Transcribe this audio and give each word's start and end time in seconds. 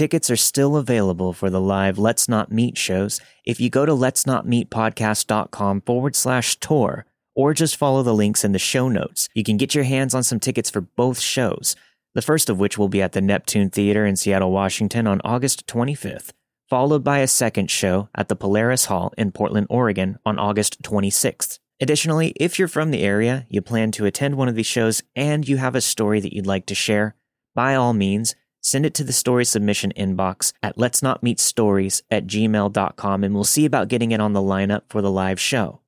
Tickets 0.00 0.30
are 0.30 0.36
still 0.36 0.78
available 0.78 1.34
for 1.34 1.50
the 1.50 1.60
live 1.60 1.98
Let's 1.98 2.26
Not 2.26 2.50
Meet 2.50 2.78
shows 2.78 3.20
if 3.44 3.60
you 3.60 3.68
go 3.68 3.84
to 3.84 3.92
let's 3.92 4.26
not 4.26 4.48
meet 4.48 4.70
podcast.com 4.70 5.82
forward 5.82 6.16
slash 6.16 6.56
tour 6.56 7.04
or 7.34 7.52
just 7.52 7.76
follow 7.76 8.02
the 8.02 8.14
links 8.14 8.42
in 8.42 8.52
the 8.52 8.58
show 8.58 8.88
notes. 8.88 9.28
You 9.34 9.44
can 9.44 9.58
get 9.58 9.74
your 9.74 9.84
hands 9.84 10.14
on 10.14 10.22
some 10.22 10.40
tickets 10.40 10.70
for 10.70 10.80
both 10.80 11.20
shows, 11.20 11.76
the 12.14 12.22
first 12.22 12.48
of 12.48 12.58
which 12.58 12.78
will 12.78 12.88
be 12.88 13.02
at 13.02 13.12
the 13.12 13.20
Neptune 13.20 13.68
Theater 13.68 14.06
in 14.06 14.16
Seattle, 14.16 14.50
Washington 14.50 15.06
on 15.06 15.20
August 15.22 15.66
25th, 15.66 16.30
followed 16.66 17.04
by 17.04 17.18
a 17.18 17.28
second 17.28 17.70
show 17.70 18.08
at 18.14 18.28
the 18.28 18.36
Polaris 18.36 18.86
Hall 18.86 19.12
in 19.18 19.32
Portland, 19.32 19.66
Oregon 19.68 20.18
on 20.24 20.38
August 20.38 20.80
26th. 20.80 21.58
Additionally, 21.78 22.32
if 22.36 22.58
you're 22.58 22.68
from 22.68 22.90
the 22.90 23.02
area, 23.02 23.44
you 23.50 23.60
plan 23.60 23.90
to 23.90 24.06
attend 24.06 24.36
one 24.36 24.48
of 24.48 24.54
these 24.54 24.64
shows, 24.64 25.02
and 25.14 25.46
you 25.46 25.58
have 25.58 25.74
a 25.74 25.82
story 25.82 26.20
that 26.20 26.34
you'd 26.34 26.46
like 26.46 26.64
to 26.64 26.74
share, 26.74 27.16
by 27.54 27.74
all 27.74 27.92
means, 27.92 28.34
send 28.60 28.86
it 28.86 28.94
to 28.94 29.04
the 29.04 29.12
story 29.12 29.44
submission 29.44 29.92
inbox 29.96 30.52
at 30.62 30.78
let's 30.78 31.02
not 31.02 31.22
meet 31.22 31.40
stories 31.40 32.02
at 32.10 32.26
gmail.com 32.26 33.24
and 33.24 33.34
we'll 33.34 33.44
see 33.44 33.64
about 33.64 33.88
getting 33.88 34.10
it 34.10 34.20
on 34.20 34.32
the 34.32 34.40
lineup 34.40 34.82
for 34.88 35.02
the 35.02 35.10
live 35.10 35.40
show. 35.40 35.80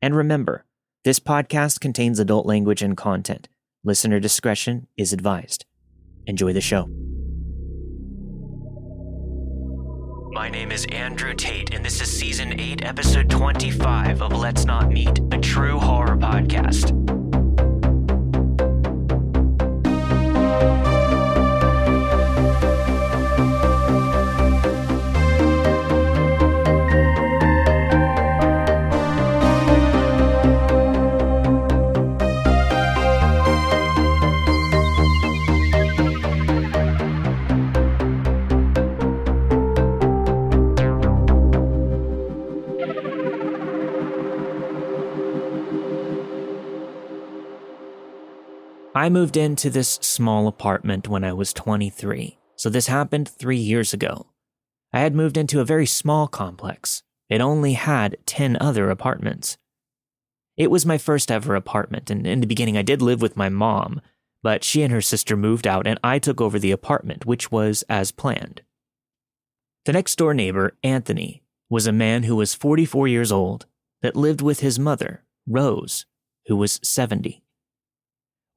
And 0.00 0.14
remember, 0.16 0.64
this 1.04 1.20
podcast 1.20 1.80
contains 1.80 2.18
adult 2.18 2.46
language 2.46 2.82
and 2.82 2.96
content. 2.96 3.48
Listener 3.84 4.20
discretion 4.20 4.86
is 4.96 5.12
advised. 5.12 5.66
Enjoy 6.26 6.52
the 6.52 6.60
show. 6.60 6.88
My 10.32 10.48
name 10.48 10.72
is 10.72 10.84
Andrew 10.86 11.32
Tate, 11.32 11.72
and 11.72 11.84
this 11.84 12.00
is 12.00 12.10
season 12.10 12.58
8, 12.58 12.84
episode 12.84 13.30
25 13.30 14.20
of 14.20 14.32
Let's 14.32 14.64
Not 14.64 14.90
Meet, 14.90 15.20
a 15.32 15.38
true 15.38 15.78
horror 15.78 16.16
podcast. 16.16 16.90
I 49.04 49.10
moved 49.10 49.36
into 49.36 49.68
this 49.68 49.98
small 50.00 50.48
apartment 50.48 51.08
when 51.08 51.24
I 51.24 51.34
was 51.34 51.52
23, 51.52 52.38
so 52.56 52.70
this 52.70 52.86
happened 52.86 53.28
three 53.28 53.58
years 53.58 53.92
ago. 53.92 54.28
I 54.94 55.00
had 55.00 55.14
moved 55.14 55.36
into 55.36 55.60
a 55.60 55.64
very 55.66 55.84
small 55.84 56.26
complex. 56.26 57.02
It 57.28 57.42
only 57.42 57.74
had 57.74 58.16
10 58.24 58.56
other 58.62 58.88
apartments. 58.88 59.58
It 60.56 60.70
was 60.70 60.86
my 60.86 60.96
first 60.96 61.30
ever 61.30 61.54
apartment, 61.54 62.08
and 62.08 62.26
in 62.26 62.40
the 62.40 62.46
beginning 62.46 62.78
I 62.78 62.82
did 62.82 63.02
live 63.02 63.20
with 63.20 63.36
my 63.36 63.50
mom, 63.50 64.00
but 64.42 64.64
she 64.64 64.82
and 64.82 64.90
her 64.90 65.02
sister 65.02 65.36
moved 65.36 65.66
out 65.66 65.86
and 65.86 66.00
I 66.02 66.18
took 66.18 66.40
over 66.40 66.58
the 66.58 66.72
apartment, 66.72 67.26
which 67.26 67.52
was 67.52 67.84
as 67.90 68.10
planned. 68.10 68.62
The 69.84 69.92
next 69.92 70.16
door 70.16 70.32
neighbor, 70.32 70.78
Anthony, 70.82 71.42
was 71.68 71.86
a 71.86 71.92
man 71.92 72.22
who 72.22 72.36
was 72.36 72.54
44 72.54 73.06
years 73.06 73.30
old 73.30 73.66
that 74.00 74.16
lived 74.16 74.40
with 74.40 74.60
his 74.60 74.78
mother, 74.78 75.24
Rose, 75.46 76.06
who 76.46 76.56
was 76.56 76.80
70. 76.82 77.43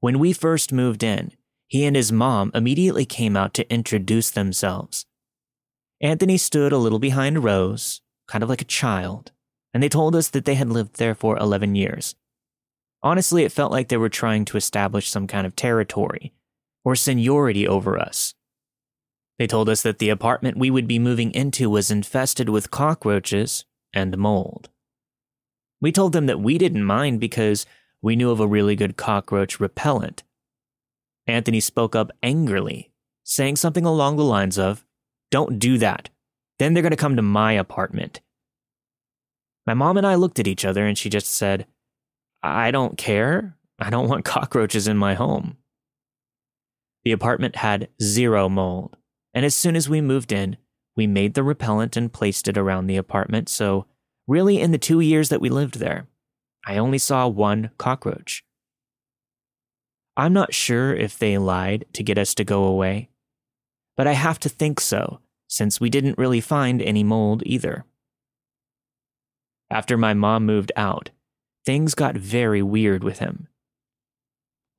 When 0.00 0.18
we 0.18 0.32
first 0.32 0.72
moved 0.72 1.02
in, 1.02 1.32
he 1.66 1.84
and 1.84 1.96
his 1.96 2.12
mom 2.12 2.50
immediately 2.54 3.04
came 3.04 3.36
out 3.36 3.52
to 3.54 3.72
introduce 3.72 4.30
themselves. 4.30 5.06
Anthony 6.00 6.38
stood 6.38 6.72
a 6.72 6.78
little 6.78 7.00
behind 7.00 7.42
Rose, 7.42 8.00
kind 8.28 8.42
of 8.44 8.48
like 8.48 8.62
a 8.62 8.66
child, 8.66 9.32
and 9.74 9.82
they 9.82 9.88
told 9.88 10.14
us 10.14 10.28
that 10.28 10.44
they 10.44 10.54
had 10.54 10.70
lived 10.70 10.96
there 10.96 11.14
for 11.14 11.36
11 11.36 11.74
years. 11.74 12.14
Honestly, 13.02 13.44
it 13.44 13.52
felt 13.52 13.72
like 13.72 13.88
they 13.88 13.96
were 13.96 14.08
trying 14.08 14.44
to 14.46 14.56
establish 14.56 15.08
some 15.08 15.26
kind 15.26 15.46
of 15.46 15.56
territory 15.56 16.32
or 16.84 16.94
seniority 16.94 17.66
over 17.66 17.98
us. 17.98 18.34
They 19.38 19.46
told 19.46 19.68
us 19.68 19.82
that 19.82 19.98
the 19.98 20.08
apartment 20.08 20.58
we 20.58 20.70
would 20.70 20.88
be 20.88 20.98
moving 20.98 21.32
into 21.32 21.70
was 21.70 21.90
infested 21.90 22.48
with 22.48 22.70
cockroaches 22.70 23.64
and 23.92 24.16
mold. 24.16 24.68
We 25.80 25.92
told 25.92 26.12
them 26.12 26.26
that 26.26 26.40
we 26.40 26.58
didn't 26.58 26.84
mind 26.84 27.20
because 27.20 27.66
we 28.02 28.16
knew 28.16 28.30
of 28.30 28.40
a 28.40 28.46
really 28.46 28.76
good 28.76 28.96
cockroach 28.96 29.60
repellent. 29.60 30.22
Anthony 31.26 31.60
spoke 31.60 31.94
up 31.94 32.10
angrily, 32.22 32.90
saying 33.24 33.56
something 33.56 33.84
along 33.84 34.16
the 34.16 34.24
lines 34.24 34.58
of, 34.58 34.84
Don't 35.30 35.58
do 35.58 35.78
that. 35.78 36.10
Then 36.58 36.74
they're 36.74 36.82
going 36.82 36.90
to 36.90 36.96
come 36.96 37.16
to 37.16 37.22
my 37.22 37.52
apartment. 37.52 38.20
My 39.66 39.74
mom 39.74 39.96
and 39.96 40.06
I 40.06 40.14
looked 40.14 40.38
at 40.38 40.46
each 40.46 40.64
other 40.64 40.86
and 40.86 40.96
she 40.96 41.10
just 41.10 41.28
said, 41.28 41.66
I 42.42 42.70
don't 42.70 42.96
care. 42.96 43.56
I 43.78 43.90
don't 43.90 44.08
want 44.08 44.24
cockroaches 44.24 44.88
in 44.88 44.96
my 44.96 45.14
home. 45.14 45.58
The 47.04 47.12
apartment 47.12 47.56
had 47.56 47.88
zero 48.02 48.48
mold, 48.48 48.96
and 49.32 49.44
as 49.44 49.54
soon 49.54 49.76
as 49.76 49.88
we 49.88 50.00
moved 50.00 50.32
in, 50.32 50.56
we 50.96 51.06
made 51.06 51.34
the 51.34 51.44
repellent 51.44 51.96
and 51.96 52.12
placed 52.12 52.48
it 52.48 52.58
around 52.58 52.86
the 52.86 52.96
apartment, 52.96 53.48
so 53.48 53.86
really 54.26 54.60
in 54.60 54.72
the 54.72 54.78
two 54.78 55.00
years 55.00 55.28
that 55.28 55.40
we 55.40 55.48
lived 55.48 55.78
there, 55.78 56.08
I 56.66 56.76
only 56.78 56.98
saw 56.98 57.28
one 57.28 57.70
cockroach. 57.78 58.44
I'm 60.16 60.32
not 60.32 60.52
sure 60.52 60.94
if 60.94 61.18
they 61.18 61.38
lied 61.38 61.86
to 61.92 62.02
get 62.02 62.18
us 62.18 62.34
to 62.34 62.44
go 62.44 62.64
away, 62.64 63.08
but 63.96 64.06
I 64.06 64.12
have 64.12 64.38
to 64.40 64.48
think 64.48 64.80
so, 64.80 65.20
since 65.46 65.80
we 65.80 65.90
didn't 65.90 66.18
really 66.18 66.40
find 66.40 66.82
any 66.82 67.04
mold 67.04 67.42
either. 67.46 67.84
After 69.70 69.96
my 69.96 70.14
mom 70.14 70.46
moved 70.46 70.72
out, 70.76 71.10
things 71.64 71.94
got 71.94 72.16
very 72.16 72.62
weird 72.62 73.04
with 73.04 73.18
him. 73.18 73.48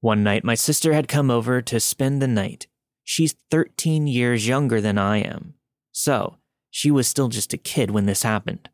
One 0.02 0.24
night, 0.24 0.44
my 0.44 0.56
sister 0.56 0.94
had 0.94 1.08
come 1.08 1.30
over 1.30 1.62
to 1.62 1.80
spend 1.80 2.22
the 2.22 2.28
night. 2.28 2.68
She's 3.04 3.36
13 3.52 4.08
years 4.08 4.48
younger 4.48 4.82
than 4.82 4.98
I 4.98 5.18
am, 5.18 5.56
so 5.92 6.38
she 6.70 6.92
was 6.92 7.08
still 7.08 7.28
just 7.28 7.54
a 7.54 7.58
kid 7.58 7.92
when 7.92 8.06
this 8.06 8.24
happened. 8.24 8.70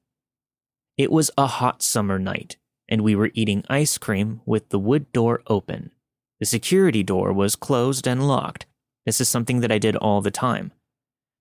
It 0.98 1.12
was 1.12 1.32
a 1.38 1.48
hot 1.48 1.82
summer 1.82 2.20
night, 2.20 2.58
and 2.90 3.01
we 3.01 3.16
were 3.16 3.31
eating 3.34 3.63
ice 3.69 3.97
cream 3.97 4.41
with 4.46 4.69
the 4.69 4.79
wood 4.79 5.12
door 5.12 5.41
open. 5.47 5.91
The 6.40 6.46
security 6.46 7.03
door 7.03 7.31
was 7.34 7.56
closed 7.56 8.07
and 8.07 8.28
locked. 8.28 8.66
This 9.06 9.22
is 9.22 9.29
something 9.29 9.62
that 9.62 9.72
I 9.72 9.78
did 9.78 9.96
all 9.96 10.22
the 10.22 10.31
time. 10.31 10.72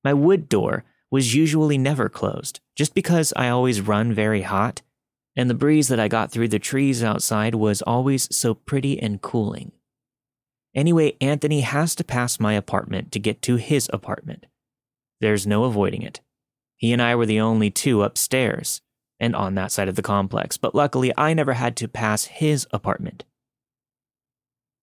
My 0.02 0.14
wood 0.14 0.48
door 0.48 0.84
was 1.10 1.34
usually 1.34 1.78
never 1.78 2.08
closed, 2.08 2.60
just 2.76 2.94
because 2.94 3.32
I 3.36 3.48
always 3.48 3.80
run 3.80 4.12
very 4.12 4.42
hot, 4.42 4.82
and 5.36 5.48
the 5.48 5.54
breeze 5.54 5.88
that 5.88 6.00
I 6.00 6.08
got 6.08 6.30
through 6.30 6.48
the 6.48 6.58
trees 6.58 7.02
outside 7.02 7.54
was 7.54 7.82
always 7.82 8.34
so 8.34 8.54
pretty 8.54 9.00
and 9.00 9.20
cooling. 9.20 9.72
Anyway, 10.74 11.16
Anthony 11.20 11.60
has 11.60 11.94
to 11.94 12.04
pass 12.04 12.40
my 12.40 12.54
apartment 12.54 13.12
to 13.12 13.20
get 13.20 13.42
to 13.42 13.56
his 13.56 13.88
apartment. 13.92 14.46
There's 15.20 15.46
no 15.46 15.64
avoiding 15.64 16.02
it. 16.02 16.20
He 16.76 16.92
and 16.92 17.00
I 17.00 17.14
were 17.14 17.26
the 17.26 17.40
only 17.40 17.70
two 17.70 18.02
upstairs, 18.02 18.82
and 19.24 19.34
on 19.34 19.54
that 19.54 19.72
side 19.72 19.88
of 19.88 19.94
the 19.96 20.02
complex, 20.02 20.58
but 20.58 20.74
luckily 20.74 21.10
I 21.16 21.32
never 21.32 21.54
had 21.54 21.76
to 21.76 21.88
pass 21.88 22.24
his 22.24 22.66
apartment. 22.72 23.24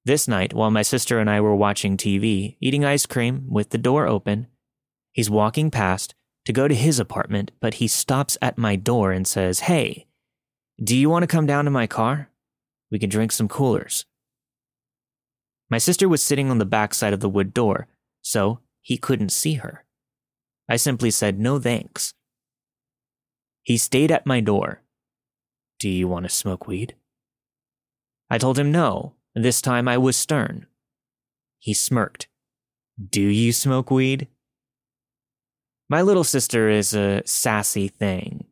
This 0.04 0.28
night, 0.28 0.52
while 0.52 0.72
my 0.72 0.82
sister 0.82 1.20
and 1.20 1.30
I 1.30 1.40
were 1.42 1.56
watching 1.56 1.96
TV, 1.96 2.58
eating 2.60 2.84
ice 2.84 3.06
cream 3.06 3.46
with 3.48 3.70
the 3.70 3.78
door 3.78 4.08
open, 4.08 4.48
he's 5.14 5.30
walking 5.30 5.70
past 5.70 6.16
to 6.46 6.54
go 6.54 6.68
to 6.68 6.74
his 6.74 7.00
apartment, 7.00 7.52
but 7.60 7.76
he 7.76 7.88
stops 7.88 8.36
at 8.42 8.58
my 8.58 8.76
door 8.76 9.12
and 9.12 9.28
says, 9.28 9.62
Hey, 9.62 10.08
do 10.84 10.98
you 10.98 11.08
want 11.08 11.22
to 11.22 11.28
come 11.28 11.46
down 11.46 11.66
to 11.66 11.72
my 11.72 11.86
car? 11.86 12.30
We 12.90 12.98
can 12.98 13.12
drink 13.12 13.32
some 13.32 13.48
coolers. 13.48 14.06
My 15.70 15.78
sister 15.78 16.10
was 16.10 16.24
sitting 16.24 16.50
on 16.50 16.58
the 16.58 16.66
back 16.66 16.96
side 16.96 17.14
of 17.14 17.20
the 17.20 17.30
wood 17.30 17.54
door, 17.54 17.88
so 18.24 18.60
he 18.82 18.98
couldn't 18.98 19.30
see 19.30 19.54
her. 19.56 19.86
I 20.68 20.78
simply 20.78 21.12
said, 21.12 21.40
No 21.40 21.60
thanks. 21.60 22.16
He 23.64 23.78
stayed 23.78 24.12
at 24.12 24.26
my 24.26 24.40
door. 24.40 24.82
Do 25.80 25.90
you 25.90 26.08
want 26.08 26.26
to 26.26 26.30
smoke 26.30 26.68
weed? 26.68 26.96
I 28.30 28.38
told 28.38 28.58
him 28.58 28.72
no. 28.72 29.14
This 29.36 29.62
time 29.62 29.88
I 29.88 29.98
was 29.98 30.18
stern. 30.18 30.66
He 31.60 31.74
smirked. 31.74 32.28
Do 33.10 33.22
you 33.22 33.54
smoke 33.54 33.92
weed? 33.92 34.28
My 35.90 36.02
little 36.02 36.24
sister 36.24 36.70
is 36.70 36.94
a 36.94 37.22
sassy 37.26 37.88
thing. 37.88 38.46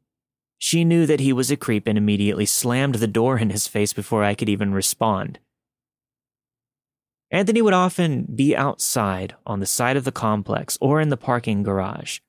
She 0.58 0.84
knew 0.84 1.06
that 1.06 1.22
he 1.22 1.32
was 1.32 1.50
a 1.50 1.58
creep 1.58 1.88
and 1.88 1.98
immediately 1.98 2.46
slammed 2.46 2.96
the 2.96 3.08
door 3.08 3.38
in 3.38 3.50
his 3.50 3.68
face 3.68 3.94
before 3.94 4.24
I 4.24 4.36
could 4.36 4.50
even 4.50 4.74
respond. 4.74 5.40
Anthony 7.32 7.62
would 7.62 7.74
often 7.74 8.24
be 8.36 8.56
outside 8.56 9.36
on 9.46 9.60
the 9.60 9.66
side 9.66 9.96
of 9.96 10.04
the 10.04 10.12
complex 10.12 10.78
or 10.82 11.00
in 11.00 11.10
the 11.10 11.18
parking 11.18 11.64
garage. 11.64 12.20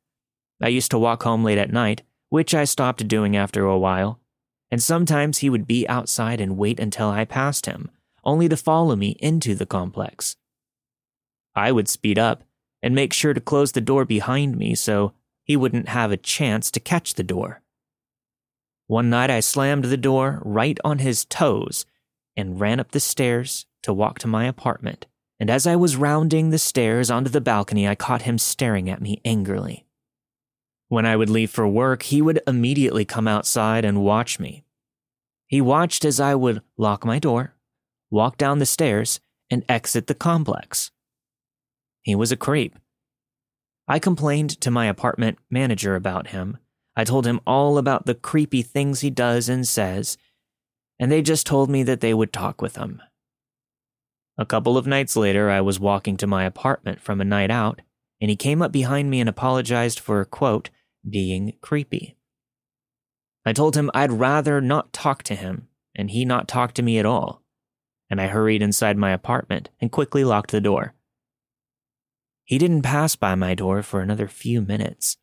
I 0.63 0.69
used 0.69 0.91
to 0.91 0.99
walk 0.99 1.23
home 1.23 1.43
late 1.43 1.59
at 1.59 1.73
night, 1.73 2.03
which 2.31 2.55
I 2.55 2.65
stopped 2.65 3.07
doing 3.07 3.37
after 3.37 3.65
a 3.65 3.79
while, 3.79 4.19
and 4.71 4.83
sometimes 4.83 5.39
he 5.39 5.51
would 5.51 5.67
be 5.67 5.87
outside 5.89 6.41
and 6.41 6.57
wait 6.57 6.81
until 6.81 7.11
I 7.11 7.25
passed 7.25 7.67
him, 7.67 7.91
only 8.25 8.49
to 8.49 8.57
follow 8.57 8.97
me 8.97 9.17
into 9.19 9.55
the 9.55 9.67
complex. 9.67 10.37
I 11.55 11.73
would 11.73 11.89
speed 11.89 12.19
up 12.19 12.45
and 12.83 12.95
make 12.95 13.13
sure 13.13 13.35
to 13.35 13.41
close 13.41 13.73
the 13.73 13.81
door 13.81 14.05
behind 14.05 14.57
me 14.57 14.75
so 14.75 15.13
he 15.45 15.57
wouldn't 15.57 15.89
have 15.89 16.13
a 16.13 16.17
chance 16.17 16.71
to 16.71 16.81
catch 16.81 17.15
the 17.15 17.23
door. 17.23 17.63
One 18.87 19.11
night 19.11 19.31
I 19.31 19.41
slammed 19.41 19.85
the 19.85 19.97
door 19.97 20.41
right 20.45 20.79
on 20.85 20.99
his 20.99 21.25
toes 21.25 21.85
and 22.37 22.61
ran 22.61 22.81
up 22.81 22.93
the 22.93 23.01
stairs 23.01 23.67
to 23.83 23.93
walk 23.93 24.19
to 24.21 24.27
my 24.27 24.47
apartment. 24.47 25.07
And 25.39 25.51
as 25.51 25.67
I 25.67 25.77
was 25.77 25.97
rounding 25.97 26.51
the 26.51 26.59
stairs 26.59 27.11
onto 27.11 27.31
the 27.31 27.41
balcony, 27.41 27.89
I 27.89 27.95
caught 27.95 28.23
him 28.23 28.39
staring 28.39 28.91
at 28.91 29.01
me 29.01 29.21
angrily. 29.25 29.87
When 30.91 31.07
I 31.07 31.15
would 31.15 31.31
leave 31.31 31.53
for 31.53 31.69
work, 31.69 32.03
he 32.03 32.21
would 32.21 32.43
immediately 32.49 33.05
come 33.05 33.29
outside 33.29 33.85
and 33.85 34.03
watch 34.03 34.41
me. 34.41 34.65
He 35.47 35.61
watched 35.61 36.05
as 36.05 36.19
I 36.19 36.35
would 36.35 36.63
lock 36.77 37.05
my 37.05 37.21
door, 37.21 37.55
walk 38.11 38.37
down 38.37 38.59
the 38.59 38.67
stairs, 38.67 39.21
and 39.49 39.65
exit 39.69 40.09
the 40.09 40.17
complex. 40.17 40.91
He 42.03 42.17
was 42.17 42.33
a 42.33 42.37
creep. 42.37 42.77
I 43.87 44.01
complained 44.01 44.61
to 44.63 44.71
my 44.73 44.87
apartment 44.87 45.39
manager 45.49 45.95
about 45.95 46.29
him. 46.29 46.59
I 46.97 47.05
told 47.05 47.25
him 47.25 47.41
all 47.47 47.79
about 47.79 48.07
the 48.07 48.17
creepy 48.17 48.63
things 48.63 49.01
he 49.01 49.11
does 49.11 49.49
and 49.49 49.69
says, 49.69 50.19
and 50.99 51.13
they 51.13 51.23
just 51.23 51.47
told 51.47 51.71
me 51.71 51.85
that 51.85 52.01
they 52.01 52.15
would 52.15 52.33
talk 52.33 52.61
with 52.61 52.75
him. 52.75 53.01
A 54.37 54.45
couple 54.45 54.77
of 54.77 54.89
nights 54.89 55.15
later, 55.15 55.51
I 55.51 55.61
was 55.61 55.79
walking 55.79 56.17
to 56.17 56.27
my 56.27 56.43
apartment 56.43 57.01
from 57.01 57.21
a 57.21 57.25
night 57.25 57.53
out, 57.53 57.81
and 58.21 58.29
he 58.29 58.35
came 58.35 58.61
up 58.61 58.73
behind 58.73 59.09
me 59.09 59.21
and 59.21 59.29
apologized 59.29 60.01
for, 60.01 60.25
quote, 60.25 60.69
being 61.09 61.55
creepy. 61.61 62.17
I 63.45 63.53
told 63.53 63.77
him 63.77 63.91
I'd 63.95 64.13
rather 64.13 64.61
not 64.61 64.93
talk 64.93 65.23
to 65.25 65.35
him, 65.35 65.69
and 65.95 66.11
he 66.11 66.25
not 66.25 66.49
talk 66.49 66.75
to 66.75 66.83
me 66.83 66.99
at 66.99 67.07
all, 67.07 67.43
and 68.09 68.21
I 68.21 68.27
hurried 68.27 68.63
inside 68.63 68.97
my 68.97 69.13
apartment 69.13 69.71
and 69.81 69.91
quickly 69.91 70.25
locked 70.25 70.51
the 70.51 70.61
door. 70.61 70.95
He 72.45 72.59
didn't 72.59 72.83
pass 72.83 73.17
by 73.17 73.35
my 73.35 73.55
door 73.55 73.83
for 73.83 74.01
another 74.01 74.29
few 74.29 74.61
minutes. 74.61 75.17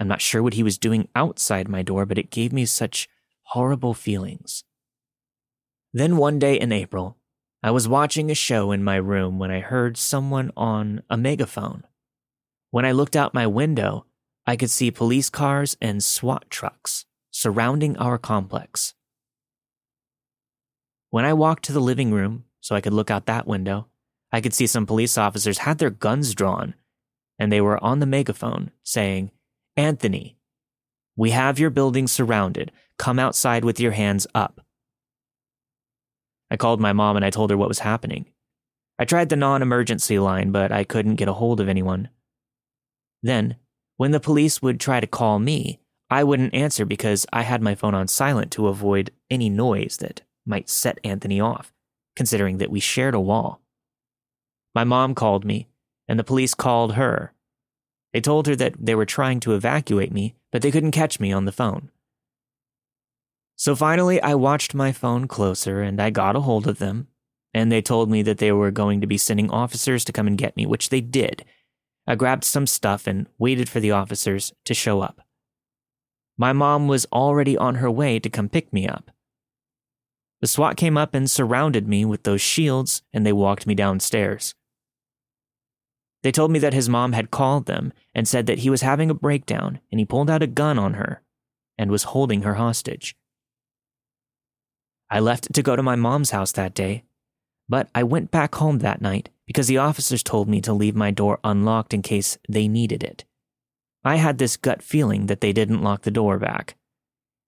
I'm 0.00 0.08
not 0.08 0.20
sure 0.20 0.42
what 0.42 0.54
he 0.54 0.62
was 0.62 0.78
doing 0.78 1.08
outside 1.14 1.68
my 1.68 1.82
door, 1.82 2.04
but 2.04 2.18
it 2.18 2.30
gave 2.30 2.52
me 2.52 2.66
such 2.66 3.08
horrible 3.42 3.94
feelings. 3.94 4.64
Then 5.92 6.16
one 6.16 6.38
day 6.38 6.58
in 6.58 6.72
April, 6.72 7.18
I 7.62 7.70
was 7.70 7.86
watching 7.86 8.30
a 8.30 8.34
show 8.34 8.72
in 8.72 8.82
my 8.82 8.96
room 8.96 9.38
when 9.38 9.52
I 9.52 9.60
heard 9.60 9.96
someone 9.96 10.50
on 10.56 11.02
a 11.08 11.16
megaphone. 11.16 11.84
When 12.70 12.84
I 12.84 12.92
looked 12.92 13.14
out 13.14 13.34
my 13.34 13.46
window, 13.46 14.06
I 14.46 14.56
could 14.56 14.70
see 14.70 14.90
police 14.90 15.30
cars 15.30 15.76
and 15.80 16.02
SWAT 16.02 16.50
trucks 16.50 17.04
surrounding 17.30 17.96
our 17.96 18.18
complex. 18.18 18.94
When 21.10 21.24
I 21.24 21.32
walked 21.32 21.64
to 21.66 21.72
the 21.72 21.80
living 21.80 22.12
room 22.12 22.44
so 22.60 22.74
I 22.74 22.80
could 22.80 22.92
look 22.92 23.10
out 23.10 23.26
that 23.26 23.46
window, 23.46 23.88
I 24.32 24.40
could 24.40 24.54
see 24.54 24.66
some 24.66 24.86
police 24.86 25.16
officers 25.18 25.58
had 25.58 25.78
their 25.78 25.90
guns 25.90 26.34
drawn, 26.34 26.74
and 27.38 27.52
they 27.52 27.60
were 27.60 27.82
on 27.84 28.00
the 28.00 28.06
megaphone 28.06 28.70
saying, 28.82 29.30
Anthony, 29.76 30.38
we 31.16 31.30
have 31.30 31.58
your 31.58 31.70
building 31.70 32.08
surrounded. 32.08 32.72
Come 32.98 33.18
outside 33.18 33.64
with 33.64 33.78
your 33.78 33.92
hands 33.92 34.26
up. 34.34 34.60
I 36.50 36.56
called 36.56 36.80
my 36.80 36.92
mom 36.92 37.16
and 37.16 37.24
I 37.24 37.30
told 37.30 37.50
her 37.50 37.56
what 37.56 37.68
was 37.68 37.80
happening. 37.80 38.26
I 38.98 39.04
tried 39.04 39.28
the 39.28 39.36
non 39.36 39.62
emergency 39.62 40.18
line, 40.18 40.52
but 40.52 40.72
I 40.72 40.84
couldn't 40.84 41.16
get 41.16 41.28
a 41.28 41.32
hold 41.32 41.60
of 41.60 41.68
anyone. 41.68 42.08
Then, 43.22 43.56
when 44.02 44.10
the 44.10 44.18
police 44.18 44.60
would 44.60 44.80
try 44.80 44.98
to 44.98 45.06
call 45.06 45.38
me, 45.38 45.78
I 46.10 46.24
wouldn't 46.24 46.54
answer 46.54 46.84
because 46.84 47.24
I 47.32 47.42
had 47.42 47.62
my 47.62 47.76
phone 47.76 47.94
on 47.94 48.08
silent 48.08 48.50
to 48.50 48.66
avoid 48.66 49.12
any 49.30 49.48
noise 49.48 49.98
that 49.98 50.22
might 50.44 50.68
set 50.68 50.98
Anthony 51.04 51.40
off, 51.40 51.72
considering 52.16 52.58
that 52.58 52.72
we 52.72 52.80
shared 52.80 53.14
a 53.14 53.20
wall. 53.20 53.60
My 54.74 54.82
mom 54.82 55.14
called 55.14 55.44
me, 55.44 55.68
and 56.08 56.18
the 56.18 56.24
police 56.24 56.52
called 56.52 56.94
her. 56.94 57.32
They 58.12 58.20
told 58.20 58.48
her 58.48 58.56
that 58.56 58.74
they 58.76 58.96
were 58.96 59.06
trying 59.06 59.38
to 59.38 59.54
evacuate 59.54 60.10
me, 60.12 60.34
but 60.50 60.62
they 60.62 60.72
couldn't 60.72 60.90
catch 60.90 61.20
me 61.20 61.30
on 61.30 61.44
the 61.44 61.52
phone. 61.52 61.92
So 63.54 63.76
finally, 63.76 64.20
I 64.20 64.34
watched 64.34 64.74
my 64.74 64.90
phone 64.90 65.28
closer 65.28 65.80
and 65.80 66.02
I 66.02 66.10
got 66.10 66.34
a 66.34 66.40
hold 66.40 66.66
of 66.66 66.80
them. 66.80 67.06
And 67.54 67.70
they 67.70 67.82
told 67.82 68.10
me 68.10 68.22
that 68.22 68.38
they 68.38 68.50
were 68.50 68.72
going 68.72 69.00
to 69.00 69.06
be 69.06 69.16
sending 69.16 69.48
officers 69.48 70.04
to 70.06 70.12
come 70.12 70.26
and 70.26 70.36
get 70.36 70.56
me, 70.56 70.66
which 70.66 70.88
they 70.88 71.00
did. 71.00 71.44
I 72.06 72.14
grabbed 72.14 72.44
some 72.44 72.66
stuff 72.66 73.06
and 73.06 73.26
waited 73.38 73.68
for 73.68 73.80
the 73.80 73.92
officers 73.92 74.52
to 74.64 74.74
show 74.74 75.00
up. 75.00 75.20
My 76.36 76.52
mom 76.52 76.88
was 76.88 77.06
already 77.12 77.56
on 77.56 77.76
her 77.76 77.90
way 77.90 78.18
to 78.18 78.30
come 78.30 78.48
pick 78.48 78.72
me 78.72 78.88
up. 78.88 79.10
The 80.40 80.48
SWAT 80.48 80.76
came 80.76 80.98
up 80.98 81.14
and 81.14 81.30
surrounded 81.30 81.86
me 81.86 82.04
with 82.04 82.24
those 82.24 82.40
shields 82.40 83.02
and 83.12 83.24
they 83.24 83.32
walked 83.32 83.66
me 83.66 83.74
downstairs. 83.74 84.54
They 86.22 86.32
told 86.32 86.50
me 86.50 86.58
that 86.58 86.74
his 86.74 86.88
mom 86.88 87.12
had 87.12 87.30
called 87.30 87.66
them 87.66 87.92
and 88.14 88.26
said 88.26 88.46
that 88.46 88.60
he 88.60 88.70
was 88.70 88.82
having 88.82 89.10
a 89.10 89.14
breakdown 89.14 89.80
and 89.90 90.00
he 90.00 90.04
pulled 90.04 90.30
out 90.30 90.42
a 90.42 90.48
gun 90.48 90.78
on 90.78 90.94
her 90.94 91.22
and 91.78 91.90
was 91.90 92.04
holding 92.04 92.42
her 92.42 92.54
hostage. 92.54 93.14
I 95.10 95.20
left 95.20 95.52
to 95.52 95.62
go 95.62 95.76
to 95.76 95.82
my 95.82 95.94
mom's 95.94 96.30
house 96.30 96.52
that 96.52 96.74
day, 96.74 97.04
but 97.68 97.88
I 97.94 98.02
went 98.02 98.30
back 98.30 98.54
home 98.56 98.78
that 98.78 99.00
night 99.00 99.28
because 99.52 99.66
the 99.66 99.76
officers 99.76 100.22
told 100.22 100.48
me 100.48 100.62
to 100.62 100.72
leave 100.72 100.96
my 100.96 101.10
door 101.10 101.38
unlocked 101.44 101.92
in 101.92 102.00
case 102.00 102.38
they 102.48 102.66
needed 102.66 103.04
it. 103.04 103.26
I 104.02 104.16
had 104.16 104.38
this 104.38 104.56
gut 104.56 104.80
feeling 104.82 105.26
that 105.26 105.42
they 105.42 105.52
didn't 105.52 105.82
lock 105.82 106.02
the 106.02 106.10
door 106.10 106.38
back. 106.38 106.74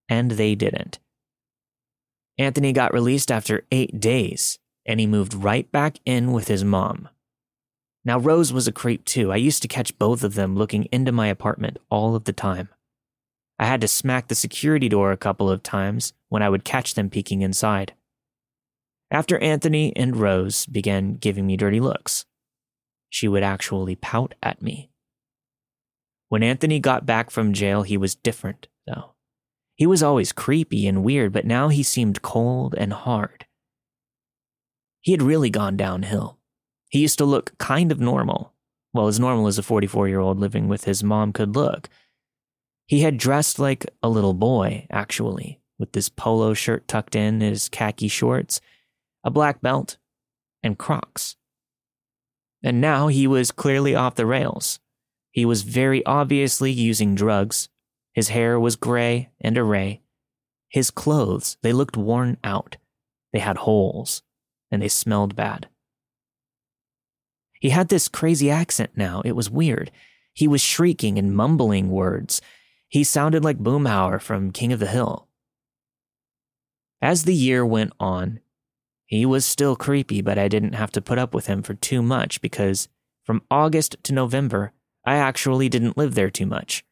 And 0.06 0.32
they 0.32 0.54
didn't. 0.54 0.98
Anthony 2.36 2.74
got 2.74 2.92
released 2.92 3.32
after 3.32 3.64
eight 3.72 4.00
days, 4.00 4.58
and 4.84 5.00
he 5.00 5.06
moved 5.06 5.32
right 5.32 5.72
back 5.72 5.98
in 6.04 6.32
with 6.32 6.48
his 6.48 6.62
mom. 6.62 7.08
Now, 8.04 8.18
Rose 8.18 8.52
was 8.52 8.68
a 8.68 8.72
creep 8.72 9.06
too. 9.06 9.32
I 9.32 9.36
used 9.36 9.62
to 9.62 9.68
catch 9.68 9.98
both 9.98 10.22
of 10.22 10.34
them 10.34 10.56
looking 10.56 10.84
into 10.92 11.10
my 11.10 11.28
apartment 11.28 11.78
all 11.88 12.14
of 12.14 12.25
the 12.25 12.34
time. 12.34 12.68
I 13.58 13.64
had 13.64 13.80
to 13.80 13.88
smack 13.88 14.28
the 14.28 14.34
security 14.34 14.90
door 14.90 15.11
a 15.11 15.16
couple 15.16 15.50
of 15.50 15.62
times 15.62 16.12
when 16.28 16.42
I 16.42 16.50
would 16.50 16.64
catch 16.64 16.92
them 16.92 17.08
peeking 17.08 17.40
inside. 17.40 17.94
After 19.14 19.38
Anthony 19.38 19.94
and 19.94 20.16
Rose 20.16 20.66
began 20.66 21.14
giving 21.14 21.47
me 21.47 21.56
dirty 21.56 21.78
looks, 21.78 22.26
she 23.09 23.28
would 23.28 23.44
actually 23.44 23.94
pout 23.94 24.35
at 24.42 24.61
me. 24.61 24.90
When 26.30 26.42
Anthony 26.42 26.80
got 26.80 27.06
back 27.06 27.30
from 27.30 27.52
jail, 27.52 27.85
he 27.85 27.97
was 27.97 28.16
different, 28.16 28.66
though. 28.88 29.12
He 29.76 29.87
was 29.87 30.02
always 30.02 30.33
creepy 30.33 30.88
and 30.88 31.04
weird, 31.04 31.33
but 31.33 31.47
now 31.47 31.68
he 31.68 31.85
seemed 31.85 32.23
cold 32.23 32.75
and 32.76 32.92
hard. 32.92 33.47
He 35.00 35.12
had 35.12 35.23
really 35.23 35.49
gone 35.49 35.76
downhill. 35.76 36.40
He 36.88 36.99
used 36.99 37.18
to 37.18 37.25
look 37.25 37.56
kind 37.59 37.92
of 37.92 38.00
normal, 38.00 38.52
well, 38.92 39.06
as 39.06 39.21
normal 39.21 39.47
as 39.47 39.59
a 39.59 39.62
44 39.62 40.09
year 40.09 40.18
old 40.18 40.40
living 40.40 40.66
with 40.66 40.87
his 40.87 41.04
mom 41.04 41.33
could 41.33 41.54
look, 41.54 41.88
he 42.87 43.02
had 43.02 43.18
dressed 43.18 43.61
like 43.61 43.87
a 44.02 44.09
little 44.09 44.35
boy, 44.35 44.88
actually, 44.90 45.61
with 45.78 45.92
this 45.92 46.09
polo 46.09 46.52
shirt 46.52 46.88
tucked 46.88 47.14
in, 47.14 47.40
his 47.40 47.68
khaki 47.68 48.09
shorts, 48.09 48.61
a 49.25 49.31
black 49.31 49.61
belt, 49.61 49.97
and 50.62 50.78
Crocs. 50.78 51.37
And 52.62 52.81
now 52.81 53.09
he 53.09 53.26
was 53.26 53.50
clearly 53.50 53.95
off 53.95 54.14
the 54.14 54.26
rails. 54.26 54.78
He 55.31 55.45
was 55.45 55.62
very 55.62 56.04
obviously 56.07 56.71
using 56.71 57.14
drugs. 57.14 57.69
His 58.12 58.28
hair 58.28 58.61
was 58.61 58.76
gray 58.76 59.31
and 59.40 59.59
array. 59.59 60.02
His 60.69 60.90
clothes, 60.90 61.57
they 61.62 61.73
looked 61.73 61.97
worn 61.97 62.37
out. 62.45 62.76
They 63.33 63.40
had 63.40 63.59
holes, 63.59 64.23
and 64.71 64.81
they 64.81 64.88
smelled 64.88 65.35
bad. 65.35 65.69
He 67.61 67.71
had 67.71 67.88
this 67.88 68.09
crazy 68.09 68.50
accent 68.50 68.90
now. 68.95 69.23
It 69.25 69.33
was 69.33 69.50
weird. 69.50 69.90
He 70.33 70.47
was 70.47 70.61
shrieking 70.61 71.19
and 71.19 71.35
mumbling 71.35 71.90
words. 71.90 72.43
He 72.88 73.04
sounded 73.04 73.43
like 73.43 73.59
Boomhauer 73.59 74.21
from 74.21 74.52
King 74.52 74.73
of 74.73 74.81
the 74.81 74.87
Hill. 74.87 75.28
As 77.00 77.25
the 77.25 77.35
year 77.35 77.64
went 77.64 77.93
on, 77.99 78.40
he 79.14 79.26
was 79.26 79.44
still 79.44 79.76
creepy, 79.76 80.21
but 80.21 80.38
I 80.38 80.49
didn't 80.49 80.75
have 80.75 80.90
to 80.92 81.00
put 81.00 81.18
up 81.18 81.35
with 81.35 81.47
him 81.47 81.62
for 81.62 81.75
too 81.75 82.02
much 82.02 82.40
because 82.40 82.88
from 83.25 83.42
August 83.50 83.97
to 84.04 84.12
November, 84.12 84.73
I 85.04 85.16
actually 85.16 85.68
didn't 85.68 85.97
live 85.97 86.14
there 86.14 86.30
too 86.30 86.47
much. 86.47 86.85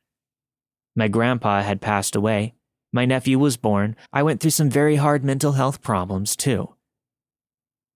My 0.94 1.08
grandpa 1.08 1.62
had 1.62 1.80
passed 1.80 2.14
away. 2.14 2.54
My 2.92 3.04
nephew 3.04 3.38
was 3.38 3.56
born. 3.56 3.96
I 4.12 4.22
went 4.22 4.40
through 4.40 4.50
some 4.50 4.70
very 4.70 4.96
hard 4.96 5.24
mental 5.24 5.52
health 5.52 5.82
problems, 5.82 6.36
too. 6.36 6.74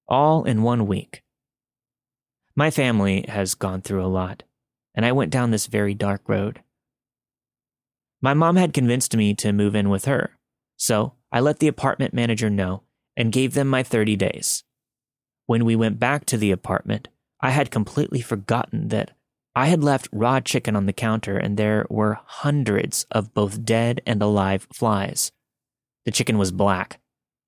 All 0.08 0.44
in 0.44 0.62
one 0.62 0.86
week. 0.86 1.22
My 2.54 2.70
family 2.70 3.26
has 3.28 3.54
gone 3.54 3.82
through 3.82 4.04
a 4.04 4.08
lot 4.08 4.44
and 4.96 5.04
I 5.04 5.12
went 5.12 5.30
down 5.30 5.50
this 5.50 5.66
very 5.66 5.94
dark 5.94 6.22
road. 6.26 6.62
My 8.22 8.32
mom 8.32 8.56
had 8.56 8.72
convinced 8.72 9.14
me 9.14 9.34
to 9.34 9.52
move 9.52 9.76
in 9.76 9.90
with 9.90 10.06
her, 10.06 10.38
so 10.76 11.12
I 11.30 11.40
let 11.40 11.58
the 11.58 11.68
apartment 11.68 12.14
manager 12.14 12.48
know 12.48 12.82
and 13.16 13.32
gave 13.32 13.54
them 13.54 13.68
my 13.68 13.82
30 13.82 14.16
days. 14.16 14.64
When 15.46 15.64
we 15.64 15.76
went 15.76 15.98
back 15.98 16.26
to 16.26 16.36
the 16.36 16.50
apartment, 16.50 17.08
I 17.40 17.50
had 17.50 17.70
completely 17.70 18.20
forgotten 18.20 18.88
that 18.88 19.12
I 19.54 19.66
had 19.66 19.82
left 19.82 20.08
raw 20.12 20.40
chicken 20.40 20.76
on 20.76 20.86
the 20.86 20.92
counter 20.92 21.38
and 21.38 21.56
there 21.56 21.86
were 21.88 22.18
hundreds 22.24 23.06
of 23.10 23.32
both 23.32 23.64
dead 23.64 24.02
and 24.04 24.20
alive 24.20 24.66
flies. 24.72 25.32
The 26.04 26.10
chicken 26.10 26.36
was 26.36 26.52
black. 26.52 27.00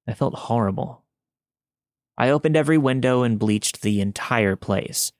I 0.06 0.14
felt 0.14 0.34
horrible. 0.34 1.04
I 2.16 2.30
opened 2.30 2.56
every 2.56 2.78
window 2.78 3.22
and 3.22 3.38
bleached 3.38 3.82
the 3.82 4.00
entire 4.00 4.56
place. 4.56 5.12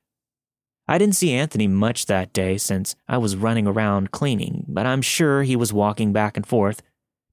I 0.89 0.97
didn't 0.97 1.17
see 1.17 1.33
Anthony 1.35 1.69
much 1.69 2.07
that 2.07 2.33
day 2.33 2.57
since 2.57 2.97
I 3.07 3.19
was 3.19 3.37
running 3.37 3.67
around 3.67 4.11
cleaning, 4.11 4.65
but 4.67 4.87
I'm 4.87 5.03
sure 5.03 5.43
he 5.43 5.55
was 5.55 5.73
walking 5.73 6.15
back 6.15 6.37
and 6.37 6.47
forth, 6.47 6.81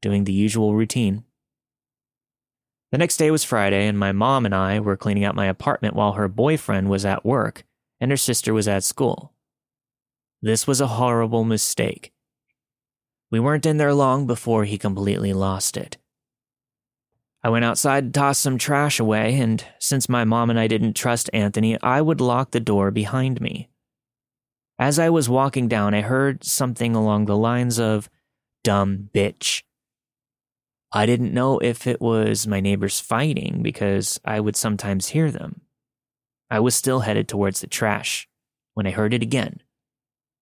doing 0.01 0.25
the 0.25 0.33
usual 0.33 0.75
routine. 0.75 1.23
The 2.91 2.97
next 2.97 3.17
day 3.17 3.31
was 3.31 3.43
Friday, 3.43 3.87
and 3.87 3.97
my 3.97 4.11
mom 4.11 4.45
and 4.45 4.55
I 4.55 4.79
were 4.79 4.95
cleaning 4.97 5.25
out 5.25 5.35
my 5.35 5.47
apartment 5.47 5.95
while 5.95 6.13
her 6.13 6.27
boyfriend 6.27 6.89
was 6.89 7.05
at 7.05 7.25
work 7.25 7.63
and 7.99 8.11
her 8.11 8.17
sister 8.17 8.53
was 8.53 8.67
at 8.67 8.83
school. 8.83 9.33
This 10.41 10.67
was 10.67 10.81
a 10.81 10.87
horrible 10.87 11.43
mistake. 11.43 12.11
We 13.31 13.39
weren't 13.39 13.65
in 13.65 13.77
there 13.77 13.93
long 13.93 14.27
before 14.27 14.65
he 14.65 14.77
completely 14.77 15.33
lost 15.33 15.77
it. 15.77 15.97
I 17.43 17.49
went 17.49 17.65
outside 17.65 18.13
to 18.13 18.19
toss 18.19 18.39
some 18.39 18.57
trash 18.57 18.99
away, 18.99 19.39
and 19.39 19.63
since 19.79 20.09
my 20.09 20.23
mom 20.23 20.49
and 20.49 20.59
I 20.59 20.67
didn't 20.67 20.93
trust 20.95 21.29
Anthony, 21.33 21.79
I 21.81 22.01
would 22.01 22.21
lock 22.21 22.51
the 22.51 22.59
door 22.59 22.91
behind 22.91 23.39
me. 23.39 23.69
As 24.79 24.99
I 24.99 25.09
was 25.09 25.29
walking 25.29 25.67
down, 25.67 25.93
I 25.93 26.01
heard 26.01 26.43
something 26.43 26.95
along 26.95 27.25
the 27.25 27.37
lines 27.37 27.79
of, 27.79 28.09
dumb 28.63 29.09
bitch. 29.13 29.63
I 30.91 31.05
didn't 31.05 31.33
know 31.33 31.59
if 31.59 31.87
it 31.87 31.99
was 31.99 32.47
my 32.47 32.59
neighbors 32.59 32.99
fighting 32.99 33.61
because 33.61 34.19
I 34.23 34.39
would 34.39 34.55
sometimes 34.55 35.09
hear 35.09 35.31
them. 35.31 35.61
I 36.49 36.59
was 36.59 36.75
still 36.75 37.01
headed 37.01 37.27
towards 37.27 37.61
the 37.61 37.67
trash 37.67 38.27
when 38.73 38.87
I 38.87 38.91
heard 38.91 39.13
it 39.13 39.23
again. 39.23 39.61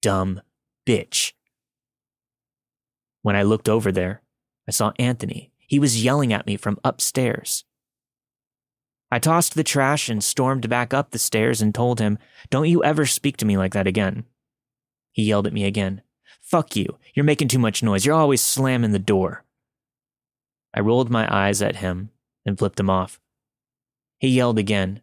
Dumb 0.01 0.41
bitch. 0.85 1.33
When 3.21 3.35
I 3.35 3.43
looked 3.43 3.69
over 3.69 3.91
there, 3.91 4.21
I 4.67 4.71
saw 4.71 4.91
Anthony. 4.99 5.51
He 5.57 5.79
was 5.79 6.03
yelling 6.03 6.33
at 6.33 6.45
me 6.45 6.57
from 6.57 6.79
upstairs. 6.83 7.63
I 9.09 9.19
tossed 9.19 9.55
the 9.55 9.63
trash 9.63 10.09
and 10.09 10.23
stormed 10.23 10.67
back 10.69 10.93
up 10.93 11.11
the 11.11 11.19
stairs 11.19 11.61
and 11.61 11.73
told 11.73 11.99
him, 11.99 12.17
Don't 12.49 12.67
you 12.67 12.83
ever 12.83 13.05
speak 13.05 13.37
to 13.37 13.45
me 13.45 13.57
like 13.57 13.73
that 13.73 13.87
again. 13.87 14.25
He 15.11 15.23
yelled 15.23 15.47
at 15.47 15.53
me 15.53 15.65
again. 15.65 16.01
Fuck 16.41 16.75
you. 16.75 16.97
You're 17.13 17.23
making 17.23 17.47
too 17.47 17.59
much 17.59 17.83
noise. 17.83 18.05
You're 18.05 18.15
always 18.15 18.41
slamming 18.41 18.91
the 18.91 18.99
door. 18.99 19.45
I 20.73 20.79
rolled 20.79 21.09
my 21.09 21.27
eyes 21.33 21.61
at 21.61 21.77
him 21.77 22.09
and 22.45 22.57
flipped 22.57 22.79
him 22.79 22.89
off. 22.89 23.19
He 24.19 24.29
yelled 24.29 24.57
again. 24.57 25.01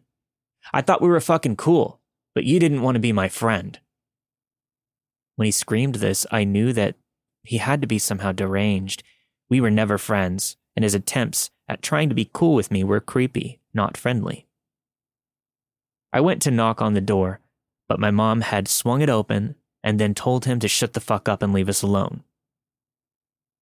I 0.73 0.81
thought 0.81 1.01
we 1.01 1.09
were 1.09 1.19
fucking 1.19 1.55
cool, 1.55 1.99
but 2.35 2.43
you 2.43 2.59
didn't 2.59 2.81
want 2.81 2.95
to 2.95 2.99
be 2.99 3.11
my 3.11 3.29
friend. 3.29 3.79
When 5.35 5.45
he 5.45 5.51
screamed 5.51 5.95
this, 5.95 6.25
I 6.31 6.43
knew 6.43 6.73
that 6.73 6.95
he 7.43 7.57
had 7.57 7.81
to 7.81 7.87
be 7.87 7.99
somehow 7.99 8.31
deranged. 8.31 9.03
We 9.49 9.61
were 9.61 9.71
never 9.71 9.97
friends, 9.97 10.57
and 10.75 10.83
his 10.83 10.93
attempts 10.93 11.49
at 11.67 11.81
trying 11.81 12.09
to 12.09 12.15
be 12.15 12.29
cool 12.31 12.53
with 12.53 12.71
me 12.71 12.83
were 12.83 12.99
creepy, 12.99 13.59
not 13.73 13.97
friendly. 13.97 14.47
I 16.13 16.19
went 16.19 16.41
to 16.43 16.51
knock 16.51 16.81
on 16.81 16.93
the 16.93 17.01
door, 17.01 17.39
but 17.87 17.99
my 17.99 18.11
mom 18.11 18.41
had 18.41 18.67
swung 18.67 19.01
it 19.01 19.09
open 19.09 19.55
and 19.83 19.99
then 19.99 20.13
told 20.13 20.45
him 20.45 20.59
to 20.59 20.67
shut 20.67 20.93
the 20.93 20.99
fuck 20.99 21.27
up 21.27 21.41
and 21.41 21.53
leave 21.53 21.69
us 21.69 21.81
alone. 21.81 22.23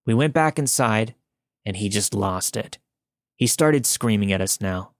We 0.05 0.13
went 0.13 0.33
back 0.33 0.57
inside 0.57 1.15
and 1.69 1.77
he 1.77 1.87
just 1.87 2.15
lost 2.15 2.57
it. 2.57 2.79
He 3.35 3.45
started 3.45 3.85
screaming 3.85 4.33
at 4.33 4.41
us 4.41 4.59
now. 4.59 4.93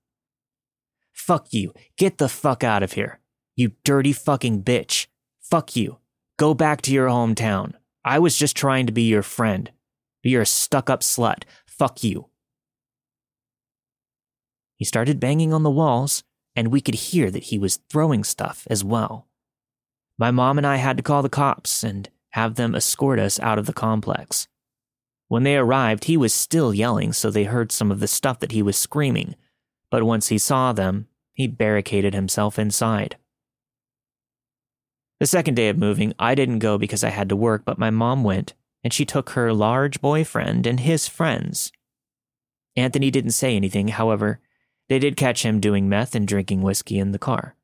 Fuck 1.12 1.48
you. 1.52 1.74
Get 1.98 2.20
the 2.20 2.30
fuck 2.30 2.64
out 2.64 2.84
of 2.84 2.94
here. 2.94 3.20
You 3.56 3.72
dirty 3.84 4.14
fucking 4.14 4.62
bitch. 4.64 5.08
Fuck 5.42 5.76
you. 5.76 5.98
Go 6.38 6.54
back 6.54 6.84
to 6.84 6.94
your 6.94 7.08
hometown. 7.08 7.74
I 8.06 8.20
was 8.20 8.38
just 8.38 8.56
trying 8.56 8.86
to 8.86 8.92
be 8.92 9.02
your 9.02 9.24
friend. 9.24 9.72
But 10.22 10.30
you're 10.30 10.44
a 10.44 10.46
stuck 10.46 10.92
up 10.92 11.02
slut. 11.02 11.42
Fuck 11.66 12.04
you. 12.04 12.30
He 14.76 14.86
started 14.86 15.20
banging 15.20 15.52
on 15.52 15.64
the 15.64 15.72
walls, 15.72 16.24
and 16.56 16.68
we 16.68 16.82
could 16.82 16.96
hear 16.96 17.32
that 17.32 17.46
he 17.46 17.58
was 17.58 17.80
throwing 17.90 18.24
stuff 18.24 18.68
as 18.70 18.84
well. 18.84 19.28
My 20.20 20.30
mom 20.30 20.60
and 20.60 20.68
I 20.68 20.76
had 20.76 20.98
to 20.98 21.04
call 21.04 21.24
the 21.24 21.30
cops 21.30 21.84
and 21.84 22.10
have 22.34 22.56
them 22.56 22.76
escort 22.76 23.18
us 23.18 23.40
out 23.40 23.58
of 23.58 23.66
the 23.66 23.74
complex. 23.74 24.48
When 25.30 25.44
they 25.44 25.56
arrived, 25.56 26.06
he 26.06 26.18
was 26.18 26.34
still 26.34 26.74
yelling, 26.74 27.14
so 27.14 27.30
they 27.30 27.46
heard 27.46 27.72
some 27.72 27.92
of 27.92 28.00
the 28.00 28.08
stuff 28.08 28.40
that 28.40 28.52
he 28.52 28.64
was 28.64 28.76
screaming. 28.76 29.36
But 29.92 30.04
once 30.04 30.28
he 30.28 30.40
saw 30.40 30.74
them, 30.74 31.08
he 31.34 31.48
barricaded 31.48 32.14
himself 32.14 32.60
inside. 32.60 33.16
The 35.20 35.28
second 35.28 35.54
day 35.54 35.70
of 35.70 35.78
moving, 35.78 36.14
I 36.18 36.34
didn't 36.34 36.60
go 36.60 36.78
because 36.78 37.04
I 37.04 37.10
had 37.10 37.30
to 37.30 37.36
work, 37.36 37.64
but 37.64 37.78
my 37.78 37.92
mom 37.92 38.24
went, 38.24 38.56
and 38.84 38.92
she 38.92 39.06
took 39.06 39.32
her 39.32 39.54
large 39.54 40.02
boyfriend 40.02 40.66
and 40.66 40.80
his 40.80 41.08
friends. 41.08 41.72
Anthony 42.76 43.12
didn't 43.12 43.32
say 43.32 43.56
anything, 43.56 43.90
however, 43.90 44.40
they 44.88 44.98
did 44.98 45.16
catch 45.16 45.44
him 45.44 45.60
doing 45.60 45.88
meth 45.88 46.16
and 46.16 46.28
drinking 46.28 46.64
whiskey 46.64 46.98
in 46.98 47.12
the 47.12 47.20
car. 47.20 47.56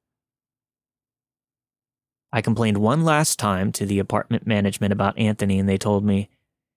I 2.32 2.42
complained 2.42 2.78
one 2.78 3.04
last 3.04 3.40
time 3.40 3.72
to 3.72 3.86
the 3.88 3.98
apartment 3.98 4.46
management 4.46 4.94
about 4.94 5.18
Anthony, 5.18 5.58
and 5.58 5.68
they 5.68 5.78
told 5.78 6.06
me 6.06 6.30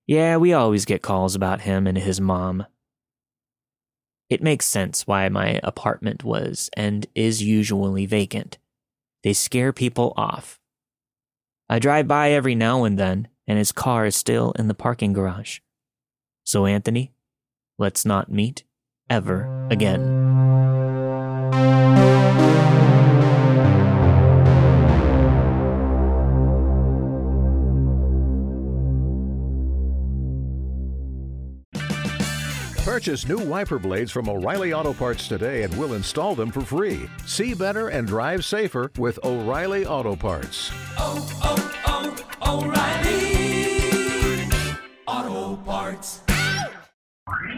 yeah, 0.08 0.38
we 0.38 0.54
always 0.54 0.86
get 0.86 1.02
calls 1.02 1.34
about 1.34 1.60
him 1.60 1.86
and 1.86 1.98
his 1.98 2.18
mom. 2.18 2.64
It 4.30 4.42
makes 4.42 4.64
sense 4.64 5.06
why 5.06 5.28
my 5.28 5.60
apartment 5.62 6.24
was 6.24 6.70
and 6.72 7.06
is 7.14 7.42
usually 7.42 8.06
vacant. 8.06 8.56
They 9.22 9.34
scare 9.34 9.72
people 9.72 10.14
off. 10.16 10.58
I 11.68 11.78
drive 11.78 12.08
by 12.08 12.30
every 12.30 12.54
now 12.54 12.84
and 12.84 12.98
then, 12.98 13.28
and 13.46 13.58
his 13.58 13.70
car 13.70 14.06
is 14.06 14.16
still 14.16 14.52
in 14.58 14.68
the 14.68 14.74
parking 14.74 15.12
garage. 15.12 15.58
So, 16.44 16.64
Anthony, 16.64 17.12
let's 17.78 18.06
not 18.06 18.32
meet 18.32 18.64
ever 19.10 19.68
again. 19.70 20.57
Purchase 32.98 33.28
new 33.28 33.38
wiper 33.38 33.78
blades 33.78 34.10
from 34.10 34.28
O'Reilly 34.28 34.72
Auto 34.72 34.92
Parts 34.92 35.28
today 35.28 35.62
and 35.62 35.72
we'll 35.78 35.94
install 35.94 36.34
them 36.34 36.50
for 36.50 36.62
free. 36.62 37.08
See 37.26 37.54
better 37.54 37.90
and 37.90 38.08
drive 38.08 38.44
safer 38.44 38.90
with 38.98 39.24
O'Reilly 39.24 39.86
Auto 39.86 40.16
Parts. 40.16 40.72
Oh, 40.98 41.24
oh, 41.44 41.72
oh, 41.86 42.16
oh 42.42 42.64
O'Reilly 42.64 44.48
Auto 45.06 45.54
Parts. 45.62 46.22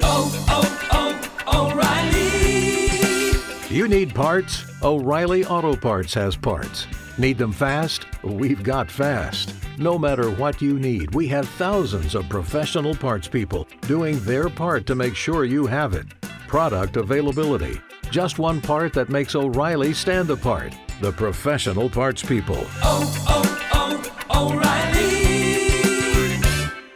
Oh, 0.02 0.46
oh, 0.50 1.40
oh, 1.48 1.72
O'Reilly. 1.72 3.74
You 3.74 3.88
need 3.88 4.14
parts? 4.14 4.66
O'Reilly 4.82 5.46
Auto 5.46 5.74
Parts 5.74 6.12
has 6.12 6.36
parts. 6.36 6.86
Need 7.20 7.36
them 7.36 7.52
fast? 7.52 8.06
We've 8.22 8.62
got 8.62 8.90
fast. 8.90 9.54
No 9.76 9.98
matter 9.98 10.30
what 10.30 10.62
you 10.62 10.78
need, 10.78 11.14
we 11.14 11.28
have 11.28 11.46
thousands 11.46 12.14
of 12.14 12.26
professional 12.30 12.94
parts 12.94 13.28
people 13.28 13.68
doing 13.82 14.18
their 14.20 14.48
part 14.48 14.86
to 14.86 14.94
make 14.94 15.14
sure 15.14 15.44
you 15.44 15.66
have 15.66 15.92
it. 15.92 16.06
Product 16.48 16.96
availability. 16.96 17.78
Just 18.10 18.38
one 18.38 18.58
part 18.62 18.94
that 18.94 19.10
makes 19.10 19.34
O'Reilly 19.34 19.92
stand 19.92 20.30
apart. 20.30 20.74
The 21.02 21.12
professional 21.12 21.90
parts 21.90 22.22
people. 22.22 22.64
Oh, 22.82 23.12
oh, 23.28 24.00
oh, 24.32 24.52
O'Reilly 24.54 26.40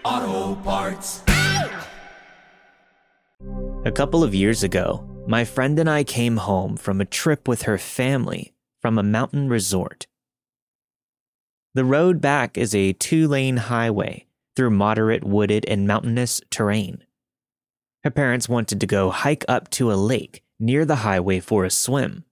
Auto 0.07 0.59
Parts. 0.62 1.23
A 3.85 3.93
couple 3.93 4.25
of 4.25 4.35
years 4.35 4.62
ago, 4.62 5.07
my 5.28 5.45
friend 5.45 5.78
and 5.78 5.90
I 5.90 6.02
came 6.02 6.38
home 6.38 6.78
from 6.78 7.02
a 7.02 7.04
trip 7.04 7.47
with 7.47 7.64
her 7.64 7.76
family 7.76 8.54
from 8.81 8.99
a 8.99 9.02
mountain 9.02 9.50
resort. 9.50 10.07
The 11.75 11.85
road 11.85 12.21
back 12.21 12.57
is 12.57 12.73
a 12.75 12.93
two 12.93 13.26
lane 13.26 13.57
highway 13.57 14.26
through 14.54 14.71
moderate 14.71 15.25
wooded 15.25 15.64
and 15.66 15.88
mountainous 15.88 16.40
terrain. 16.49 17.02
Her 18.04 18.11
parents 18.11 18.49
wanted 18.49 18.81
to 18.81 18.87
go 18.87 19.11
hike 19.11 19.45
up 19.49 19.71
to 19.71 19.93
a 19.93 19.95
lake 19.95 20.45
near 20.61 20.85
the 20.85 20.97
highway 20.97 21.40
for 21.40 21.64
a 21.64 21.71
swim, 21.71 22.25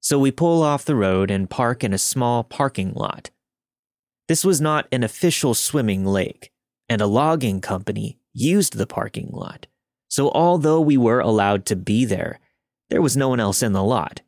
so 0.00 0.20
we 0.20 0.30
pull 0.30 0.62
off 0.62 0.84
the 0.84 0.94
road 0.94 1.32
and 1.32 1.50
park 1.50 1.82
in 1.82 1.92
a 1.92 1.98
small 1.98 2.44
parking 2.44 2.92
lot. 2.92 3.30
This 4.28 4.44
was 4.44 4.60
not 4.60 4.86
an 4.92 5.02
official 5.02 5.54
swimming 5.54 6.04
lake, 6.04 6.52
and 6.88 7.00
a 7.00 7.06
logging 7.06 7.60
company 7.60 8.18
used 8.32 8.76
the 8.76 8.86
parking 8.86 9.30
lot. 9.32 9.66
So, 10.08 10.30
although 10.30 10.80
we 10.80 10.96
were 10.96 11.18
allowed 11.18 11.66
to 11.66 11.76
be 11.76 12.04
there, 12.04 12.38
there 12.90 13.02
was 13.02 13.16
no 13.16 13.28
one 13.28 13.40
else 13.40 13.64
in 13.64 13.72
the 13.72 13.82
lot, 13.82 14.20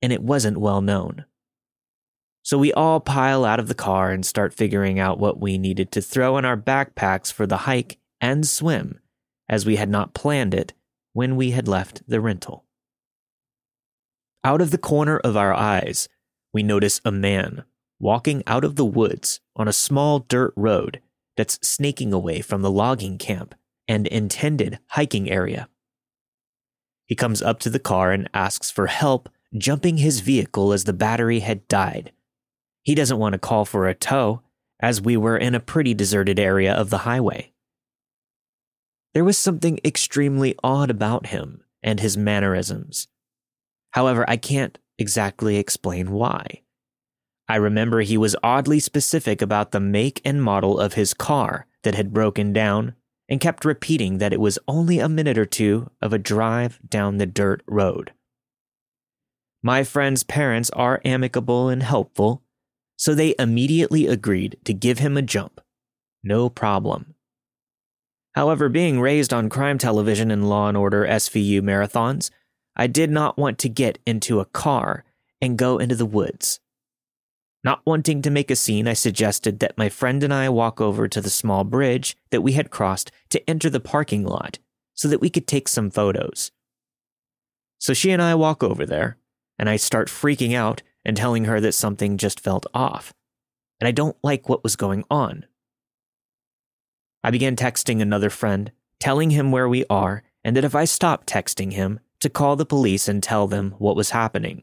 and 0.00 0.12
it 0.12 0.22
wasn't 0.22 0.58
well 0.58 0.80
known. 0.80 1.24
So 2.44 2.58
we 2.58 2.74
all 2.74 3.00
pile 3.00 3.46
out 3.46 3.58
of 3.58 3.68
the 3.68 3.74
car 3.74 4.10
and 4.10 4.24
start 4.24 4.52
figuring 4.52 5.00
out 5.00 5.18
what 5.18 5.40
we 5.40 5.56
needed 5.56 5.90
to 5.92 6.02
throw 6.02 6.36
in 6.36 6.44
our 6.44 6.58
backpacks 6.58 7.32
for 7.32 7.46
the 7.46 7.56
hike 7.56 7.98
and 8.20 8.46
swim, 8.46 9.00
as 9.48 9.64
we 9.64 9.76
had 9.76 9.88
not 9.88 10.12
planned 10.12 10.52
it 10.52 10.74
when 11.14 11.36
we 11.36 11.52
had 11.52 11.66
left 11.66 12.02
the 12.06 12.20
rental. 12.20 12.66
Out 14.44 14.60
of 14.60 14.70
the 14.70 14.78
corner 14.78 15.16
of 15.18 15.38
our 15.38 15.54
eyes, 15.54 16.06
we 16.52 16.62
notice 16.62 17.00
a 17.02 17.10
man 17.10 17.64
walking 17.98 18.42
out 18.46 18.62
of 18.62 18.76
the 18.76 18.84
woods 18.84 19.40
on 19.56 19.66
a 19.66 19.72
small 19.72 20.18
dirt 20.18 20.52
road 20.54 21.00
that's 21.38 21.58
snaking 21.66 22.12
away 22.12 22.42
from 22.42 22.60
the 22.60 22.70
logging 22.70 23.16
camp 23.16 23.54
and 23.88 24.06
intended 24.08 24.78
hiking 24.88 25.30
area. 25.30 25.66
He 27.06 27.14
comes 27.14 27.40
up 27.40 27.58
to 27.60 27.70
the 27.70 27.78
car 27.78 28.12
and 28.12 28.28
asks 28.34 28.70
for 28.70 28.88
help 28.88 29.30
jumping 29.56 29.96
his 29.96 30.20
vehicle 30.20 30.74
as 30.74 30.84
the 30.84 30.92
battery 30.92 31.40
had 31.40 31.66
died. 31.68 32.12
He 32.84 32.94
doesn't 32.94 33.18
want 33.18 33.32
to 33.32 33.38
call 33.38 33.64
for 33.64 33.88
a 33.88 33.94
tow, 33.94 34.42
as 34.78 35.00
we 35.00 35.16
were 35.16 35.36
in 35.36 35.54
a 35.54 35.60
pretty 35.60 35.94
deserted 35.94 36.38
area 36.38 36.72
of 36.72 36.90
the 36.90 36.98
highway. 36.98 37.52
There 39.14 39.24
was 39.24 39.38
something 39.38 39.80
extremely 39.84 40.54
odd 40.62 40.90
about 40.90 41.26
him 41.26 41.64
and 41.82 42.00
his 42.00 42.16
mannerisms. 42.16 43.08
However, 43.92 44.24
I 44.28 44.36
can't 44.36 44.78
exactly 44.98 45.56
explain 45.56 46.10
why. 46.10 46.62
I 47.48 47.56
remember 47.56 48.00
he 48.00 48.18
was 48.18 48.36
oddly 48.42 48.80
specific 48.80 49.40
about 49.40 49.70
the 49.70 49.80
make 49.80 50.20
and 50.24 50.42
model 50.42 50.78
of 50.78 50.94
his 50.94 51.14
car 51.14 51.66
that 51.82 51.94
had 51.94 52.12
broken 52.12 52.52
down 52.52 52.94
and 53.28 53.40
kept 53.40 53.64
repeating 53.64 54.18
that 54.18 54.32
it 54.32 54.40
was 54.40 54.58
only 54.68 54.98
a 54.98 55.08
minute 55.08 55.38
or 55.38 55.46
two 55.46 55.90
of 56.02 56.12
a 56.12 56.18
drive 56.18 56.78
down 56.88 57.16
the 57.16 57.26
dirt 57.26 57.62
road. 57.66 58.12
My 59.62 59.84
friend's 59.84 60.22
parents 60.22 60.70
are 60.70 61.00
amicable 61.04 61.68
and 61.68 61.82
helpful, 61.82 62.42
so 63.04 63.14
they 63.14 63.34
immediately 63.38 64.06
agreed 64.06 64.56
to 64.64 64.72
give 64.72 64.98
him 64.98 65.14
a 65.14 65.20
jump. 65.20 65.60
No 66.22 66.48
problem. 66.48 67.14
However, 68.34 68.70
being 68.70 68.98
raised 68.98 69.30
on 69.30 69.50
crime 69.50 69.76
television 69.76 70.30
and 70.30 70.48
Law 70.48 70.68
and 70.68 70.76
Order 70.78 71.04
SVU 71.04 71.60
marathons, 71.60 72.30
I 72.74 72.86
did 72.86 73.10
not 73.10 73.36
want 73.36 73.58
to 73.58 73.68
get 73.68 73.98
into 74.06 74.40
a 74.40 74.46
car 74.46 75.04
and 75.38 75.58
go 75.58 75.76
into 75.76 75.94
the 75.94 76.06
woods. 76.06 76.60
Not 77.62 77.82
wanting 77.84 78.22
to 78.22 78.30
make 78.30 78.50
a 78.50 78.56
scene, 78.56 78.88
I 78.88 78.94
suggested 78.94 79.58
that 79.58 79.76
my 79.76 79.90
friend 79.90 80.24
and 80.24 80.32
I 80.32 80.48
walk 80.48 80.80
over 80.80 81.06
to 81.06 81.20
the 81.20 81.28
small 81.28 81.62
bridge 81.62 82.16
that 82.30 82.40
we 82.40 82.52
had 82.52 82.70
crossed 82.70 83.12
to 83.28 83.50
enter 83.50 83.68
the 83.68 83.80
parking 83.80 84.24
lot 84.24 84.58
so 84.94 85.08
that 85.08 85.20
we 85.20 85.28
could 85.28 85.46
take 85.46 85.68
some 85.68 85.90
photos. 85.90 86.52
So 87.76 87.92
she 87.92 88.12
and 88.12 88.22
I 88.22 88.34
walk 88.34 88.62
over 88.62 88.86
there, 88.86 89.18
and 89.58 89.68
I 89.68 89.76
start 89.76 90.08
freaking 90.08 90.54
out 90.54 90.82
and 91.04 91.16
telling 91.16 91.44
her 91.44 91.60
that 91.60 91.72
something 91.72 92.16
just 92.16 92.40
felt 92.40 92.66
off, 92.72 93.12
and 93.80 93.88
I 93.88 93.90
don't 93.90 94.16
like 94.22 94.48
what 94.48 94.62
was 94.62 94.76
going 94.76 95.04
on. 95.10 95.46
I 97.22 97.30
began 97.30 97.56
texting 97.56 98.00
another 98.00 98.30
friend, 98.30 98.72
telling 99.00 99.30
him 99.30 99.50
where 99.50 99.68
we 99.68 99.84
are, 99.88 100.22
and 100.44 100.56
that 100.56 100.64
if 100.64 100.74
I 100.74 100.84
stopped 100.84 101.26
texting 101.26 101.72
him, 101.72 102.00
to 102.20 102.30
call 102.30 102.56
the 102.56 102.64
police 102.64 103.06
and 103.06 103.22
tell 103.22 103.46
them 103.46 103.74
what 103.78 103.96
was 103.96 104.10
happening. 104.10 104.62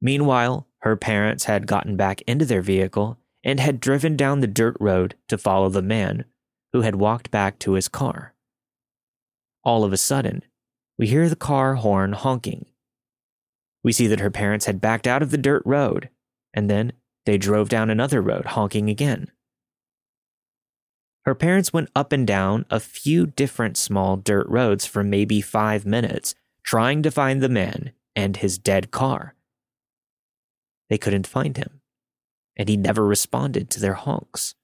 Meanwhile, 0.00 0.66
her 0.78 0.96
parents 0.96 1.44
had 1.44 1.68
gotten 1.68 1.96
back 1.96 2.22
into 2.22 2.44
their 2.44 2.60
vehicle 2.60 3.18
and 3.44 3.60
had 3.60 3.78
driven 3.78 4.16
down 4.16 4.40
the 4.40 4.48
dirt 4.48 4.76
road 4.80 5.14
to 5.28 5.38
follow 5.38 5.68
the 5.68 5.82
man 5.82 6.24
who 6.72 6.80
had 6.80 6.96
walked 6.96 7.30
back 7.30 7.58
to 7.60 7.74
his 7.74 7.86
car. 7.88 8.34
All 9.62 9.84
of 9.84 9.92
a 9.92 9.96
sudden, 9.96 10.42
we 10.98 11.06
hear 11.06 11.28
the 11.28 11.36
car 11.36 11.76
horn 11.76 12.14
honking 12.14 12.66
we 13.82 13.92
see 13.92 14.06
that 14.06 14.20
her 14.20 14.30
parents 14.30 14.66
had 14.66 14.80
backed 14.80 15.06
out 15.06 15.22
of 15.22 15.30
the 15.30 15.38
dirt 15.38 15.62
road, 15.64 16.08
and 16.52 16.68
then 16.68 16.92
they 17.26 17.38
drove 17.38 17.68
down 17.68 17.90
another 17.90 18.20
road, 18.20 18.46
honking 18.46 18.88
again. 18.88 19.30
Her 21.24 21.34
parents 21.34 21.72
went 21.72 21.90
up 21.94 22.12
and 22.12 22.26
down 22.26 22.64
a 22.70 22.80
few 22.80 23.26
different 23.26 23.76
small 23.76 24.16
dirt 24.16 24.48
roads 24.48 24.86
for 24.86 25.04
maybe 25.04 25.40
five 25.40 25.84
minutes, 25.84 26.34
trying 26.62 27.02
to 27.02 27.10
find 27.10 27.42
the 27.42 27.48
man 27.48 27.92
and 28.16 28.38
his 28.38 28.58
dead 28.58 28.90
car. 28.90 29.34
They 30.88 30.98
couldn't 30.98 31.26
find 31.26 31.56
him, 31.56 31.82
and 32.56 32.68
he 32.68 32.76
never 32.76 33.04
responded 33.04 33.68
to 33.70 33.80
their 33.80 33.94
honks. 33.94 34.54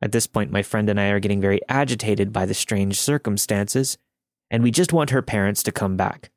At 0.00 0.12
this 0.12 0.26
point, 0.26 0.50
my 0.50 0.62
friend 0.62 0.88
and 0.88 1.00
I 1.00 1.08
are 1.08 1.20
getting 1.20 1.40
very 1.40 1.60
agitated 1.68 2.32
by 2.32 2.46
the 2.46 2.54
strange 2.54 2.98
circumstances, 2.98 3.98
and 4.50 4.62
we 4.62 4.70
just 4.70 4.92
want 4.92 5.10
her 5.10 5.22
parents 5.22 5.62
to 5.64 5.72
come 5.72 5.96
back. 5.96 6.30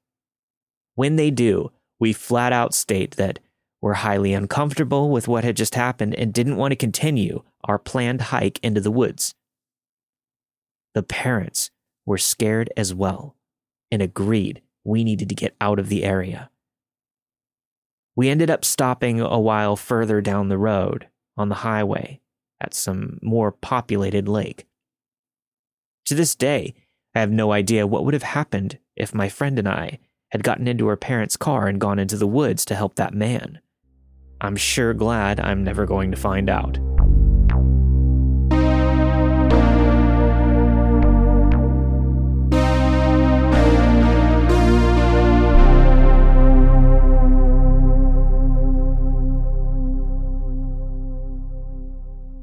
When 0.99 1.15
they 1.15 1.31
do, 1.31 1.71
we 1.97 2.11
flat 2.11 2.51
out 2.51 2.73
state 2.73 3.11
that 3.11 3.39
we're 3.79 3.93
highly 3.93 4.33
uncomfortable 4.33 5.09
with 5.09 5.29
what 5.29 5.45
had 5.45 5.55
just 5.55 5.75
happened 5.75 6.13
and 6.15 6.33
didn't 6.33 6.57
want 6.57 6.73
to 6.73 6.75
continue 6.75 7.43
our 7.63 7.79
planned 7.79 8.19
hike 8.19 8.59
into 8.61 8.81
the 8.81 8.91
woods. 8.91 9.33
The 10.93 11.01
parents 11.01 11.71
were 12.05 12.17
scared 12.17 12.69
as 12.75 12.93
well 12.93 13.37
and 13.89 14.01
agreed 14.01 14.61
we 14.83 15.05
needed 15.05 15.29
to 15.29 15.35
get 15.35 15.55
out 15.61 15.79
of 15.79 15.87
the 15.87 16.03
area. 16.03 16.49
We 18.17 18.27
ended 18.27 18.49
up 18.49 18.65
stopping 18.65 19.21
a 19.21 19.39
while 19.39 19.77
further 19.77 20.19
down 20.19 20.49
the 20.49 20.57
road 20.57 21.07
on 21.37 21.47
the 21.47 21.63
highway 21.63 22.19
at 22.59 22.73
some 22.73 23.19
more 23.21 23.53
populated 23.53 24.27
lake. 24.27 24.67
To 26.07 26.13
this 26.13 26.35
day, 26.35 26.73
I 27.15 27.21
have 27.21 27.31
no 27.31 27.53
idea 27.53 27.87
what 27.87 28.03
would 28.03 28.13
have 28.13 28.23
happened 28.23 28.79
if 28.97 29.15
my 29.15 29.29
friend 29.29 29.57
and 29.57 29.69
I 29.69 29.99
had 30.31 30.43
gotten 30.43 30.67
into 30.67 30.87
her 30.87 30.97
parents' 30.97 31.37
car 31.37 31.67
and 31.67 31.79
gone 31.79 31.99
into 31.99 32.17
the 32.17 32.27
woods 32.27 32.63
to 32.65 32.75
help 32.75 32.95
that 32.95 33.13
man. 33.13 33.59
I'm 34.41 34.55
sure 34.55 34.93
glad 34.93 35.39
I'm 35.39 35.63
never 35.63 35.85
going 35.85 36.11
to 36.11 36.17
find 36.17 36.49
out. 36.49 36.79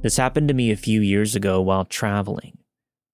This 0.02 0.18
happened 0.18 0.46
to 0.46 0.54
me 0.54 0.70
a 0.70 0.76
few 0.76 1.00
years 1.00 1.34
ago 1.34 1.60
while 1.60 1.84
traveling. 1.84 2.58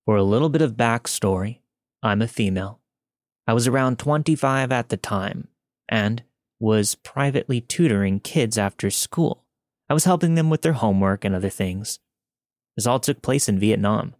For 0.04 0.16
a 0.16 0.22
little 0.22 0.50
bit 0.50 0.60
of 0.60 0.72
backstory, 0.72 1.60
I'm 2.02 2.20
a 2.20 2.28
female. 2.28 2.81
I 3.52 3.54
was 3.54 3.68
around 3.68 3.98
25 3.98 4.72
at 4.72 4.88
the 4.88 4.96
time 4.96 5.48
and 5.86 6.22
was 6.58 6.94
privately 6.94 7.60
tutoring 7.60 8.18
kids 8.18 8.56
after 8.56 8.88
school. 8.88 9.44
I 9.90 9.92
was 9.92 10.06
helping 10.06 10.36
them 10.36 10.48
with 10.48 10.62
their 10.62 10.72
homework 10.72 11.22
and 11.22 11.34
other 11.34 11.50
things. 11.50 11.98
This 12.78 12.86
all 12.86 12.98
took 12.98 13.20
place 13.20 13.50
in 13.50 13.58
Vietnam. 13.58 14.14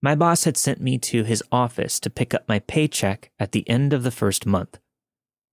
My 0.00 0.14
boss 0.14 0.44
had 0.44 0.56
sent 0.56 0.80
me 0.80 0.96
to 0.98 1.24
his 1.24 1.42
office 1.50 1.98
to 1.98 2.08
pick 2.08 2.32
up 2.32 2.48
my 2.48 2.60
paycheck 2.60 3.32
at 3.40 3.50
the 3.50 3.68
end 3.68 3.92
of 3.92 4.04
the 4.04 4.12
first 4.12 4.46
month. 4.46 4.78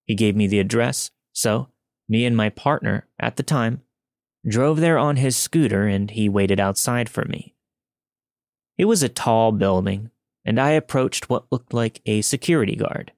He 0.05 0.13
gave 0.13 0.35
me 0.35 0.45
the 0.45 0.59
address, 0.59 1.09
so 1.33 1.69
me 2.07 2.25
and 2.25 2.37
my 2.37 2.49
partner 2.49 3.07
at 3.19 3.37
the 3.37 3.43
time 3.43 3.81
drove 4.47 4.79
there 4.79 4.99
on 4.99 5.15
his 5.15 5.35
scooter 5.35 5.87
and 5.87 6.11
he 6.11 6.29
waited 6.29 6.59
outside 6.59 7.09
for 7.09 7.25
me. 7.25 7.55
It 8.77 8.85
was 8.85 9.01
a 9.01 9.09
tall 9.09 9.51
building 9.51 10.11
and 10.45 10.59
I 10.59 10.71
approached 10.71 11.29
what 11.29 11.51
looked 11.51 11.73
like 11.73 12.01
a 12.05 12.21
security 12.21 12.75
guard. 12.75 13.11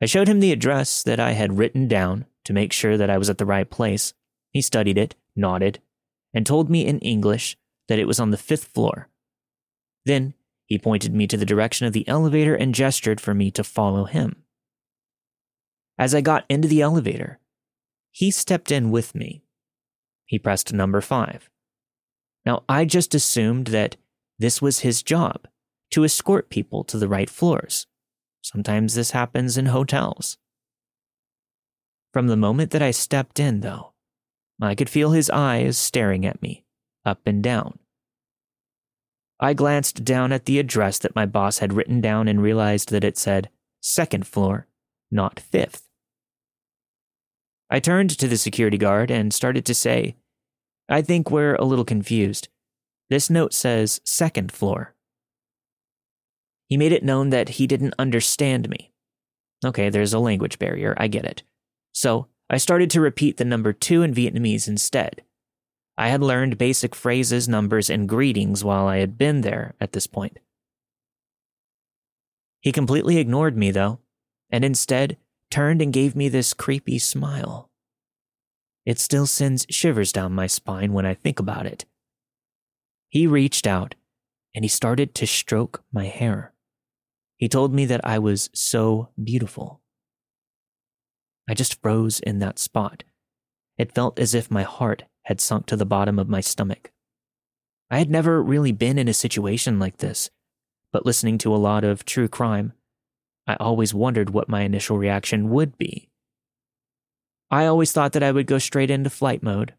I 0.00 0.06
showed 0.06 0.28
him 0.28 0.40
the 0.40 0.52
address 0.52 1.02
that 1.02 1.20
I 1.20 1.32
had 1.32 1.58
written 1.58 1.88
down 1.88 2.26
to 2.44 2.52
make 2.52 2.72
sure 2.72 2.96
that 2.96 3.10
I 3.10 3.18
was 3.18 3.30
at 3.30 3.38
the 3.38 3.46
right 3.46 3.68
place. 3.68 4.12
He 4.50 4.60
studied 4.60 4.98
it, 4.98 5.14
nodded, 5.34 5.80
and 6.32 6.44
told 6.44 6.68
me 6.68 6.86
in 6.86 6.98
English 7.00 7.56
that 7.88 7.98
it 7.98 8.06
was 8.06 8.20
on 8.20 8.30
the 8.30 8.36
fifth 8.36 8.64
floor. 8.64 9.08
Then 10.04 10.34
he 10.66 10.78
pointed 10.78 11.14
me 11.14 11.26
to 11.26 11.36
the 11.36 11.46
direction 11.46 11.86
of 11.86 11.92
the 11.92 12.06
elevator 12.08 12.54
and 12.54 12.74
gestured 12.74 13.20
for 13.20 13.34
me 13.34 13.50
to 13.52 13.64
follow 13.64 14.04
him. 14.04 14.42
As 15.98 16.14
I 16.14 16.20
got 16.20 16.44
into 16.48 16.68
the 16.68 16.82
elevator, 16.82 17.38
he 18.10 18.30
stepped 18.30 18.70
in 18.70 18.90
with 18.90 19.14
me. 19.14 19.42
He 20.26 20.38
pressed 20.38 20.72
number 20.72 21.00
five. 21.00 21.50
Now, 22.46 22.62
I 22.68 22.84
just 22.84 23.14
assumed 23.14 23.68
that 23.68 23.96
this 24.38 24.60
was 24.60 24.80
his 24.80 25.02
job 25.02 25.46
to 25.90 26.04
escort 26.04 26.50
people 26.50 26.84
to 26.84 26.98
the 26.98 27.08
right 27.08 27.30
floors. 27.30 27.86
Sometimes 28.42 28.94
this 28.94 29.12
happens 29.12 29.56
in 29.56 29.66
hotels. 29.66 30.38
From 32.12 32.28
the 32.28 32.36
moment 32.36 32.70
that 32.70 32.82
I 32.82 32.90
stepped 32.90 33.40
in, 33.40 33.60
though, 33.60 33.92
I 34.60 34.74
could 34.74 34.90
feel 34.90 35.10
his 35.10 35.30
eyes 35.30 35.76
staring 35.76 36.24
at 36.24 36.40
me, 36.42 36.64
up 37.04 37.20
and 37.26 37.42
down. 37.42 37.78
I 39.40 39.52
glanced 39.52 40.04
down 40.04 40.32
at 40.32 40.44
the 40.44 40.58
address 40.58 40.98
that 40.98 41.16
my 41.16 41.26
boss 41.26 41.58
had 41.58 41.72
written 41.72 42.00
down 42.00 42.28
and 42.28 42.40
realized 42.40 42.90
that 42.90 43.04
it 43.04 43.18
said 43.18 43.50
second 43.80 44.26
floor, 44.26 44.68
not 45.10 45.40
fifth. 45.40 45.88
I 47.68 47.80
turned 47.80 48.10
to 48.10 48.28
the 48.28 48.36
security 48.36 48.78
guard 48.78 49.10
and 49.10 49.34
started 49.34 49.64
to 49.66 49.74
say, 49.74 50.16
I 50.88 51.02
think 51.02 51.30
we're 51.30 51.56
a 51.56 51.64
little 51.64 51.84
confused. 51.84 52.48
This 53.10 53.28
note 53.28 53.52
says 53.52 54.00
second 54.04 54.52
floor. 54.52 54.93
He 56.68 56.76
made 56.76 56.92
it 56.92 57.04
known 57.04 57.30
that 57.30 57.50
he 57.50 57.66
didn't 57.66 57.94
understand 57.98 58.68
me. 58.68 58.92
Okay, 59.64 59.90
there's 59.90 60.12
a 60.12 60.18
language 60.18 60.58
barrier, 60.58 60.94
I 60.96 61.08
get 61.08 61.24
it. 61.24 61.42
So 61.92 62.28
I 62.50 62.58
started 62.58 62.90
to 62.90 63.00
repeat 63.00 63.36
the 63.36 63.44
number 63.44 63.72
two 63.72 64.02
in 64.02 64.14
Vietnamese 64.14 64.68
instead. 64.68 65.22
I 65.96 66.08
had 66.08 66.22
learned 66.22 66.58
basic 66.58 66.94
phrases, 66.94 67.48
numbers, 67.48 67.88
and 67.88 68.08
greetings 68.08 68.64
while 68.64 68.86
I 68.86 68.98
had 68.98 69.16
been 69.16 69.42
there 69.42 69.74
at 69.80 69.92
this 69.92 70.06
point. 70.06 70.38
He 72.60 72.72
completely 72.72 73.18
ignored 73.18 73.56
me, 73.56 73.70
though, 73.70 74.00
and 74.50 74.64
instead 74.64 75.18
turned 75.50 75.82
and 75.82 75.92
gave 75.92 76.16
me 76.16 76.28
this 76.28 76.54
creepy 76.54 76.98
smile. 76.98 77.70
It 78.84 78.98
still 78.98 79.26
sends 79.26 79.66
shivers 79.70 80.12
down 80.12 80.32
my 80.32 80.46
spine 80.46 80.92
when 80.92 81.06
I 81.06 81.14
think 81.14 81.38
about 81.38 81.66
it. 81.66 81.84
He 83.08 83.26
reached 83.26 83.66
out 83.66 83.94
and 84.54 84.64
he 84.64 84.68
started 84.68 85.14
to 85.14 85.26
stroke 85.26 85.84
my 85.92 86.06
hair. 86.06 86.53
He 87.44 87.48
told 87.50 87.74
me 87.74 87.84
that 87.84 88.00
I 88.06 88.18
was 88.20 88.48
so 88.54 89.10
beautiful. 89.22 89.82
I 91.46 91.52
just 91.52 91.78
froze 91.82 92.18
in 92.18 92.38
that 92.38 92.58
spot. 92.58 93.04
It 93.76 93.92
felt 93.92 94.18
as 94.18 94.34
if 94.34 94.50
my 94.50 94.62
heart 94.62 95.02
had 95.24 95.42
sunk 95.42 95.66
to 95.66 95.76
the 95.76 95.84
bottom 95.84 96.18
of 96.18 96.26
my 96.26 96.40
stomach. 96.40 96.90
I 97.90 97.98
had 97.98 98.08
never 98.08 98.42
really 98.42 98.72
been 98.72 98.98
in 98.98 99.08
a 99.08 99.12
situation 99.12 99.78
like 99.78 99.98
this, 99.98 100.30
but 100.90 101.04
listening 101.04 101.36
to 101.36 101.54
a 101.54 101.60
lot 101.60 101.84
of 101.84 102.06
true 102.06 102.28
crime, 102.28 102.72
I 103.46 103.56
always 103.56 103.92
wondered 103.92 104.30
what 104.30 104.48
my 104.48 104.62
initial 104.62 104.96
reaction 104.96 105.50
would 105.50 105.76
be. 105.76 106.08
I 107.50 107.66
always 107.66 107.92
thought 107.92 108.14
that 108.14 108.22
I 108.22 108.32
would 108.32 108.46
go 108.46 108.56
straight 108.56 108.90
into 108.90 109.10
flight 109.10 109.42
mode. 109.42 109.74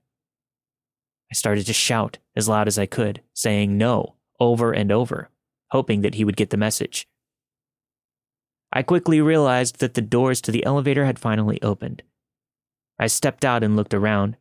I 1.32 1.34
started 1.34 1.66
to 1.66 1.74
shout 1.74 2.20
as 2.36 2.48
loud 2.48 2.68
as 2.68 2.78
I 2.78 2.86
could, 2.86 3.24
saying 3.34 3.76
no 3.76 4.18
over 4.40 4.72
and 4.72 4.92
over, 4.92 5.32
hoping 5.72 6.02
that 6.02 6.14
he 6.14 6.24
would 6.24 6.38
get 6.38 6.52
the 6.52 6.58
message. 6.58 7.08
I 8.76 8.84
quickly 8.84 9.22
realized 9.22 9.80
that 9.80 9.94
the 9.94 10.02
doors 10.02 10.42
to 10.42 10.52
the 10.52 10.66
elevator 10.66 11.06
had 11.06 11.18
finally 11.18 11.62
opened. 11.62 12.04
I 13.00 13.08
stepped 13.08 13.46
out 13.46 13.64
and 13.64 13.78
looked 13.78 13.94
around, 13.94 14.36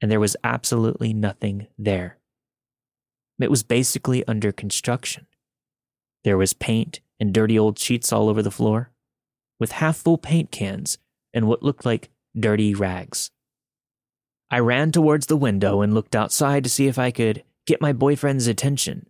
and 0.00 0.08
there 0.08 0.20
was 0.20 0.36
absolutely 0.44 1.12
nothing 1.12 1.66
there. 1.76 2.18
It 3.40 3.50
was 3.50 3.64
basically 3.64 4.24
under 4.28 4.52
construction. 4.52 5.26
There 6.22 6.38
was 6.38 6.52
paint 6.52 7.00
and 7.18 7.34
dirty 7.34 7.58
old 7.58 7.76
sheets 7.76 8.12
all 8.12 8.28
over 8.28 8.40
the 8.40 8.52
floor, 8.52 8.92
with 9.58 9.72
half 9.72 9.96
full 9.96 10.16
paint 10.16 10.52
cans 10.52 10.98
and 11.34 11.48
what 11.48 11.62
looked 11.64 11.84
like 11.84 12.10
dirty 12.38 12.72
rags. 12.72 13.32
I 14.48 14.60
ran 14.60 14.92
towards 14.92 15.26
the 15.26 15.36
window 15.36 15.80
and 15.80 15.92
looked 15.92 16.14
outside 16.14 16.62
to 16.62 16.70
see 16.70 16.86
if 16.86 17.00
I 17.00 17.10
could 17.10 17.42
get 17.66 17.80
my 17.80 17.92
boyfriend's 17.92 18.46
attention. 18.46 19.09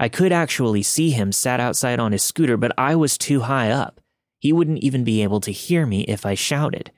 I 0.00 0.08
could 0.08 0.32
actually 0.32 0.82
see 0.82 1.10
him 1.10 1.30
sat 1.30 1.60
outside 1.60 2.00
on 2.00 2.12
his 2.12 2.22
scooter, 2.22 2.56
but 2.56 2.72
I 2.78 2.96
was 2.96 3.18
too 3.18 3.40
high 3.40 3.70
up. 3.70 4.00
He 4.38 4.50
wouldn't 4.50 4.78
even 4.78 5.04
be 5.04 5.22
able 5.22 5.40
to 5.42 5.52
hear 5.52 5.84
me 5.84 6.04
if 6.04 6.24
I 6.24 6.32
shouted, 6.32 6.90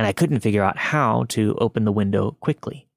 and 0.00 0.04
I 0.04 0.12
couldn't 0.12 0.40
figure 0.40 0.64
out 0.64 0.76
how 0.76 1.26
to 1.28 1.56
open 1.60 1.84
the 1.84 1.92
window 1.92 2.32
quickly. 2.40 2.88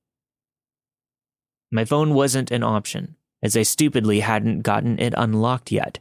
My 1.72 1.86
phone 1.86 2.16
wasn't 2.16 2.50
an 2.50 2.64
option, 2.64 3.16
as 3.44 3.56
I 3.56 3.62
stupidly 3.62 4.22
hadn't 4.22 4.62
gotten 4.62 4.98
it 4.98 5.14
unlocked 5.16 5.72
yet. 5.72 6.00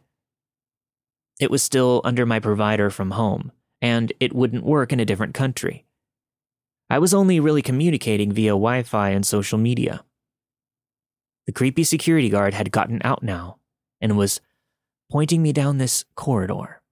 It 1.38 1.50
was 1.50 1.62
still 1.62 2.00
under 2.04 2.24
my 2.24 2.40
provider 2.40 2.88
from 2.88 3.10
home, 3.10 3.52
and 3.82 4.14
it 4.18 4.34
wouldn't 4.34 4.64
work 4.64 4.94
in 4.94 5.00
a 5.00 5.04
different 5.04 5.34
country. 5.34 5.84
I 6.88 6.98
was 6.98 7.12
only 7.12 7.38
really 7.38 7.60
communicating 7.60 8.32
via 8.32 8.52
Wi 8.52 8.82
Fi 8.82 9.10
and 9.10 9.26
social 9.26 9.58
media. 9.58 10.04
The 11.46 11.52
creepy 11.52 11.84
security 11.84 12.28
guard 12.28 12.54
had 12.54 12.70
gotten 12.70 13.00
out 13.04 13.22
now 13.22 13.58
and 14.00 14.16
was 14.16 14.40
pointing 15.10 15.42
me 15.42 15.52
down 15.52 15.78
this 15.78 16.04
corridor. 16.14 16.82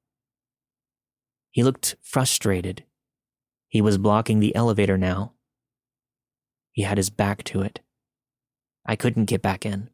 He 1.51 1.63
looked 1.63 1.97
frustrated. 2.03 2.85
He 3.69 3.81
was 3.81 3.99
blocking 3.99 4.41
the 4.41 4.55
elevator 4.55 4.99
now. 4.99 5.33
He 6.73 6.83
had 6.83 6.99
his 6.99 7.11
back 7.11 7.45
to 7.45 7.63
it. 7.63 7.81
I 8.87 8.97
couldn't 8.97 9.27
get 9.27 9.43
back 9.43 9.67
in. 9.67 9.91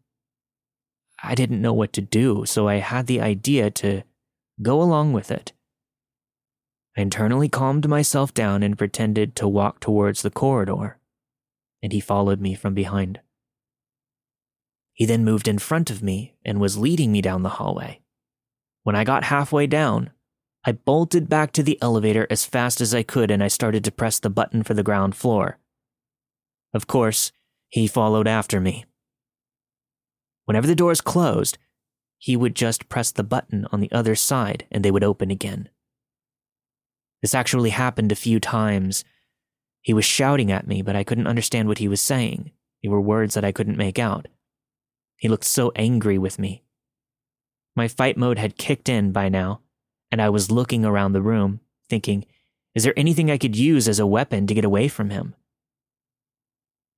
I 1.23 1.35
didn't 1.35 1.63
know 1.63 1.73
what 1.73 1.93
to 1.95 2.03
do, 2.03 2.45
so 2.47 2.69
I 2.69 2.77
had 2.77 3.07
the 3.07 3.21
idea 3.21 3.71
to 3.71 4.03
go 4.63 4.81
along 4.83 5.13
with 5.13 5.31
it. 5.31 5.53
I 6.97 7.03
internally 7.03 7.49
calmed 7.49 7.89
myself 7.89 8.33
down 8.33 8.63
and 8.63 8.79
pretended 8.79 9.37
to 9.37 9.49
walk 9.49 9.81
towards 9.81 10.23
the 10.23 10.31
corridor, 10.31 10.99
and 11.83 11.93
he 11.93 12.01
followed 12.01 12.41
me 12.41 12.55
from 12.55 12.75
behind. 12.75 13.21
He 14.97 15.05
then 15.05 15.25
moved 15.25 15.47
in 15.47 15.59
front 15.59 15.91
of 15.91 16.03
me 16.03 16.35
and 16.43 16.59
was 16.59 16.79
leading 16.79 17.13
me 17.13 17.21
down 17.21 17.43
the 17.43 17.51
hallway. 17.61 18.01
When 18.83 18.97
I 18.97 19.05
got 19.05 19.25
halfway 19.25 19.67
down, 19.67 20.11
I 20.65 20.73
bolted 20.73 21.29
back 21.29 21.53
to 21.53 21.63
the 21.63 21.79
elevator 21.83 22.27
as 22.31 22.47
fast 22.47 22.81
as 22.81 22.95
I 22.95 23.03
could 23.03 23.31
and 23.31 23.45
I 23.45 23.49
started 23.49 23.85
to 23.85 23.93
press 23.93 24.19
the 24.19 24.31
button 24.31 24.63
for 24.63 24.73
the 24.73 24.83
ground 24.83 25.15
floor. 25.15 25.59
Of 26.73 26.87
course, 26.87 27.31
he 27.69 27.87
followed 27.87 28.27
after 28.27 28.59
me. 28.59 28.87
Whenever 30.47 30.67
the 30.67 30.75
doors 30.75 31.03
closed, 31.03 31.59
he 32.17 32.35
would 32.35 32.57
just 32.57 32.89
press 32.89 33.11
the 33.11 33.23
button 33.23 33.67
on 33.71 33.81
the 33.81 33.93
other 33.93 34.15
side 34.15 34.65
and 34.73 34.83
they 34.83 34.91
would 34.91 35.05
open 35.05 35.31
again. 35.31 35.69
This 37.21 37.35
actually 37.35 37.71
happened 37.71 38.13
a 38.13 38.17
few 38.17 38.41
times. 38.41 39.05
He 39.83 39.93
was 39.93 40.07
shouting 40.07 40.51
at 40.51 40.67
me, 40.67 40.81
but 40.81 40.97
I 40.97 41.05
couldn't 41.05 41.27
understand 41.27 41.69
what 41.69 41.79
he 41.79 41.89
was 41.89 42.01
saying. 42.01 42.53
They 42.83 42.89
were 42.89 43.01
words 43.01 43.35
that 43.35 43.45
I 43.45 43.53
couldn't 43.53 43.77
make 43.77 43.99
out. 43.99 44.29
He 45.17 45.29
looked 45.29 45.45
so 45.45 45.73
angry 45.77 46.19
with 46.19 46.39
me. 46.39 46.63
My 47.75 47.89
fight 47.89 48.17
mode 48.17 48.39
had 48.39 48.59
kicked 48.59 48.89
in 48.89 49.13
by 49.13 49.29
now, 49.29 49.61
and 50.11 50.21
I 50.21 50.29
was 50.29 50.51
looking 50.51 50.85
around 50.85 51.13
the 51.13 51.23
room, 51.23 51.61
thinking, 51.89 52.25
is 52.75 52.85
there 52.85 52.99
anything 52.99 53.31
I 53.31 53.39
could 53.39 53.57
use 53.57 53.89
as 53.89 53.99
a 53.99 54.07
weapon 54.07 54.47
to 54.47 54.55
get 54.55 54.65
away 54.65 54.89
from 54.89 55.11
him? 55.11 55.35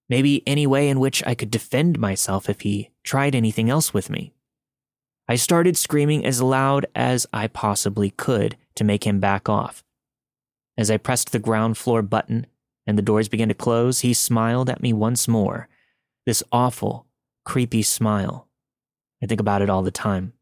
Maybe 0.08 0.42
any 0.46 0.66
way 0.66 0.88
in 0.88 1.00
which 1.00 1.22
I 1.26 1.34
could 1.34 1.50
defend 1.50 1.98
myself 1.98 2.48
if 2.48 2.62
he 2.62 2.90
tried 3.04 3.34
anything 3.34 3.70
else 3.70 3.92
with 3.92 4.08
me. 4.10 4.32
I 5.28 5.36
started 5.36 5.76
screaming 5.76 6.24
as 6.24 6.40
loud 6.40 6.86
as 6.94 7.26
I 7.32 7.46
possibly 7.48 8.10
could 8.10 8.56
to 8.76 8.84
make 8.84 9.04
him 9.04 9.20
back 9.20 9.48
off. 9.48 9.84
As 10.78 10.90
I 10.90 10.96
pressed 10.96 11.32
the 11.32 11.38
ground 11.38 11.76
floor 11.76 12.02
button 12.02 12.46
and 12.86 12.96
the 12.96 13.02
doors 13.02 13.28
began 13.28 13.48
to 13.48 13.54
close, 13.54 14.00
he 14.00 14.14
smiled 14.14 14.70
at 14.70 14.80
me 14.80 14.92
once 14.92 15.28
more. 15.28 15.68
This 16.24 16.42
awful, 16.50 17.06
creepy 17.48 17.80
smile. 17.80 18.46
I 19.22 19.26
think 19.26 19.40
about 19.40 19.62
it 19.62 19.70
all 19.70 19.82
the 19.82 19.90
time. 19.90 20.34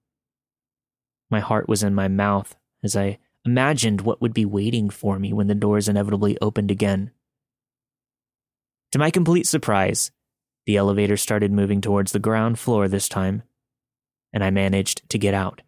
My 1.30 1.38
heart 1.38 1.68
was 1.68 1.84
in 1.84 1.94
my 1.94 2.08
mouth 2.08 2.56
as 2.82 2.96
I 2.96 3.18
imagined 3.44 4.00
what 4.00 4.20
would 4.20 4.34
be 4.34 4.44
waiting 4.44 4.90
for 4.90 5.16
me 5.16 5.32
when 5.32 5.46
the 5.46 5.54
doors 5.54 5.88
inevitably 5.88 6.36
opened 6.42 6.72
again. 6.72 7.12
To 8.90 8.98
my 8.98 9.12
complete 9.12 9.46
surprise, 9.46 10.10
the 10.66 10.76
elevator 10.76 11.16
started 11.16 11.52
moving 11.52 11.80
towards 11.80 12.10
the 12.10 12.18
ground 12.18 12.58
floor 12.58 12.88
this 12.88 13.08
time, 13.08 13.44
and 14.32 14.42
I 14.42 14.50
managed 14.50 15.08
to 15.10 15.18
get 15.18 15.32
out. 15.32 15.62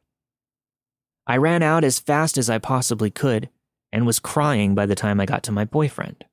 I 1.25 1.37
ran 1.37 1.63
out 1.63 1.85
as 1.85 2.01
fast 2.01 2.37
as 2.37 2.51
I 2.51 2.59
possibly 2.59 3.13
could 3.13 3.49
and 3.93 4.07
was 4.07 4.19
crying 4.19 4.75
by 4.75 4.87
the 4.87 4.97
time 4.97 5.21
I 5.21 5.27
got 5.27 5.45
to 5.45 5.53
my 5.53 5.65
boyfriend. 5.65 6.25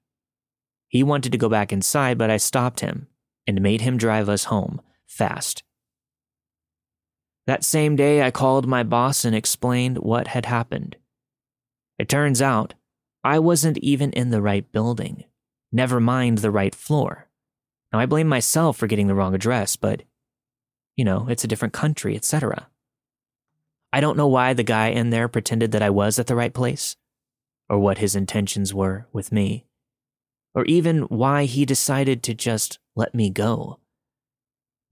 He 0.88 1.04
wanted 1.04 1.32
to 1.32 1.38
go 1.38 1.48
back 1.48 1.72
inside, 1.72 2.18
but 2.18 2.32
I 2.32 2.38
stopped 2.38 2.80
him 2.80 3.06
and 3.46 3.62
made 3.62 3.82
him 3.82 3.98
drive 3.98 4.30
us 4.30 4.46
home 4.46 4.82
fast. 5.08 5.64
That 7.48 7.64
same 7.64 7.96
day, 7.96 8.24
I 8.24 8.32
called 8.32 8.68
my 8.68 8.84
boss 8.84 9.24
and 9.24 9.36
explained 9.36 10.00
what 10.00 10.28
had 10.28 10.46
happened. 10.46 10.98
It 12.00 12.10
turns 12.10 12.42
out, 12.42 12.74
I 13.24 13.40
wasn't 13.40 13.78
even 13.80 14.12
in 14.12 14.30
the 14.30 14.42
right 14.42 14.70
building, 14.72 15.26
never 15.72 16.00
mind 16.00 16.40
the 16.40 16.52
right 16.52 16.74
floor. 16.74 17.30
Now, 17.94 18.00
I 18.00 18.06
blame 18.08 18.28
myself 18.28 18.78
for 18.78 18.88
getting 18.88 19.08
the 19.08 19.16
wrong 19.16 19.34
address, 19.34 19.76
but, 19.76 20.04
you 20.96 21.06
know, 21.06 21.28
it's 21.30 21.44
a 21.44 21.48
different 21.48 21.74
country, 21.74 22.16
etc. 22.16 22.68
I 23.94 24.02
don't 24.02 24.18
know 24.18 24.28
why 24.28 24.54
the 24.54 24.64
guy 24.64 24.88
in 24.88 25.10
there 25.10 25.28
pretended 25.28 25.72
that 25.72 25.82
I 25.82 25.90
was 25.90 26.20
at 26.20 26.28
the 26.28 26.36
right 26.36 26.54
place, 26.54 26.98
or 27.70 27.80
what 27.80 28.00
his 28.00 28.16
intentions 28.16 28.74
were 28.74 29.08
with 29.14 29.32
me, 29.32 29.66
or 30.54 30.66
even 30.66 31.04
why 31.04 31.46
he 31.46 31.66
decided 31.66 32.22
to 32.24 32.34
just 32.34 32.80
let 32.96 33.16
me 33.16 33.30
go. 33.30 33.80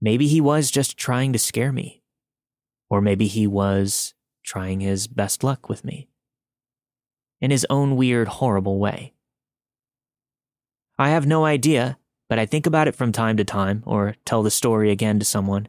Maybe 0.04 0.26
he 0.26 0.38
was 0.38 0.70
just 0.70 0.98
trying 0.98 1.32
to 1.32 1.38
scare 1.38 1.72
me. 1.72 2.02
Or 2.90 3.00
maybe 3.00 3.26
he 3.26 3.46
was 3.46 4.12
trying 4.44 4.80
his 4.80 5.06
best 5.06 5.42
luck 5.42 5.70
with 5.70 5.82
me. 5.82 6.08
In 7.40 7.50
his 7.50 7.66
own 7.70 7.96
weird, 7.96 8.28
horrible 8.28 8.78
way. 8.78 9.14
I 10.98 11.08
have 11.08 11.26
no 11.26 11.46
idea, 11.46 11.96
but 12.28 12.38
I 12.38 12.44
think 12.44 12.66
about 12.66 12.86
it 12.86 12.94
from 12.94 13.12
time 13.12 13.38
to 13.38 13.44
time 13.44 13.82
or 13.86 14.16
tell 14.26 14.42
the 14.42 14.50
story 14.50 14.90
again 14.90 15.18
to 15.20 15.24
someone, 15.24 15.68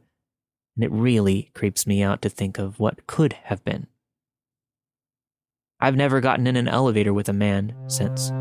and 0.76 0.84
it 0.84 0.92
really 0.92 1.50
creeps 1.54 1.88
me 1.88 2.04
out 2.04 2.22
to 2.24 2.30
think 2.30 2.60
of 2.60 2.78
what 2.78 3.08
could 3.08 3.32
have 3.44 3.64
been. 3.64 3.88
I've 5.80 5.96
never 5.96 6.20
gotten 6.20 6.46
in 6.46 6.58
an 6.58 6.68
elevator 6.68 7.14
with 7.14 7.30
a 7.30 7.34
man 7.34 7.74
since. 7.88 8.34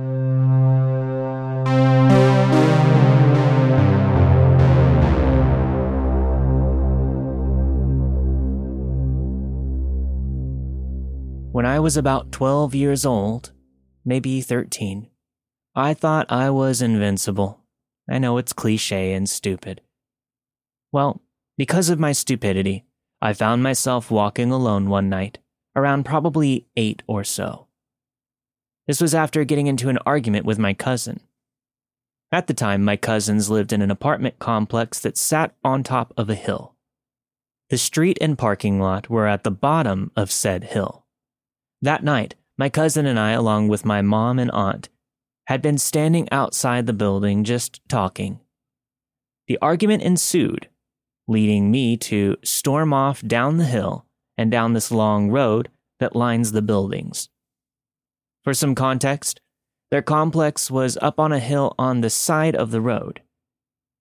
When 11.54 11.66
I 11.66 11.78
was 11.78 11.96
about 11.96 12.32
12 12.32 12.74
years 12.74 13.06
old, 13.06 13.52
maybe 14.04 14.40
13, 14.40 15.08
I 15.76 15.94
thought 15.94 16.26
I 16.28 16.50
was 16.50 16.82
invincible. 16.82 17.60
I 18.10 18.18
know 18.18 18.38
it's 18.38 18.52
cliche 18.52 19.12
and 19.12 19.30
stupid. 19.30 19.80
Well, 20.90 21.22
because 21.56 21.90
of 21.90 22.00
my 22.00 22.10
stupidity, 22.10 22.86
I 23.22 23.34
found 23.34 23.62
myself 23.62 24.10
walking 24.10 24.50
alone 24.50 24.88
one 24.88 25.08
night, 25.08 25.38
around 25.76 26.02
probably 26.02 26.66
eight 26.74 27.04
or 27.06 27.22
so. 27.22 27.68
This 28.88 29.00
was 29.00 29.14
after 29.14 29.44
getting 29.44 29.68
into 29.68 29.88
an 29.88 29.98
argument 30.04 30.44
with 30.44 30.58
my 30.58 30.74
cousin. 30.74 31.20
At 32.32 32.48
the 32.48 32.54
time, 32.54 32.84
my 32.84 32.96
cousins 32.96 33.48
lived 33.48 33.72
in 33.72 33.80
an 33.80 33.92
apartment 33.92 34.40
complex 34.40 34.98
that 34.98 35.16
sat 35.16 35.54
on 35.62 35.84
top 35.84 36.12
of 36.16 36.28
a 36.28 36.34
hill. 36.34 36.74
The 37.70 37.78
street 37.78 38.18
and 38.20 38.36
parking 38.36 38.80
lot 38.80 39.08
were 39.08 39.28
at 39.28 39.44
the 39.44 39.52
bottom 39.52 40.10
of 40.16 40.32
said 40.32 40.64
hill. 40.64 41.03
That 41.84 42.02
night, 42.02 42.34
my 42.56 42.70
cousin 42.70 43.04
and 43.04 43.18
I, 43.18 43.32
along 43.32 43.68
with 43.68 43.84
my 43.84 44.00
mom 44.00 44.38
and 44.38 44.50
aunt, 44.52 44.88
had 45.48 45.60
been 45.60 45.76
standing 45.76 46.26
outside 46.32 46.86
the 46.86 46.94
building 46.94 47.44
just 47.44 47.86
talking. 47.90 48.40
The 49.48 49.58
argument 49.60 50.02
ensued, 50.02 50.70
leading 51.28 51.70
me 51.70 51.98
to 51.98 52.38
storm 52.42 52.94
off 52.94 53.20
down 53.20 53.58
the 53.58 53.66
hill 53.66 54.06
and 54.38 54.50
down 54.50 54.72
this 54.72 54.90
long 54.90 55.30
road 55.30 55.68
that 56.00 56.16
lines 56.16 56.52
the 56.52 56.62
buildings. 56.62 57.28
For 58.44 58.54
some 58.54 58.74
context, 58.74 59.42
their 59.90 60.00
complex 60.00 60.70
was 60.70 60.96
up 61.02 61.20
on 61.20 61.32
a 61.32 61.38
hill 61.38 61.74
on 61.78 62.00
the 62.00 62.08
side 62.08 62.56
of 62.56 62.70
the 62.70 62.80
road. 62.80 63.20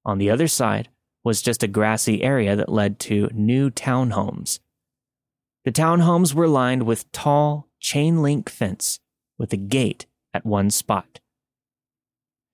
On 0.05 0.19
the 0.19 0.29
other 0.29 0.47
side 0.47 0.87
was 1.21 1.41
just 1.41 1.63
a 1.63 1.67
grassy 1.67 2.23
area 2.23 2.55
that 2.55 2.71
led 2.71 2.97
to 2.99 3.29
new 3.33 3.69
townhomes. 3.69 4.59
The 5.65 5.71
townhomes 5.73 6.33
were 6.33 6.47
lined 6.47 6.83
with 6.83 7.11
tall, 7.11 7.69
chain 7.83 8.23
link 8.23 8.49
fence 8.49 8.99
with 9.37 9.53
a 9.53 9.57
gate 9.57 10.07
at 10.33 10.45
one 10.45 10.71
spot. 10.71 11.19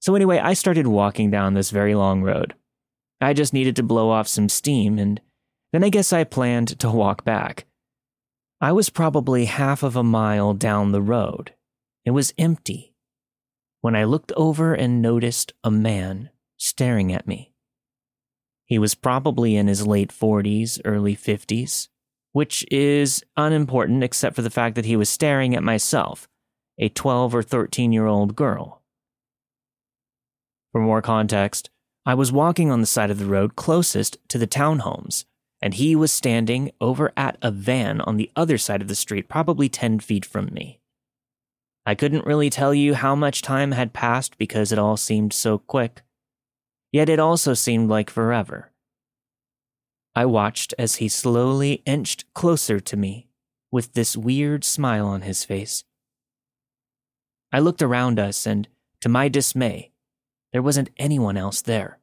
So, 0.02 0.16
anyway, 0.16 0.40
I 0.40 0.54
started 0.54 0.88
walking 0.88 1.30
down 1.30 1.54
this 1.54 1.70
very 1.70 1.96
long 1.96 2.22
road. 2.24 2.56
I 3.22 3.34
just 3.34 3.54
needed 3.54 3.76
to 3.78 3.84
blow 3.84 4.10
off 4.10 4.28
some 4.28 4.50
steam, 4.50 4.98
and 4.98 5.22
then 5.72 5.84
I 5.84 5.90
guess 5.90 6.12
I 6.12 6.24
planned 6.24 6.80
to 6.80 6.90
walk 6.90 7.24
back. 7.24 7.66
I 8.60 8.72
was 8.72 8.90
probably 8.90 9.46
half 9.46 9.84
of 9.84 9.96
a 9.96 10.04
mile 10.04 10.54
down 10.54 10.92
the 10.92 11.02
road. 11.02 11.54
It 12.06 12.12
was 12.12 12.34
empty. 12.38 12.94
When 13.82 13.96
I 13.96 14.04
looked 14.06 14.34
over 14.36 14.74
and 14.74 15.02
noticed 15.02 15.54
a 15.64 15.72
man 15.72 16.30
staring 16.58 17.14
at 17.14 17.28
me. 17.28 17.54
He 18.66 18.80
was 18.80 18.96
probably 18.96 19.56
in 19.56 19.68
his 19.68 19.88
late 19.88 20.10
40s, 20.10 20.80
early 20.86 21.16
50s, 21.16 21.88
which 22.32 22.66
is 22.72 23.24
unimportant 23.36 24.04
except 24.04 24.36
for 24.36 24.42
the 24.42 24.50
fact 24.50 24.76
that 24.76 24.86
he 24.86 24.96
was 24.96 25.10
staring 25.10 25.56
at 25.56 25.64
myself, 25.64 26.28
a 26.78 26.90
12 26.90 27.36
or 27.36 27.44
13 27.44 27.92
year 27.92 28.06
old 28.06 28.36
girl. 28.36 28.82
For 30.72 30.82
more 30.82 31.02
context, 31.02 31.70
I 32.06 32.14
was 32.14 32.32
walking 32.32 32.72
on 32.72 32.82
the 32.82 32.88
side 32.88 33.12
of 33.12 33.20
the 33.20 33.26
road 33.26 33.56
closest 33.56 34.18
to 34.30 34.38
the 34.38 34.48
townhomes, 34.48 35.26
and 35.62 35.74
he 35.74 35.96
was 35.96 36.12
standing 36.12 36.72
over 36.80 37.12
at 37.18 37.38
a 37.42 37.52
van 37.52 38.02
on 38.02 38.18
the 38.18 38.32
other 38.36 38.58
side 38.58 38.82
of 38.82 38.88
the 38.88 38.96
street, 38.96 39.28
probably 39.28 39.68
10 39.68 40.00
feet 40.00 40.26
from 40.26 40.54
me. 40.54 40.80
I 41.86 41.96
couldn't 41.96 42.26
really 42.26 42.50
tell 42.50 42.74
you 42.74 42.94
how 42.94 43.16
much 43.16 43.42
time 43.42 43.72
had 43.72 43.94
passed 43.94 44.38
because 44.38 44.72
it 44.72 44.80
all 44.80 44.96
seemed 44.96 45.34
so 45.34 45.58
quick, 45.58 46.02
yet 46.92 47.10
it 47.10 47.20
also 47.20 47.54
seemed 47.54 47.90
like 47.90 48.10
forever. 48.10 48.72
I 50.16 50.26
watched 50.26 50.74
as 50.78 50.96
he 50.96 51.08
slowly 51.08 51.82
inched 51.86 52.34
closer 52.34 52.80
to 52.80 52.98
me 52.98 53.28
with 53.72 53.94
this 53.94 54.18
weird 54.18 54.64
smile 54.64 55.06
on 55.06 55.22
his 55.22 55.44
face. 55.44 55.84
I 57.52 57.60
looked 57.60 57.82
around 57.82 58.20
us, 58.20 58.46
and 58.46 58.68
to 59.02 59.10
my 59.10 59.28
dismay, 59.28 59.92
there 60.52 60.62
wasn't 60.62 60.90
anyone 60.98 61.38
else 61.38 61.62
there. 61.62 62.00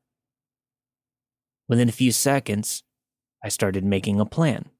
Within 1.68 1.88
a 1.88 1.92
few 1.92 2.12
seconds, 2.12 2.84
I 3.42 3.48
started 3.48 3.84
making 3.84 4.20
a 4.20 4.26
plan. 4.26 4.70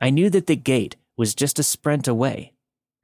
I 0.00 0.10
knew 0.10 0.30
that 0.30 0.46
the 0.46 0.56
gate 0.56 0.96
was 1.16 1.34
just 1.34 1.58
a 1.58 1.62
sprint 1.62 2.06
away, 2.06 2.52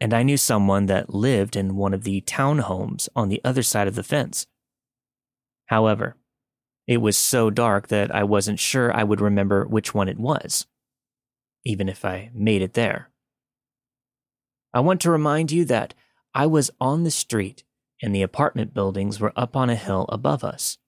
and 0.00 0.12
I 0.12 0.22
knew 0.22 0.36
someone 0.36 0.86
that 0.86 1.14
lived 1.14 1.56
in 1.56 1.76
one 1.76 1.94
of 1.94 2.04
the 2.04 2.20
townhomes 2.22 3.08
on 3.16 3.28
the 3.28 3.40
other 3.44 3.62
side 3.62 3.88
of 3.88 3.94
the 3.94 4.02
fence. 4.02 4.46
However, 5.66 6.16
it 6.88 7.02
was 7.02 7.18
so 7.18 7.50
dark 7.50 7.88
that 7.88 8.12
I 8.12 8.24
wasn't 8.24 8.58
sure 8.58 8.92
I 8.92 9.04
would 9.04 9.20
remember 9.20 9.66
which 9.66 9.94
one 9.94 10.08
it 10.08 10.18
was, 10.18 10.66
even 11.64 11.86
if 11.88 12.02
I 12.04 12.30
made 12.32 12.62
it 12.62 12.72
there. 12.72 13.10
I 14.72 14.80
want 14.80 15.02
to 15.02 15.10
remind 15.10 15.52
you 15.52 15.66
that 15.66 15.92
I 16.34 16.46
was 16.46 16.70
on 16.80 17.04
the 17.04 17.10
street 17.10 17.62
and 18.02 18.14
the 18.14 18.22
apartment 18.22 18.72
buildings 18.72 19.20
were 19.20 19.34
up 19.36 19.54
on 19.54 19.68
a 19.68 19.76
hill 19.76 20.06
above 20.08 20.42
us. 20.42 20.78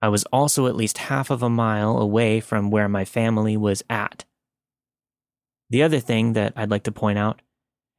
I 0.00 0.08
was 0.08 0.24
also 0.32 0.66
at 0.66 0.76
least 0.76 0.96
half 0.96 1.28
of 1.28 1.42
a 1.42 1.50
mile 1.50 1.98
away 1.98 2.40
from 2.40 2.70
where 2.70 2.88
my 2.88 3.04
family 3.04 3.58
was 3.58 3.82
at. 3.90 4.24
The 5.68 5.82
other 5.82 6.00
thing 6.00 6.32
that 6.32 6.54
I'd 6.56 6.70
like 6.70 6.84
to 6.84 6.92
point 6.92 7.18
out 7.18 7.42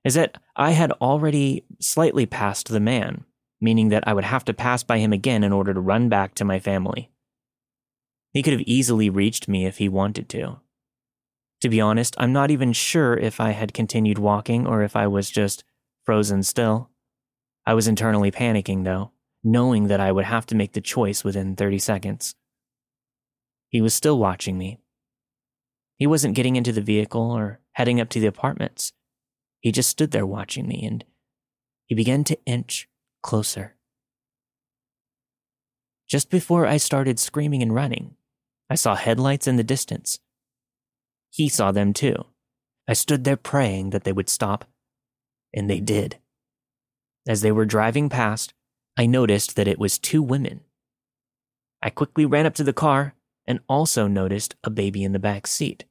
is 0.03 0.15
that 0.15 0.39
I 0.55 0.71
had 0.71 0.91
already 0.93 1.65
slightly 1.79 2.25
passed 2.25 2.69
the 2.69 2.79
man, 2.79 3.25
meaning 3.59 3.89
that 3.89 4.07
I 4.07 4.13
would 4.15 4.23
have 4.23 4.43
to 4.45 4.55
pass 4.55 4.81
by 4.81 4.97
him 4.97 5.13
again 5.13 5.43
in 5.43 5.53
order 5.53 5.71
to 5.71 5.79
run 5.79 6.09
back 6.09 6.33
to 6.35 6.45
my 6.45 6.57
family. 6.57 7.10
He 8.33 8.41
could 8.41 8.53
have 8.53 8.61
easily 8.61 9.09
reached 9.09 9.47
me 9.47 9.65
if 9.65 9.77
he 9.77 9.89
wanted 9.89 10.29
to. 10.29 10.59
To 11.61 11.69
be 11.69 11.81
honest, 11.81 12.15
I'm 12.17 12.33
not 12.33 12.49
even 12.49 12.73
sure 12.73 13.15
if 13.15 13.39
I 13.39 13.51
had 13.51 13.73
continued 13.73 14.17
walking 14.17 14.65
or 14.65 14.81
if 14.81 14.95
I 14.95 15.07
was 15.07 15.29
just 15.29 15.63
frozen 16.05 16.43
still. 16.43 16.89
I 17.65 17.73
was 17.73 17.87
internally 17.87 18.31
panicking, 18.31 18.83
though, 18.83 19.11
knowing 19.43 19.87
that 19.87 19.99
I 19.99 20.11
would 20.11 20.25
have 20.25 20.45
to 20.47 20.55
make 20.55 20.73
the 20.73 20.81
choice 20.81 21.23
within 21.23 21.55
30 21.55 21.77
seconds. 21.77 22.35
He 23.69 23.81
was 23.81 23.93
still 23.93 24.17
watching 24.17 24.57
me. 24.57 24.79
He 25.97 26.07
wasn't 26.07 26.35
getting 26.35 26.55
into 26.55 26.71
the 26.71 26.81
vehicle 26.81 27.31
or 27.31 27.59
heading 27.73 28.01
up 28.01 28.09
to 28.09 28.19
the 28.19 28.27
apartments. 28.27 28.93
He 29.59 29.71
just 29.71 29.89
stood 29.89 30.11
there 30.11 30.25
watching 30.25 30.67
me, 30.67 30.83
and 30.83 31.05
he 31.85 31.93
began 31.93 32.23
to 32.23 32.39
inch 32.45 32.89
closer. 33.21 33.75
Just 36.09 36.31
before 36.31 36.65
I 36.65 36.77
started 36.77 37.19
screaming 37.19 37.61
and 37.61 37.73
running, 37.73 38.15
I 38.71 38.75
saw 38.75 38.95
headlights 38.95 39.47
in 39.47 39.57
the 39.57 39.65
distance. 39.65 40.19
He 41.29 41.49
saw 41.49 41.73
them 41.73 41.91
too. 41.91 42.15
I 42.87 42.93
stood 42.93 43.25
there 43.25 43.35
praying 43.35 43.89
that 43.89 44.05
they 44.05 44.13
would 44.13 44.29
stop, 44.29 44.63
and 45.53 45.69
they 45.69 45.81
did. 45.81 46.19
As 47.27 47.41
they 47.41 47.51
were 47.51 47.65
driving 47.65 48.07
past, 48.07 48.53
I 48.95 49.07
noticed 49.07 49.57
that 49.57 49.67
it 49.67 49.77
was 49.77 49.99
two 49.99 50.23
women. 50.23 50.61
I 51.83 51.89
quickly 51.89 52.25
ran 52.25 52.45
up 52.45 52.53
to 52.55 52.63
the 52.63 52.71
car 52.71 53.13
and 53.45 53.59
also 53.67 54.07
noticed 54.07 54.55
a 54.63 54.69
baby 54.69 55.03
in 55.03 55.11
the 55.11 55.19
back 55.19 55.47
seat. 55.47 55.83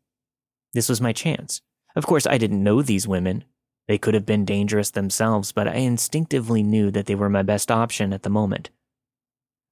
This 0.73 0.89
was 0.89 1.03
my 1.03 1.13
chance. 1.13 1.61
Of 1.95 2.07
course, 2.07 2.27
I 2.27 2.39
didn't 2.39 2.65
know 2.65 2.81
these 2.81 3.07
women. 3.07 3.45
They 3.89 3.99
could 3.99 4.15
have 4.15 4.25
been 4.25 4.47
dangerous 4.47 4.89
themselves, 4.89 5.53
but 5.53 5.69
I 5.69 5.75
instinctively 5.75 6.63
knew 6.63 6.91
that 6.93 7.05
they 7.05 7.15
were 7.15 7.29
my 7.29 7.43
best 7.43 7.71
option 7.71 8.15
at 8.15 8.23
the 8.23 8.31
moment. 8.31 8.71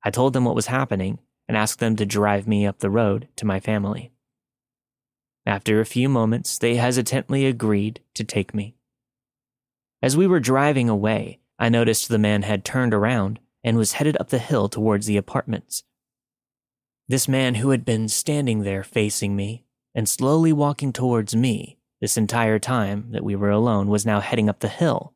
I 0.05 0.11
told 0.11 0.35
them 0.35 0.45
what 0.45 0.55
was 0.55 0.67
happening 0.67 1.21
and 1.49 1.57
asked 1.57 1.81
them 1.81 1.97
to 1.97 2.07
drive 2.07 2.47
me 2.47 2.67
up 2.67 2.79
the 2.79 2.91
road 2.91 3.29
to 3.37 3.47
my 3.47 3.59
family. 3.59 4.13
After 5.47 5.81
a 5.81 5.87
few 5.87 6.09
moments, 6.09 6.59
they 6.59 6.77
hesitantly 6.77 7.47
agreed 7.47 8.01
to 8.15 8.23
take 8.23 8.55
me. 8.55 8.77
As 10.03 10.17
we 10.17 10.27
were 10.27 10.41
driving 10.41 10.89
away, 10.89 11.41
I 11.59 11.71
noticed 11.71 12.09
the 12.09 12.19
man 12.19 12.43
had 12.43 12.65
turned 12.65 12.93
around 12.93 13.41
and 13.65 13.77
was 13.77 13.93
headed 13.93 14.17
up 14.21 14.29
the 14.29 14.39
hill 14.39 14.69
towards 14.69 15.07
the 15.07 15.17
apartments. 15.17 15.85
This 17.09 17.27
man 17.27 17.57
who 17.57 17.71
had 17.71 17.85
been 17.85 18.09
standing 18.09 18.63
there 18.63 18.85
facing 18.85 19.35
me 19.35 19.65
and 19.95 20.09
slowly 20.09 20.53
walking 20.53 20.93
towards 20.93 21.35
me 21.35 21.79
this 22.01 22.17
entire 22.17 22.59
time 22.59 23.11
that 23.11 23.25
we 23.25 23.35
were 23.35 23.51
alone 23.51 23.89
was 23.89 24.07
now 24.07 24.21
heading 24.21 24.49
up 24.49 24.61
the 24.61 24.69
hill. 24.69 25.15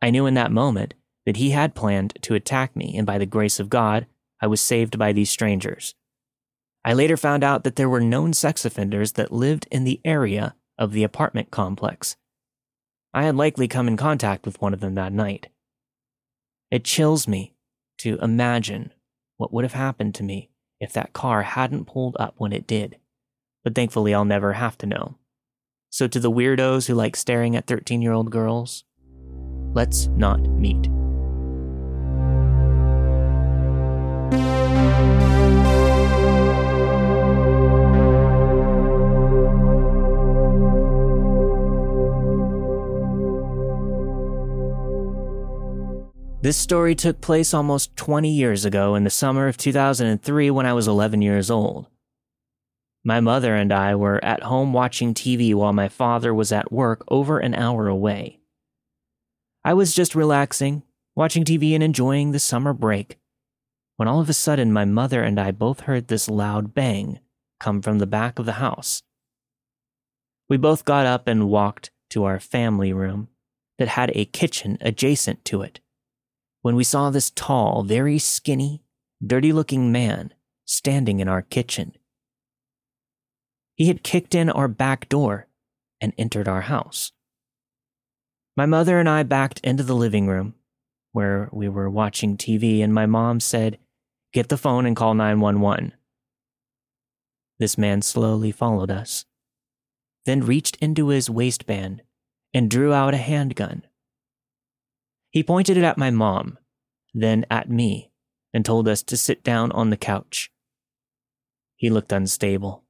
I 0.00 0.10
knew 0.10 0.26
in 0.26 0.34
that 0.34 0.52
moment 0.52 0.94
that 1.24 1.38
he 1.38 1.50
had 1.50 1.74
planned 1.74 2.14
to 2.22 2.34
attack 2.34 2.76
me, 2.76 2.96
and 2.96 3.06
by 3.06 3.18
the 3.18 3.26
grace 3.26 3.58
of 3.58 3.70
God, 3.70 4.06
I 4.46 4.48
was 4.48 4.60
saved 4.60 4.96
by 4.96 5.12
these 5.12 5.28
strangers. 5.28 5.96
I 6.84 6.92
later 6.92 7.16
found 7.16 7.42
out 7.42 7.64
that 7.64 7.74
there 7.74 7.88
were 7.88 8.00
known 8.00 8.32
sex 8.32 8.64
offenders 8.64 9.14
that 9.14 9.32
lived 9.32 9.66
in 9.72 9.82
the 9.82 10.00
area 10.04 10.54
of 10.78 10.92
the 10.92 11.02
apartment 11.02 11.50
complex, 11.50 12.16
I 13.12 13.24
had 13.24 13.34
likely 13.34 13.66
come 13.66 13.88
in 13.88 13.96
contact 13.96 14.46
with 14.46 14.62
one 14.62 14.72
of 14.72 14.78
them 14.78 14.94
that 14.94 15.12
night. 15.12 15.48
It 16.70 16.84
chills 16.84 17.26
me 17.26 17.56
to 17.98 18.18
imagine 18.22 18.92
what 19.36 19.52
would 19.52 19.64
have 19.64 19.72
happened 19.72 20.14
to 20.14 20.22
me 20.22 20.50
if 20.78 20.92
that 20.92 21.12
car 21.12 21.42
hadn't 21.42 21.86
pulled 21.86 22.16
up 22.20 22.34
when 22.38 22.52
it 22.52 22.68
did, 22.68 22.98
but 23.64 23.74
thankfully 23.74 24.14
I'll 24.14 24.24
never 24.24 24.52
have 24.52 24.78
to 24.78 24.86
know. 24.86 25.16
So, 25.90 26.06
to 26.06 26.20
the 26.20 26.30
weirdos 26.30 26.86
who 26.86 26.94
like 26.94 27.16
staring 27.16 27.56
at 27.56 27.66
13 27.66 28.00
year 28.00 28.12
old 28.12 28.30
girls, 28.30 28.84
let's 29.74 30.06
not 30.06 30.40
meet. 30.40 30.88
This 46.46 46.56
story 46.56 46.94
took 46.94 47.20
place 47.20 47.52
almost 47.52 47.96
20 47.96 48.30
years 48.30 48.64
ago 48.64 48.94
in 48.94 49.02
the 49.02 49.10
summer 49.10 49.48
of 49.48 49.56
2003 49.56 50.48
when 50.52 50.64
I 50.64 50.74
was 50.74 50.86
11 50.86 51.20
years 51.20 51.50
old. 51.50 51.88
My 53.02 53.18
mother 53.18 53.56
and 53.56 53.72
I 53.72 53.96
were 53.96 54.24
at 54.24 54.44
home 54.44 54.72
watching 54.72 55.12
TV 55.12 55.52
while 55.52 55.72
my 55.72 55.88
father 55.88 56.32
was 56.32 56.52
at 56.52 56.70
work 56.70 57.02
over 57.08 57.40
an 57.40 57.56
hour 57.56 57.88
away. 57.88 58.38
I 59.64 59.74
was 59.74 59.92
just 59.92 60.14
relaxing, 60.14 60.84
watching 61.16 61.42
TV 61.42 61.74
and 61.74 61.82
enjoying 61.82 62.30
the 62.30 62.38
summer 62.38 62.72
break, 62.72 63.18
when 63.96 64.06
all 64.06 64.20
of 64.20 64.30
a 64.30 64.32
sudden 64.32 64.72
my 64.72 64.84
mother 64.84 65.24
and 65.24 65.40
I 65.40 65.50
both 65.50 65.80
heard 65.80 66.06
this 66.06 66.30
loud 66.30 66.72
bang 66.72 67.18
come 67.58 67.82
from 67.82 67.98
the 67.98 68.06
back 68.06 68.38
of 68.38 68.46
the 68.46 68.62
house. 68.62 69.02
We 70.48 70.58
both 70.58 70.84
got 70.84 71.06
up 71.06 71.26
and 71.26 71.48
walked 71.48 71.90
to 72.10 72.22
our 72.22 72.38
family 72.38 72.92
room 72.92 73.30
that 73.78 73.88
had 73.88 74.12
a 74.14 74.26
kitchen 74.26 74.78
adjacent 74.80 75.44
to 75.46 75.62
it 75.62 75.80
when 76.66 76.74
we 76.74 76.82
saw 76.82 77.10
this 77.10 77.30
tall, 77.30 77.84
very 77.84 78.18
skinny, 78.18 78.82
dirty 79.24 79.52
looking 79.52 79.92
man 79.92 80.34
standing 80.64 81.20
in 81.20 81.28
our 81.28 81.40
kitchen. 81.40 81.92
He 83.76 83.86
had 83.86 84.02
kicked 84.02 84.34
in 84.34 84.50
our 84.50 84.66
back 84.66 85.08
door 85.08 85.46
and 86.00 86.12
entered 86.18 86.48
our 86.48 86.62
house. 86.62 87.12
My 88.56 88.66
mother 88.66 88.98
and 88.98 89.08
I 89.08 89.22
backed 89.22 89.60
into 89.60 89.84
the 89.84 89.94
living 89.94 90.26
room 90.26 90.56
where 91.12 91.48
we 91.52 91.68
were 91.68 91.88
watching 91.88 92.36
TV, 92.36 92.82
and 92.82 92.92
my 92.92 93.06
mom 93.06 93.38
said, 93.38 93.78
Get 94.32 94.48
the 94.48 94.58
phone 94.58 94.86
and 94.86 94.96
call 94.96 95.14
911. 95.14 95.92
This 97.60 97.78
man 97.78 98.02
slowly 98.02 98.50
followed 98.50 98.90
us, 98.90 99.24
then 100.24 100.40
reached 100.40 100.74
into 100.80 101.10
his 101.10 101.30
waistband 101.30 102.02
and 102.52 102.68
drew 102.68 102.92
out 102.92 103.14
a 103.14 103.18
handgun. 103.18 103.84
He 105.36 105.42
pointed 105.42 105.76
it 105.76 105.84
at 105.84 105.98
my 105.98 106.10
mom, 106.10 106.56
then 107.12 107.44
at 107.50 107.68
me, 107.68 108.10
and 108.54 108.64
told 108.64 108.88
us 108.88 109.02
to 109.02 109.18
sit 109.18 109.44
down 109.44 109.70
on 109.72 109.90
the 109.90 109.96
couch. 109.98 110.50
He 111.74 111.90
looked 111.90 112.10
unstable. 112.10 112.84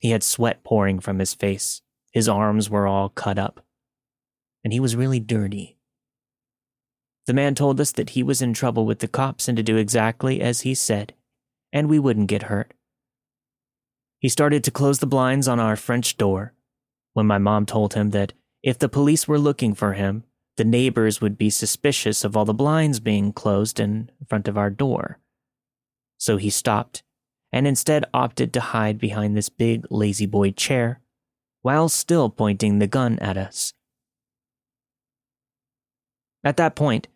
He 0.00 0.12
had 0.12 0.22
sweat 0.22 0.64
pouring 0.64 1.00
from 1.00 1.18
his 1.18 1.34
face. 1.34 1.82
His 2.10 2.30
arms 2.30 2.70
were 2.70 2.86
all 2.86 3.10
cut 3.10 3.38
up. 3.38 3.62
And 4.64 4.72
he 4.72 4.80
was 4.80 4.96
really 4.96 5.20
dirty. 5.20 5.76
The 7.26 7.34
man 7.34 7.54
told 7.54 7.78
us 7.78 7.92
that 7.92 8.08
he 8.16 8.22
was 8.22 8.40
in 8.40 8.54
trouble 8.54 8.86
with 8.86 9.00
the 9.00 9.06
cops 9.06 9.46
and 9.46 9.58
to 9.58 9.62
do 9.62 9.76
exactly 9.76 10.40
as 10.40 10.62
he 10.62 10.74
said, 10.74 11.12
and 11.74 11.90
we 11.90 11.98
wouldn't 11.98 12.28
get 12.28 12.44
hurt. 12.44 12.72
He 14.18 14.30
started 14.30 14.64
to 14.64 14.70
close 14.70 15.00
the 15.00 15.06
blinds 15.06 15.46
on 15.46 15.60
our 15.60 15.76
French 15.76 16.16
door 16.16 16.54
when 17.12 17.26
my 17.26 17.36
mom 17.36 17.66
told 17.66 17.92
him 17.92 18.12
that 18.12 18.32
if 18.62 18.78
the 18.78 18.88
police 18.88 19.28
were 19.28 19.38
looking 19.38 19.74
for 19.74 19.92
him, 19.92 20.24
the 20.56 20.64
neighbors 20.64 21.20
would 21.20 21.36
be 21.36 21.50
suspicious 21.50 22.24
of 22.24 22.36
all 22.36 22.44
the 22.44 22.54
blinds 22.54 23.00
being 23.00 23.32
closed 23.32 23.78
in 23.78 24.10
front 24.28 24.48
of 24.48 24.56
our 24.56 24.70
door. 24.70 25.18
So 26.18 26.36
he 26.38 26.50
stopped 26.50 27.02
and 27.52 27.66
instead 27.66 28.04
opted 28.12 28.52
to 28.52 28.60
hide 28.60 28.98
behind 28.98 29.36
this 29.36 29.48
big 29.48 29.86
La-Z-Boy 29.90 30.52
chair 30.52 31.00
while 31.62 31.88
still 31.88 32.30
pointing 32.30 32.78
the 32.78 32.86
gun 32.86 33.18
at 33.18 33.36
us. 33.36 33.72
At 36.44 36.56
that 36.58 36.76
point, 36.76 37.08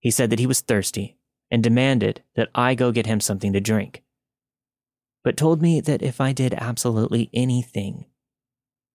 he 0.00 0.10
said 0.10 0.30
that 0.30 0.38
he 0.38 0.46
was 0.46 0.60
thirsty 0.60 1.18
and 1.50 1.62
demanded 1.62 2.22
that 2.36 2.48
I 2.54 2.74
go 2.74 2.92
get 2.92 3.06
him 3.06 3.20
something 3.20 3.52
to 3.52 3.60
drink, 3.60 4.02
but 5.22 5.36
told 5.36 5.60
me 5.60 5.80
that 5.80 6.02
if 6.02 6.20
I 6.20 6.32
did 6.32 6.54
absolutely 6.54 7.30
anything, 7.32 8.06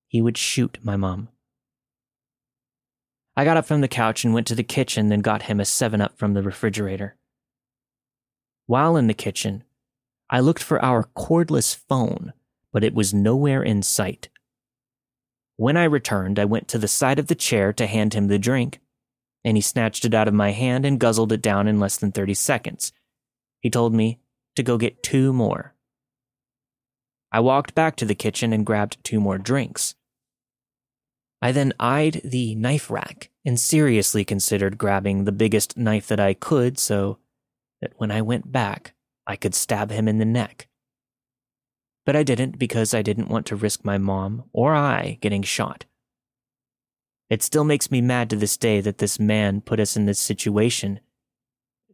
he 0.08 0.22
would 0.22 0.38
shoot 0.38 0.78
my 0.84 0.96
mom. 0.96 1.30
I 3.36 3.46
got 3.46 3.58
up 3.58 3.65
from 3.65 3.82
the 3.82 3.88
couch 3.88 4.24
and 4.24 4.34
went 4.34 4.48
to 4.48 4.56
the 4.56 4.63
kitchen, 4.63 5.10
then 5.10 5.22
got 5.22 5.43
him 5.43 5.60
a 5.60 5.65
7 5.65 6.02
Up 6.02 6.17
from 6.17 6.34
the 6.34 6.43
refrigerator. 6.43 7.15
While 8.67 8.96
in 8.96 9.08
the 9.08 9.13
kitchen, 9.13 9.63
I 10.30 10.39
looked 10.39 10.63
for 10.63 10.84
our 10.84 11.10
cordless 11.15 11.76
phone, 11.76 12.34
but 12.72 12.84
it 12.84 12.93
was 12.93 13.13
nowhere 13.13 13.63
in 13.63 13.82
sight. 13.82 14.30
When 15.58 15.78
I 15.78 15.84
returned, 15.84 16.39
I 16.39 16.46
went 16.46 16.67
to 16.69 16.78
the 16.78 16.88
side 16.88 17.19
of 17.19 17.28
the 17.28 17.36
chair 17.36 17.74
to 17.74 17.88
hand 17.88 18.13
him 18.13 18.28
the 18.28 18.39
drink, 18.39 18.80
and 19.43 19.58
he 19.58 19.62
snatched 19.62 20.06
it 20.06 20.13
out 20.13 20.28
of 20.28 20.34
my 20.34 20.52
hand 20.52 20.86
and 20.86 21.00
guzzled 21.00 21.32
it 21.32 21.41
down 21.41 21.67
in 21.67 21.80
less 21.80 21.98
than 21.98 22.12
30 22.12 22.34
seconds. 22.36 22.93
He 23.62 23.69
told 23.69 23.93
me 23.93 24.19
to 24.56 24.63
go 24.63 24.78
get 24.78 25.04
two 25.04 25.34
more. 25.34 25.74
I 27.32 27.39
walked 27.39 27.74
back 27.74 27.96
to 27.98 28.06
the 28.06 28.15
kitchen 28.15 28.54
and 28.54 28.65
grabbed 28.65 29.04
two 29.04 29.19
more 29.19 29.39
drinks. 29.39 29.96
I 31.43 31.51
then 31.51 31.73
eyed 31.77 32.21
the 32.23 32.56
knife 32.56 32.89
rack 32.89 33.29
and 33.43 33.60
seriously 33.60 34.23
considered 34.23 34.77
grabbing 34.77 35.25
the 35.25 35.34
biggest 35.34 35.75
knife 35.75 36.08
that 36.08 36.19
I 36.21 36.34
could 36.34 36.79
so 36.79 37.17
that 37.82 37.91
when 37.97 38.12
I 38.12 38.21
went 38.21 38.53
back, 38.53 38.93
I 39.27 39.36
could 39.36 39.53
stab 39.53 39.91
him 39.91 40.08
in 40.08 40.19
the 40.19 40.25
neck. 40.25 40.69
But 42.06 42.15
I 42.15 42.23
didn't 42.23 42.58
because 42.58 42.93
I 42.93 43.01
didn't 43.01 43.27
want 43.27 43.45
to 43.47 43.58
risk 43.58 43.84
my 43.84 43.97
mom 43.97 44.45
or 44.53 44.73
I 44.73 45.17
getting 45.19 45.43
shot. 45.43 45.84
It 47.29 47.43
still 47.43 47.65
makes 47.65 47.91
me 47.91 47.99
mad 47.99 48.29
to 48.29 48.38
this 48.38 48.56
day 48.56 48.79
that 48.79 48.99
this 48.99 49.19
man 49.19 49.60
put 49.60 49.82
us 49.82 49.97
in 49.97 50.06
this 50.06 50.19
situation 50.19 51.01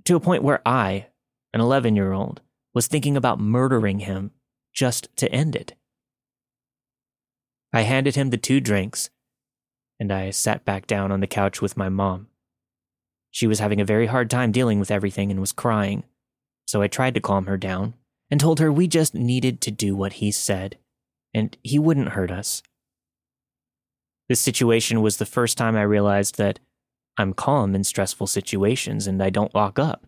to 0.03 0.15
a 0.15 0.19
point 0.19 0.43
where 0.43 0.62
I, 0.63 1.07
an 1.55 1.59
11 1.59 1.95
year 1.95 2.12
old, 2.12 2.41
was 2.75 2.85
thinking 2.85 3.17
about 3.17 3.39
murdering 3.39 4.01
him 4.01 4.29
just 4.71 5.09
to 5.17 5.31
end 5.31 5.55
it. 5.55 5.73
I 7.73 7.81
handed 7.81 8.15
him 8.15 8.29
the 8.29 8.38
two 8.38 8.59
drinks 8.59 9.09
and 9.99 10.12
I 10.12 10.29
sat 10.29 10.65
back 10.65 10.88
down 10.88 11.12
on 11.12 11.19
the 11.19 11.27
couch 11.27 11.62
with 11.62 11.77
my 11.77 11.89
mom. 11.89 12.27
She 13.31 13.47
was 13.47 13.59
having 13.59 13.81
a 13.81 13.85
very 13.85 14.07
hard 14.07 14.29
time 14.29 14.51
dealing 14.51 14.79
with 14.79 14.91
everything 14.91 15.29
and 15.29 15.39
was 15.39 15.51
crying, 15.51 16.03
so 16.65 16.81
I 16.81 16.88
tried 16.88 17.13
to 17.15 17.21
calm 17.21 17.45
her 17.45 17.57
down 17.57 17.93
and 18.31 18.39
told 18.39 18.59
her 18.59 18.71
we 18.71 18.88
just 18.88 19.13
needed 19.13 19.62
to 19.62 19.71
do 19.71 19.95
what 19.95 20.13
he 20.13 20.31
said, 20.31 20.77
and 21.33 21.57
he 21.63 21.77
wouldn't 21.77 22.09
hurt 22.09 22.31
us. 22.31 22.63
This 24.27 24.39
situation 24.39 25.01
was 25.01 25.17
the 25.17 25.25
first 25.25 25.57
time 25.57 25.75
I 25.75 25.81
realized 25.81 26.38
that 26.38 26.59
I'm 27.17 27.33
calm 27.33 27.75
in 27.75 27.83
stressful 27.83 28.27
situations 28.27 29.07
and 29.07 29.21
I 29.21 29.29
don't 29.29 29.53
lock 29.53 29.79
up. 29.79 30.05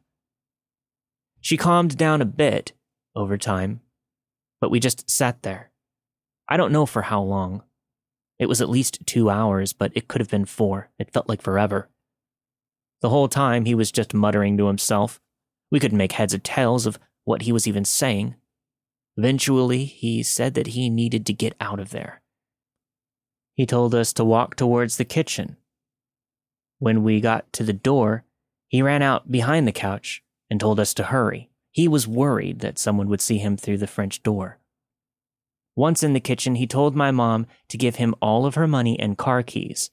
She 1.41 1.57
calmed 1.57 1.97
down 1.97 2.21
a 2.21 2.25
bit 2.25 2.73
over 3.15 3.37
time, 3.37 3.81
but 4.61 4.69
we 4.69 4.79
just 4.79 5.09
sat 5.09 5.41
there. 5.41 5.71
I 6.47 6.55
don't 6.55 6.71
know 6.71 6.85
for 6.85 7.01
how 7.01 7.21
long. 7.21 7.63
It 8.41 8.49
was 8.49 8.59
at 8.59 8.71
least 8.71 9.05
two 9.05 9.29
hours, 9.29 9.71
but 9.71 9.91
it 9.93 10.07
could 10.07 10.19
have 10.19 10.31
been 10.31 10.45
four. 10.45 10.89
It 10.97 11.13
felt 11.13 11.29
like 11.29 11.43
forever. 11.43 11.89
The 13.01 13.09
whole 13.09 13.27
time 13.27 13.65
he 13.65 13.75
was 13.75 13.91
just 13.91 14.15
muttering 14.15 14.57
to 14.57 14.65
himself. 14.65 15.21
We 15.69 15.79
couldn't 15.79 15.99
make 15.99 16.13
heads 16.13 16.33
or 16.33 16.39
tails 16.39 16.87
of 16.87 16.97
what 17.23 17.43
he 17.43 17.51
was 17.51 17.67
even 17.67 17.85
saying. 17.85 18.33
Eventually, 19.15 19.85
he 19.85 20.23
said 20.23 20.55
that 20.55 20.67
he 20.67 20.89
needed 20.89 21.23
to 21.27 21.33
get 21.33 21.55
out 21.61 21.79
of 21.79 21.91
there. 21.91 22.23
He 23.53 23.67
told 23.67 23.93
us 23.93 24.11
to 24.13 24.25
walk 24.25 24.55
towards 24.55 24.97
the 24.97 25.05
kitchen. 25.05 25.57
When 26.79 27.03
we 27.03 27.21
got 27.21 27.53
to 27.53 27.63
the 27.63 27.73
door, 27.73 28.23
he 28.67 28.81
ran 28.81 29.03
out 29.03 29.31
behind 29.31 29.67
the 29.67 29.71
couch 29.71 30.23
and 30.49 30.59
told 30.59 30.79
us 30.79 30.95
to 30.95 31.03
hurry. 31.03 31.51
He 31.69 31.87
was 31.87 32.07
worried 32.07 32.61
that 32.61 32.79
someone 32.79 33.07
would 33.07 33.21
see 33.21 33.37
him 33.37 33.55
through 33.55 33.77
the 33.77 33.85
French 33.85 34.23
door. 34.23 34.57
Once 35.81 36.03
in 36.03 36.13
the 36.13 36.19
kitchen, 36.19 36.53
he 36.53 36.67
told 36.67 36.95
my 36.95 37.09
mom 37.09 37.47
to 37.67 37.75
give 37.75 37.95
him 37.95 38.13
all 38.21 38.45
of 38.45 38.53
her 38.53 38.67
money 38.67 38.99
and 38.99 39.17
car 39.17 39.41
keys. 39.41 39.89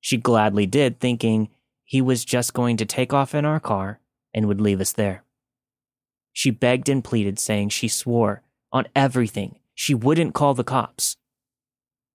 She 0.00 0.16
gladly 0.16 0.66
did, 0.66 0.98
thinking 0.98 1.48
he 1.84 2.02
was 2.02 2.24
just 2.24 2.54
going 2.54 2.76
to 2.78 2.84
take 2.84 3.12
off 3.12 3.32
in 3.32 3.44
our 3.44 3.60
car 3.60 4.00
and 4.34 4.48
would 4.48 4.60
leave 4.60 4.80
us 4.80 4.90
there. 4.90 5.22
She 6.32 6.50
begged 6.50 6.88
and 6.88 7.04
pleaded, 7.04 7.38
saying 7.38 7.68
she 7.68 7.86
swore 7.86 8.42
on 8.72 8.88
everything 8.96 9.60
she 9.76 9.94
wouldn't 9.94 10.34
call 10.34 10.54
the 10.54 10.64
cops. 10.64 11.16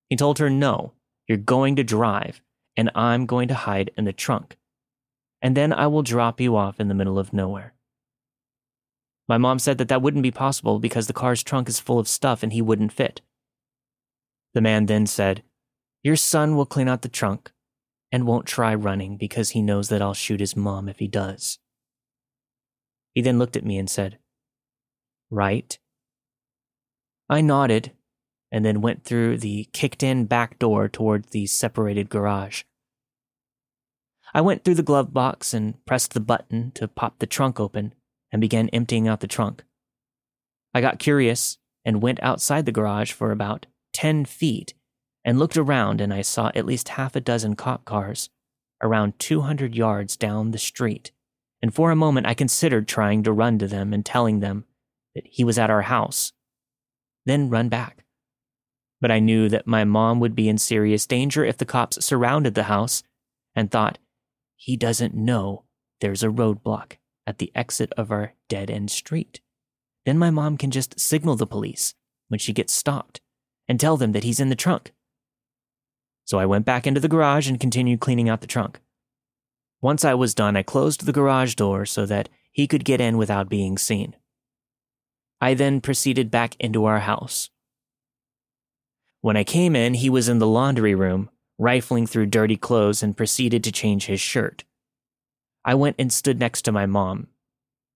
He 0.09 0.17
told 0.17 0.39
her, 0.39 0.49
No, 0.49 0.91
you're 1.29 1.37
going 1.37 1.77
to 1.77 1.85
drive, 1.85 2.41
and 2.75 2.91
I'm 2.93 3.25
going 3.25 3.47
to 3.47 3.53
hide 3.53 3.89
in 3.95 4.03
the 4.03 4.11
trunk. 4.11 4.57
And 5.41 5.55
then 5.55 5.71
I 5.71 5.87
will 5.87 6.03
drop 6.03 6.41
you 6.41 6.57
off 6.57 6.77
in 6.77 6.89
the 6.89 6.93
middle 6.93 7.17
of 7.17 7.31
nowhere. 7.31 7.73
My 9.27 9.37
mom 9.37 9.59
said 9.59 9.77
that 9.77 9.89
that 9.89 10.01
wouldn't 10.01 10.23
be 10.23 10.31
possible 10.31 10.79
because 10.79 11.07
the 11.07 11.13
car's 11.13 11.43
trunk 11.43 11.67
is 11.67 11.79
full 11.79 11.99
of 11.99 12.07
stuff 12.07 12.43
and 12.43 12.53
he 12.53 12.61
wouldn't 12.61 12.93
fit. 12.93 13.21
The 14.53 14.61
man 14.61 14.85
then 14.85 15.05
said, 15.05 15.43
Your 16.01 16.15
son 16.15 16.55
will 16.55 16.65
clean 16.65 16.87
out 16.87 17.01
the 17.01 17.09
trunk 17.09 17.51
and 18.11 18.25
won't 18.25 18.45
try 18.45 18.73
running 18.73 19.17
because 19.17 19.49
he 19.49 19.61
knows 19.61 19.89
that 19.89 20.01
I'll 20.01 20.13
shoot 20.13 20.39
his 20.39 20.55
mom 20.55 20.87
if 20.87 20.99
he 20.99 21.07
does. 21.07 21.59
He 23.13 23.21
then 23.21 23.37
looked 23.37 23.57
at 23.57 23.65
me 23.65 23.77
and 23.77 23.89
said, 23.89 24.17
Right? 25.29 25.77
I 27.29 27.41
nodded 27.41 27.91
and 28.49 28.63
then 28.63 28.79
went 28.79 29.03
through 29.03 29.39
the 29.39 29.67
kicked 29.73 30.03
in 30.03 30.25
back 30.25 30.57
door 30.57 30.87
toward 30.87 31.25
the 31.31 31.47
separated 31.47 32.09
garage. 32.09 32.63
I 34.33 34.39
went 34.39 34.63
through 34.63 34.75
the 34.75 34.83
glove 34.83 35.13
box 35.13 35.53
and 35.53 35.83
pressed 35.85 36.13
the 36.13 36.21
button 36.21 36.71
to 36.75 36.87
pop 36.87 37.19
the 37.19 37.27
trunk 37.27 37.59
open 37.59 37.93
and 38.31 38.41
began 38.41 38.69
emptying 38.69 39.07
out 39.07 39.19
the 39.19 39.27
trunk. 39.27 39.63
I 40.73 40.81
got 40.81 40.99
curious 40.99 41.57
and 41.85 42.01
went 42.01 42.21
outside 42.21 42.65
the 42.65 42.71
garage 42.71 43.11
for 43.11 43.31
about 43.31 43.65
10 43.93 44.25
feet 44.25 44.73
and 45.23 45.39
looked 45.39 45.57
around, 45.57 46.01
and 46.01 46.13
I 46.13 46.21
saw 46.21 46.51
at 46.53 46.65
least 46.65 46.89
half 46.89 47.15
a 47.15 47.21
dozen 47.21 47.55
cop 47.55 47.85
cars 47.85 48.29
around 48.81 49.17
200 49.19 49.75
yards 49.75 50.15
down 50.15 50.51
the 50.51 50.57
street 50.57 51.11
and 51.61 51.73
for 51.73 51.91
a 51.91 51.95
moment 51.95 52.27
I 52.27 52.33
considered 52.33 52.87
trying 52.87 53.23
to 53.23 53.31
run 53.31 53.59
to 53.59 53.67
them 53.67 53.93
and 53.93 54.05
telling 54.05 54.39
them 54.39 54.65
that 55.15 55.25
he 55.27 55.43
was 55.43 55.57
at 55.57 55.69
our 55.69 55.83
house, 55.83 56.33
then 57.25 57.49
run 57.49 57.69
back. 57.69 58.03
But 59.01 59.11
I 59.11 59.19
knew 59.19 59.49
that 59.49 59.67
my 59.67 59.83
mom 59.83 60.19
would 60.19 60.35
be 60.35 60.49
in 60.49 60.57
serious 60.57 61.05
danger 61.05 61.43
if 61.43 61.57
the 61.57 61.65
cops 61.65 62.03
surrounded 62.03 62.55
the 62.55 62.63
house 62.63 63.03
and 63.55 63.69
thought, 63.69 63.99
he 64.55 64.75
doesn't 64.75 65.15
know 65.15 65.63
there's 66.01 66.23
a 66.23 66.29
roadblock 66.29 66.93
at 67.27 67.37
the 67.37 67.51
exit 67.53 67.93
of 67.97 68.11
our 68.11 68.33
dead 68.47 68.71
end 68.71 68.89
street. 68.89 69.41
Then 70.05 70.17
my 70.17 70.31
mom 70.31 70.57
can 70.57 70.71
just 70.71 70.99
signal 70.99 71.35
the 71.35 71.45
police 71.45 71.93
when 72.29 72.39
she 72.39 72.53
gets 72.53 72.73
stopped 72.73 73.21
and 73.67 73.79
tell 73.79 73.97
them 73.97 74.13
that 74.13 74.23
he's 74.23 74.39
in 74.39 74.49
the 74.49 74.55
trunk. 74.55 74.93
So 76.25 76.39
I 76.39 76.45
went 76.45 76.65
back 76.65 76.87
into 76.87 76.99
the 76.99 77.07
garage 77.07 77.49
and 77.49 77.59
continued 77.59 77.99
cleaning 77.99 78.29
out 78.29 78.41
the 78.41 78.47
trunk. 78.47 78.79
Once 79.81 80.03
I 80.03 80.13
was 80.13 80.33
done, 80.33 80.55
I 80.55 80.63
closed 80.63 81.05
the 81.05 81.13
garage 81.13 81.55
door 81.55 81.85
so 81.85 82.05
that 82.05 82.29
he 82.51 82.67
could 82.67 82.85
get 82.85 82.99
in 82.99 83.17
without 83.17 83.49
being 83.49 83.77
seen. 83.77 84.15
I 85.39 85.53
then 85.53 85.81
proceeded 85.81 86.31
back 86.31 86.55
into 86.59 86.85
our 86.85 86.99
house. 86.99 87.49
When 89.21 89.37
I 89.37 89.43
came 89.43 89.75
in, 89.75 89.93
he 89.93 90.09
was 90.09 90.29
in 90.29 90.39
the 90.39 90.47
laundry 90.47 90.95
room, 90.95 91.29
rifling 91.59 92.07
through 92.07 92.27
dirty 92.27 92.57
clothes, 92.57 93.03
and 93.03 93.15
proceeded 93.15 93.63
to 93.63 93.71
change 93.71 94.05
his 94.05 94.21
shirt. 94.21 94.63
I 95.67 95.75
went 95.75 95.97
and 95.99 96.11
stood 96.13 96.39
next 96.39 96.61
to 96.63 96.71
my 96.71 96.85
mom. 96.85 97.27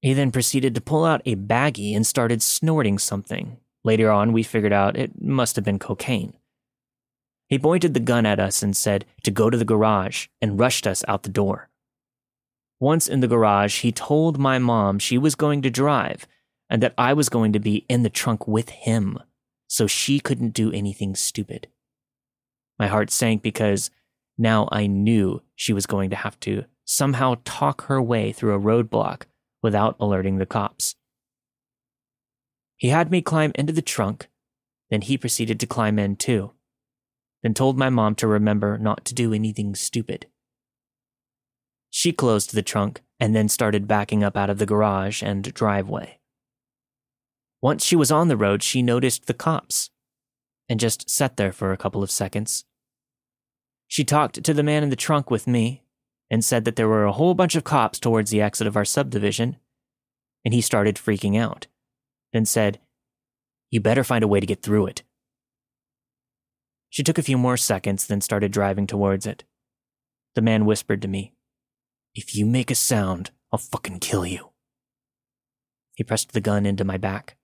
He 0.02 0.12
then 0.14 0.32
proceeded 0.32 0.76
to 0.76 0.82
pull 0.82 1.06
out 1.06 1.22
a 1.26 1.38
baggie 1.38 1.96
and 1.96 2.06
started 2.06 2.42
snorting 2.42 3.00
something. 3.00 3.58
Later 3.86 4.12
on, 4.12 4.34
we 4.34 4.44
figured 4.44 4.74
out 4.74 4.98
it 4.98 5.22
must 5.22 5.56
have 5.56 5.64
been 5.64 5.80
cocaine. 5.80 6.34
He 7.48 7.58
pointed 7.58 7.94
the 7.94 8.02
gun 8.02 8.26
at 8.26 8.42
us 8.42 8.62
and 8.62 8.76
said 8.76 9.06
to 9.24 9.32
go 9.32 9.50
to 9.50 9.58
the 9.58 9.64
garage 9.64 10.28
and 10.42 10.60
rushed 10.60 10.86
us 10.86 11.06
out 11.08 11.24
the 11.24 11.30
door. 11.30 11.70
Once 12.82 13.08
in 13.08 13.22
the 13.22 13.28
garage, 13.28 13.82
he 13.82 13.92
told 13.92 14.38
my 14.38 14.60
mom 14.60 15.00
she 15.00 15.18
was 15.18 15.36
going 15.36 15.62
to 15.62 15.70
drive 15.70 16.28
and 16.70 16.84
that 16.84 16.94
I 16.98 17.14
was 17.14 17.30
going 17.30 17.54
to 17.54 17.60
be 17.60 17.86
in 17.88 18.04
the 18.04 18.10
trunk 18.10 18.48
with 18.48 18.70
him 18.70 19.18
so 19.68 19.88
she 19.88 20.20
couldn't 20.20 20.50
do 20.50 20.74
anything 20.74 21.16
stupid. 21.16 21.70
My 22.78 22.88
heart 22.88 23.12
sank 23.12 23.42
because 23.42 23.92
now 24.38 24.68
I 24.74 24.88
knew 24.88 25.42
she 25.56 25.72
was 25.72 25.86
going 25.86 26.10
to 26.10 26.16
have 26.18 26.38
to 26.42 26.66
somehow 26.92 27.36
talk 27.46 27.84
her 27.86 28.02
way 28.02 28.34
through 28.34 28.54
a 28.54 28.60
roadblock 28.60 29.24
without 29.64 29.96
alerting 30.00 30.38
the 30.38 30.46
cops. 30.46 30.96
He 32.76 32.90
had 32.90 33.10
me 33.10 33.22
climb 33.22 33.54
into 33.56 33.72
the 33.72 33.82
trunk, 33.82 34.28
then 34.90 35.02
he 35.02 35.18
proceeded 35.18 35.60
to 35.62 35.68
climb 35.68 35.98
in 35.98 36.18
too, 36.18 36.52
then 37.44 37.54
told 37.54 37.78
my 37.78 37.90
mom 37.90 38.16
to 38.16 38.28
remember 38.28 38.78
not 38.78 39.06
to 39.06 39.14
do 39.14 39.34
anything 39.34 39.74
stupid. 39.74 40.26
She 41.90 42.12
closed 42.12 42.54
the 42.54 42.62
trunk 42.62 43.02
and 43.20 43.34
then 43.34 43.48
started 43.48 43.88
backing 43.88 44.22
up 44.22 44.36
out 44.36 44.50
of 44.50 44.58
the 44.58 44.66
garage 44.66 45.24
and 45.24 45.54
driveway. 45.54 46.20
Once 47.62 47.86
she 47.86 47.96
was 47.96 48.12
on 48.12 48.28
the 48.28 48.38
road, 48.38 48.64
she 48.64 48.82
noticed 48.82 49.28
the 49.28 49.34
cops 49.34 49.92
and 50.68 50.80
just 50.80 51.10
sat 51.10 51.38
there 51.38 51.54
for 51.54 51.72
a 51.72 51.78
couple 51.78 52.04
of 52.04 52.12
seconds. 52.12 52.66
She 53.88 54.04
talked 54.04 54.44
to 54.44 54.54
the 54.54 54.64
man 54.64 54.84
in 54.84 54.90
the 54.90 54.96
trunk 54.96 55.32
with 55.32 55.48
me 55.48 55.84
and 56.32 56.46
said 56.46 56.64
that 56.64 56.78
there 56.78 56.88
were 56.88 57.04
a 57.04 57.12
whole 57.12 57.34
bunch 57.34 57.56
of 57.56 57.66
cops 57.66 58.00
towards 58.00 58.32
the 58.32 58.42
exit 58.42 58.66
of 58.66 58.78
our 58.78 58.86
subdivision, 58.86 59.58
and 60.46 60.54
he 60.54 60.62
started 60.62 60.96
freaking 60.96 61.38
out, 61.38 61.68
then 62.32 62.46
said, 62.46 62.80
You 63.70 63.82
better 63.82 64.06
find 64.06 64.24
a 64.24 64.28
way 64.30 64.40
to 64.40 64.46
get 64.46 64.64
through 64.64 64.88
it. 64.88 65.04
She 66.90 67.04
took 67.04 67.18
a 67.18 67.24
few 67.24 67.38
more 67.38 67.58
seconds, 67.58 68.08
then 68.08 68.22
started 68.22 68.52
driving 68.54 68.88
towards 68.88 69.26
it. 69.26 69.44
The 70.34 70.42
man 70.42 70.66
whispered 70.66 71.02
to 71.02 71.10
me, 71.10 71.34
If 72.16 72.34
you 72.34 72.46
make 72.46 72.72
a 72.72 72.76
sound, 72.76 73.32
I'll 73.52 73.60
fucking 73.60 74.00
kill 74.00 74.26
you. 74.26 74.52
He 75.96 76.06
pressed 76.06 76.32
the 76.32 76.40
gun 76.40 76.66
into 76.66 76.86
my 76.86 76.96
back. 76.96 77.36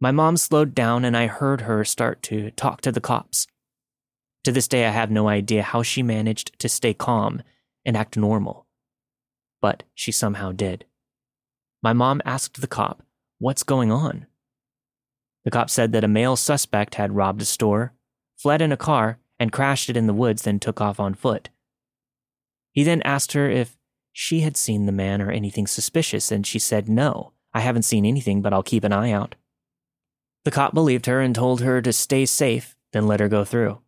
My 0.00 0.12
mom 0.12 0.36
slowed 0.36 0.72
down, 0.72 1.04
and 1.04 1.16
I 1.16 1.26
heard 1.26 1.62
her 1.62 1.84
start 1.84 2.22
to 2.24 2.52
talk 2.52 2.80
to 2.82 2.92
the 2.92 3.00
cops. 3.00 3.48
To 4.44 4.52
this 4.52 4.68
day, 4.68 4.86
I 4.86 4.90
have 4.90 5.10
no 5.10 5.28
idea 5.28 5.64
how 5.64 5.82
she 5.82 6.04
managed 6.04 6.56
to 6.60 6.68
stay 6.68 6.94
calm 6.94 7.42
and 7.84 7.96
act 7.96 8.16
normal. 8.16 8.66
But 9.60 9.84
she 9.94 10.12
somehow 10.12 10.52
did. 10.52 10.84
My 11.82 11.92
mom 11.92 12.22
asked 12.24 12.60
the 12.60 12.66
cop, 12.66 13.02
What's 13.38 13.62
going 13.62 13.90
on? 13.90 14.26
The 15.44 15.50
cop 15.50 15.68
said 15.68 15.92
that 15.92 16.04
a 16.04 16.08
male 16.08 16.36
suspect 16.36 16.94
had 16.94 17.16
robbed 17.16 17.42
a 17.42 17.44
store, 17.44 17.94
fled 18.36 18.62
in 18.62 18.70
a 18.70 18.76
car, 18.76 19.18
and 19.38 19.50
crashed 19.50 19.90
it 19.90 19.96
in 19.96 20.06
the 20.06 20.14
woods, 20.14 20.42
then 20.42 20.60
took 20.60 20.80
off 20.80 21.00
on 21.00 21.14
foot. 21.14 21.48
He 22.70 22.84
then 22.84 23.02
asked 23.02 23.32
her 23.32 23.50
if 23.50 23.76
she 24.12 24.40
had 24.40 24.56
seen 24.56 24.86
the 24.86 24.92
man 24.92 25.20
or 25.20 25.30
anything 25.30 25.66
suspicious, 25.66 26.30
and 26.30 26.46
she 26.46 26.58
said, 26.58 26.88
No, 26.88 27.32
I 27.52 27.60
haven't 27.60 27.82
seen 27.82 28.06
anything, 28.06 28.42
but 28.42 28.52
I'll 28.52 28.62
keep 28.62 28.84
an 28.84 28.92
eye 28.92 29.10
out. 29.10 29.34
The 30.44 30.50
cop 30.50 30.74
believed 30.74 31.06
her 31.06 31.20
and 31.20 31.34
told 31.34 31.60
her 31.60 31.82
to 31.82 31.92
stay 31.92 32.26
safe, 32.26 32.76
then 32.92 33.06
let 33.06 33.20
her 33.20 33.28
go 33.28 33.44
through. 33.44 33.80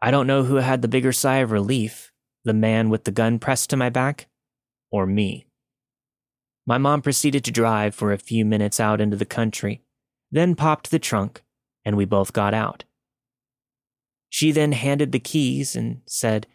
I 0.00 0.10
don't 0.10 0.26
know 0.26 0.44
who 0.44 0.56
had 0.56 0.82
the 0.82 0.88
bigger 0.88 1.12
sigh 1.12 1.38
of 1.38 1.50
relief 1.50 2.12
the 2.48 2.54
man 2.54 2.88
with 2.88 3.04
the 3.04 3.12
gun 3.12 3.38
pressed 3.38 3.70
to 3.70 3.76
my 3.76 3.90
back, 3.90 4.26
or 4.90 5.06
me. 5.06 5.46
My 6.66 6.78
mom 6.78 7.02
proceeded 7.02 7.44
to 7.44 7.52
drive 7.52 7.94
for 7.94 8.12
a 8.12 8.18
few 8.18 8.44
minutes 8.44 8.80
out 8.80 9.00
into 9.00 9.16
the 9.16 9.24
country, 9.24 9.82
then 10.30 10.54
popped 10.54 10.90
the 10.90 10.98
trunk, 10.98 11.42
and 11.84 11.96
we 11.96 12.04
both 12.04 12.32
got 12.32 12.52
out. 12.52 12.84
She 14.28 14.52
then 14.52 14.72
handed 14.72 15.12
the 15.12 15.18
keys 15.18 15.74
and 15.74 16.02
said, 16.06 16.46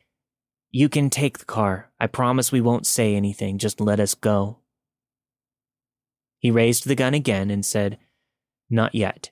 You 0.71 0.89
can 0.89 1.09
take 1.09 1.39
the 1.39 1.45
car. 1.45 1.91
I 1.99 2.07
promise 2.07 2.51
we 2.51 2.61
won't 2.61 2.85
say 2.85 3.15
anything. 3.15 3.57
Just 3.57 3.81
let 3.81 3.99
us 3.99 4.13
go. 4.13 4.59
He 6.37 6.51
raised 6.51 6.85
the 6.85 6.95
gun 6.95 7.13
again 7.13 7.49
and 7.49 7.65
said, 7.65 7.97
Not 8.69 8.93
yet. 8.93 9.31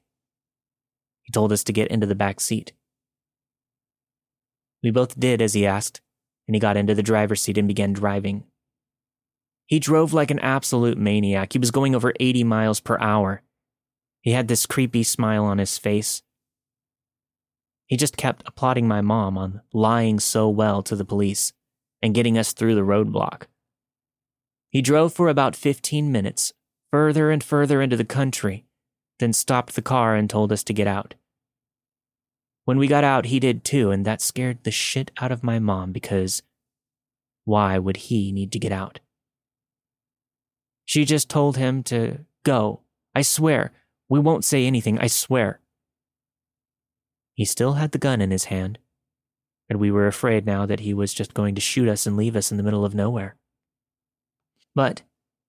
He 1.21 1.31
told 1.31 1.51
us 1.51 1.63
to 1.65 1.73
get 1.73 1.89
into 1.89 2.07
the 2.07 2.15
back 2.15 2.39
seat. 2.39 2.73
We 4.83 4.89
both 4.89 5.19
did 5.19 5.41
as 5.41 5.53
he 5.53 5.67
asked, 5.67 6.01
and 6.47 6.55
he 6.55 6.59
got 6.59 6.77
into 6.77 6.95
the 6.95 7.03
driver's 7.03 7.41
seat 7.41 7.57
and 7.57 7.67
began 7.67 7.93
driving. 7.93 8.43
He 9.65 9.79
drove 9.79 10.13
like 10.13 10.31
an 10.31 10.39
absolute 10.39 10.97
maniac. 10.97 11.53
He 11.53 11.59
was 11.59 11.71
going 11.71 11.95
over 11.95 12.13
80 12.19 12.43
miles 12.43 12.79
per 12.79 12.97
hour. 12.99 13.41
He 14.21 14.31
had 14.31 14.47
this 14.47 14.65
creepy 14.65 15.03
smile 15.03 15.45
on 15.45 15.59
his 15.59 15.77
face. 15.77 16.21
He 17.87 17.97
just 17.97 18.17
kept 18.17 18.43
applauding 18.45 18.87
my 18.87 19.01
mom 19.01 19.37
on 19.37 19.61
lying 19.73 20.19
so 20.19 20.49
well 20.49 20.83
to 20.83 20.95
the 20.95 21.05
police 21.05 21.53
and 22.01 22.13
getting 22.13 22.37
us 22.37 22.53
through 22.53 22.75
the 22.75 22.81
roadblock. 22.81 23.43
He 24.69 24.81
drove 24.81 25.13
for 25.13 25.27
about 25.27 25.55
15 25.55 26.11
minutes, 26.11 26.53
further 26.91 27.31
and 27.31 27.43
further 27.43 27.81
into 27.81 27.97
the 27.97 28.05
country, 28.05 28.65
then 29.19 29.33
stopped 29.33 29.75
the 29.75 29.81
car 29.81 30.15
and 30.15 30.29
told 30.29 30.51
us 30.51 30.63
to 30.63 30.73
get 30.73 30.87
out. 30.87 31.15
When 32.71 32.77
we 32.77 32.87
got 32.87 33.03
out, 33.03 33.25
he 33.25 33.41
did 33.41 33.65
too, 33.65 33.91
and 33.91 34.05
that 34.05 34.21
scared 34.21 34.63
the 34.63 34.71
shit 34.71 35.11
out 35.19 35.29
of 35.29 35.43
my 35.43 35.59
mom 35.59 35.91
because 35.91 36.41
why 37.43 37.77
would 37.77 37.97
he 37.97 38.31
need 38.31 38.53
to 38.53 38.59
get 38.59 38.71
out? 38.71 39.01
She 40.85 41.03
just 41.03 41.29
told 41.29 41.57
him 41.57 41.83
to 41.83 42.19
go. 42.45 42.79
I 43.13 43.23
swear. 43.23 43.73
We 44.07 44.19
won't 44.19 44.45
say 44.45 44.65
anything, 44.65 44.97
I 44.99 45.07
swear. 45.07 45.59
He 47.33 47.43
still 47.43 47.73
had 47.73 47.91
the 47.91 47.97
gun 47.97 48.21
in 48.21 48.31
his 48.31 48.45
hand, 48.45 48.79
and 49.69 49.77
we 49.77 49.91
were 49.91 50.07
afraid 50.07 50.45
now 50.45 50.65
that 50.65 50.79
he 50.79 50.93
was 50.93 51.13
just 51.13 51.33
going 51.33 51.55
to 51.55 51.61
shoot 51.61 51.89
us 51.89 52.07
and 52.07 52.15
leave 52.15 52.37
us 52.37 52.51
in 52.51 52.57
the 52.57 52.63
middle 52.63 52.85
of 52.85 52.95
nowhere. 52.95 53.35
But 54.73 55.01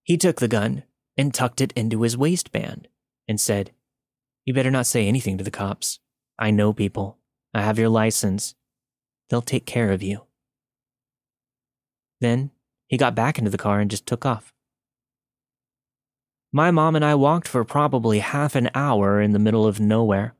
he 0.03 0.16
took 0.16 0.41
the 0.41 0.49
gun 0.49 0.83
and 1.16 1.33
tucked 1.33 1.61
it 1.61 1.73
into 1.77 2.03
his 2.03 2.16
waistband 2.16 2.89
and 3.29 3.41
said, 3.41 3.70
You 4.45 4.53
better 4.53 4.73
not 4.73 4.87
say 4.87 5.07
anything 5.07 5.39
to 5.39 5.45
the 5.45 5.53
cops. 5.53 6.01
I 6.39 6.51
know 6.51 6.72
people. 6.72 7.18
I 7.55 7.62
have 7.62 7.78
your 7.78 7.89
license. 7.89 8.55
They'll 9.28 9.43
take 9.43 9.66
care 9.66 9.93
of 9.93 10.03
you. 10.03 10.26
Then 12.20 12.51
he 12.89 12.97
got 12.97 13.14
back 13.14 13.39
into 13.39 13.51
the 13.51 13.59
car 13.59 13.80
and 13.80 13.91
just 13.91 14.07
took 14.07 14.24
off. 14.24 14.53
My 16.53 16.70
mom 16.70 16.95
and 16.95 17.05
I 17.05 17.14
walked 17.14 17.49
for 17.49 17.64
probably 17.64 18.18
half 18.18 18.55
an 18.55 18.70
hour 18.74 19.20
in 19.20 19.33
the 19.33 19.39
middle 19.39 19.66
of 19.66 19.80
nowhere. 19.80 20.35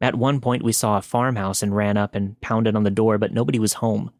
At 0.00 0.14
one 0.14 0.40
point, 0.40 0.62
we 0.62 0.72
saw 0.72 0.96
a 0.96 1.02
farmhouse 1.02 1.62
and 1.62 1.74
ran 1.74 1.96
up 1.96 2.14
and 2.14 2.40
pounded 2.40 2.76
on 2.76 2.84
the 2.84 2.90
door, 2.90 3.18
but 3.18 3.32
nobody 3.32 3.58
was 3.58 3.74
home. 3.74 4.12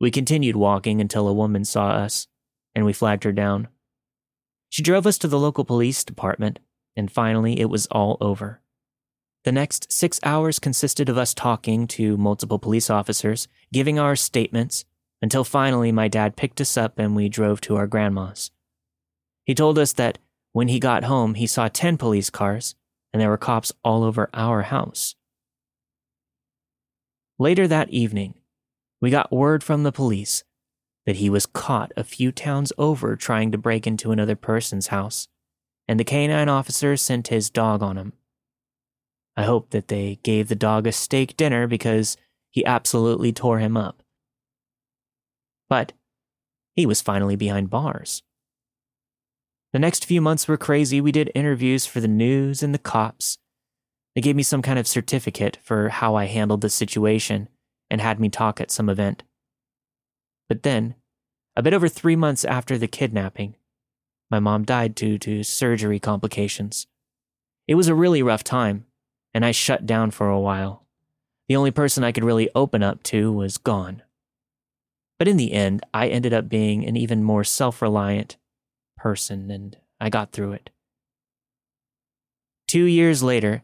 We 0.00 0.10
continued 0.10 0.56
walking 0.56 1.00
until 1.00 1.28
a 1.28 1.34
woman 1.34 1.64
saw 1.64 1.90
us, 1.90 2.28
and 2.74 2.86
we 2.86 2.92
flagged 2.92 3.24
her 3.24 3.32
down. 3.32 3.68
She 4.70 4.82
drove 4.82 5.06
us 5.06 5.18
to 5.18 5.28
the 5.28 5.38
local 5.38 5.64
police 5.64 6.04
department, 6.04 6.60
and 6.96 7.10
finally 7.10 7.60
it 7.60 7.68
was 7.68 7.86
all 7.86 8.16
over. 8.20 8.62
The 9.48 9.52
next 9.52 9.90
six 9.90 10.20
hours 10.24 10.58
consisted 10.58 11.08
of 11.08 11.16
us 11.16 11.32
talking 11.32 11.86
to 11.86 12.18
multiple 12.18 12.58
police 12.58 12.90
officers, 12.90 13.48
giving 13.72 13.98
our 13.98 14.14
statements, 14.14 14.84
until 15.22 15.42
finally 15.42 15.90
my 15.90 16.06
dad 16.06 16.36
picked 16.36 16.60
us 16.60 16.76
up 16.76 16.98
and 16.98 17.16
we 17.16 17.30
drove 17.30 17.62
to 17.62 17.76
our 17.76 17.86
grandma's. 17.86 18.50
He 19.46 19.54
told 19.54 19.78
us 19.78 19.94
that 19.94 20.18
when 20.52 20.68
he 20.68 20.78
got 20.78 21.04
home, 21.04 21.32
he 21.32 21.46
saw 21.46 21.68
10 21.68 21.96
police 21.96 22.28
cars 22.28 22.74
and 23.10 23.22
there 23.22 23.30
were 23.30 23.38
cops 23.38 23.72
all 23.82 24.04
over 24.04 24.28
our 24.34 24.64
house. 24.64 25.14
Later 27.38 27.66
that 27.66 27.88
evening, 27.88 28.34
we 29.00 29.08
got 29.08 29.32
word 29.32 29.64
from 29.64 29.82
the 29.82 29.92
police 29.92 30.44
that 31.06 31.16
he 31.16 31.30
was 31.30 31.46
caught 31.46 31.90
a 31.96 32.04
few 32.04 32.32
towns 32.32 32.70
over 32.76 33.16
trying 33.16 33.50
to 33.52 33.56
break 33.56 33.86
into 33.86 34.12
another 34.12 34.36
person's 34.36 34.88
house, 34.88 35.26
and 35.88 35.98
the 35.98 36.04
canine 36.04 36.50
officer 36.50 36.98
sent 36.98 37.28
his 37.28 37.48
dog 37.48 37.82
on 37.82 37.96
him. 37.96 38.12
I 39.38 39.44
hope 39.44 39.70
that 39.70 39.86
they 39.86 40.18
gave 40.24 40.48
the 40.48 40.56
dog 40.56 40.88
a 40.88 40.90
steak 40.90 41.36
dinner 41.36 41.68
because 41.68 42.16
he 42.50 42.66
absolutely 42.66 43.32
tore 43.32 43.60
him 43.60 43.76
up. 43.76 44.02
But 45.68 45.92
he 46.74 46.86
was 46.86 47.00
finally 47.00 47.36
behind 47.36 47.70
bars. 47.70 48.24
The 49.72 49.78
next 49.78 50.04
few 50.04 50.20
months 50.20 50.48
were 50.48 50.56
crazy. 50.56 51.00
We 51.00 51.12
did 51.12 51.30
interviews 51.36 51.86
for 51.86 52.00
the 52.00 52.08
news 52.08 52.64
and 52.64 52.74
the 52.74 52.80
cops. 52.80 53.38
They 54.16 54.22
gave 54.22 54.34
me 54.34 54.42
some 54.42 54.60
kind 54.60 54.76
of 54.76 54.88
certificate 54.88 55.58
for 55.62 55.88
how 55.88 56.16
I 56.16 56.24
handled 56.24 56.62
the 56.62 56.68
situation 56.68 57.48
and 57.88 58.00
had 58.00 58.18
me 58.18 58.28
talk 58.28 58.60
at 58.60 58.72
some 58.72 58.88
event. 58.88 59.22
But 60.48 60.64
then, 60.64 60.96
a 61.54 61.62
bit 61.62 61.74
over 61.74 61.88
three 61.88 62.16
months 62.16 62.44
after 62.44 62.76
the 62.76 62.88
kidnapping, 62.88 63.54
my 64.32 64.40
mom 64.40 64.64
died 64.64 64.96
due 64.96 65.16
to 65.18 65.44
surgery 65.44 66.00
complications. 66.00 66.88
It 67.68 67.76
was 67.76 67.86
a 67.86 67.94
really 67.94 68.20
rough 68.20 68.42
time, 68.42 68.86
and 69.38 69.44
I 69.44 69.52
shut 69.52 69.86
down 69.86 70.10
for 70.10 70.28
a 70.28 70.40
while. 70.40 70.84
The 71.46 71.54
only 71.54 71.70
person 71.70 72.02
I 72.02 72.10
could 72.10 72.24
really 72.24 72.50
open 72.56 72.82
up 72.82 73.04
to 73.04 73.30
was 73.30 73.56
gone. 73.56 74.02
But 75.16 75.28
in 75.28 75.36
the 75.36 75.52
end, 75.52 75.86
I 75.94 76.08
ended 76.08 76.34
up 76.34 76.48
being 76.48 76.84
an 76.84 76.96
even 76.96 77.22
more 77.22 77.44
self 77.44 77.80
reliant 77.80 78.36
person, 78.96 79.48
and 79.52 79.76
I 80.00 80.10
got 80.10 80.32
through 80.32 80.54
it. 80.54 80.70
Two 82.66 82.86
years 82.86 83.22
later, 83.22 83.62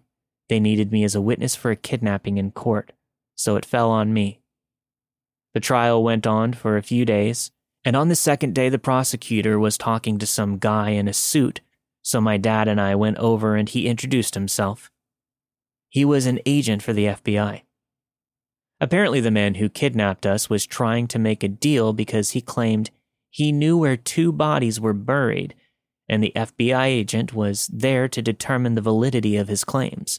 they 0.49 0.61
needed 0.61 0.93
me 0.93 1.03
as 1.03 1.17
a 1.17 1.21
witness 1.21 1.57
for 1.57 1.73
a 1.73 1.77
kidnapping 1.77 2.39
in 2.39 2.53
court, 2.53 2.93
so 3.35 3.57
it 3.57 3.67
fell 3.67 3.91
on 3.91 4.15
me. 4.15 4.39
The 5.55 5.61
trial 5.61 6.05
went 6.05 6.25
on 6.25 6.53
for 6.53 6.77
a 6.77 6.85
few 6.85 7.05
days, 7.05 7.51
and 7.85 7.97
on 7.97 8.07
the 8.07 8.15
second 8.15 8.55
day, 8.55 8.69
the 8.69 8.79
prosecutor 8.79 9.59
was 9.59 9.77
talking 9.77 10.21
to 10.21 10.27
some 10.27 10.59
guy 10.59 10.91
in 10.91 11.09
a 11.09 11.13
suit, 11.13 11.63
so 12.01 12.21
my 12.21 12.37
dad 12.37 12.69
and 12.69 12.81
I 12.81 12.95
went 12.95 13.19
over 13.19 13.57
and 13.57 13.69
he 13.69 13.89
introduced 13.89 14.37
himself. 14.37 14.89
He 15.95 16.05
was 16.05 16.27
an 16.27 16.41
agent 16.45 16.83
for 16.83 16.93
the 16.93 17.05
FBI. 17.05 17.63
Apparently, 18.81 19.21
the 19.21 19.31
man 19.31 19.55
who 19.55 19.69
kidnapped 19.69 20.27
us 20.27 20.51
was 20.51 20.67
trying 20.67 21.07
to 21.07 21.21
make 21.21 21.45
a 21.45 21.49
deal 21.49 21.93
because 21.93 22.33
he 22.33 22.41
claimed 22.41 22.91
he 23.31 23.53
knew 23.53 23.79
where 23.79 23.97
two 23.97 24.33
bodies 24.33 24.81
were 24.81 24.93
buried, 24.93 25.55
and 26.09 26.21
the 26.21 26.33
FBI 26.35 26.87
agent 26.87 27.33
was 27.33 27.69
there 27.69 28.09
to 28.09 28.21
determine 28.21 28.75
the 28.75 28.81
validity 28.81 29.37
of 29.37 29.47
his 29.47 29.63
claims. 29.63 30.19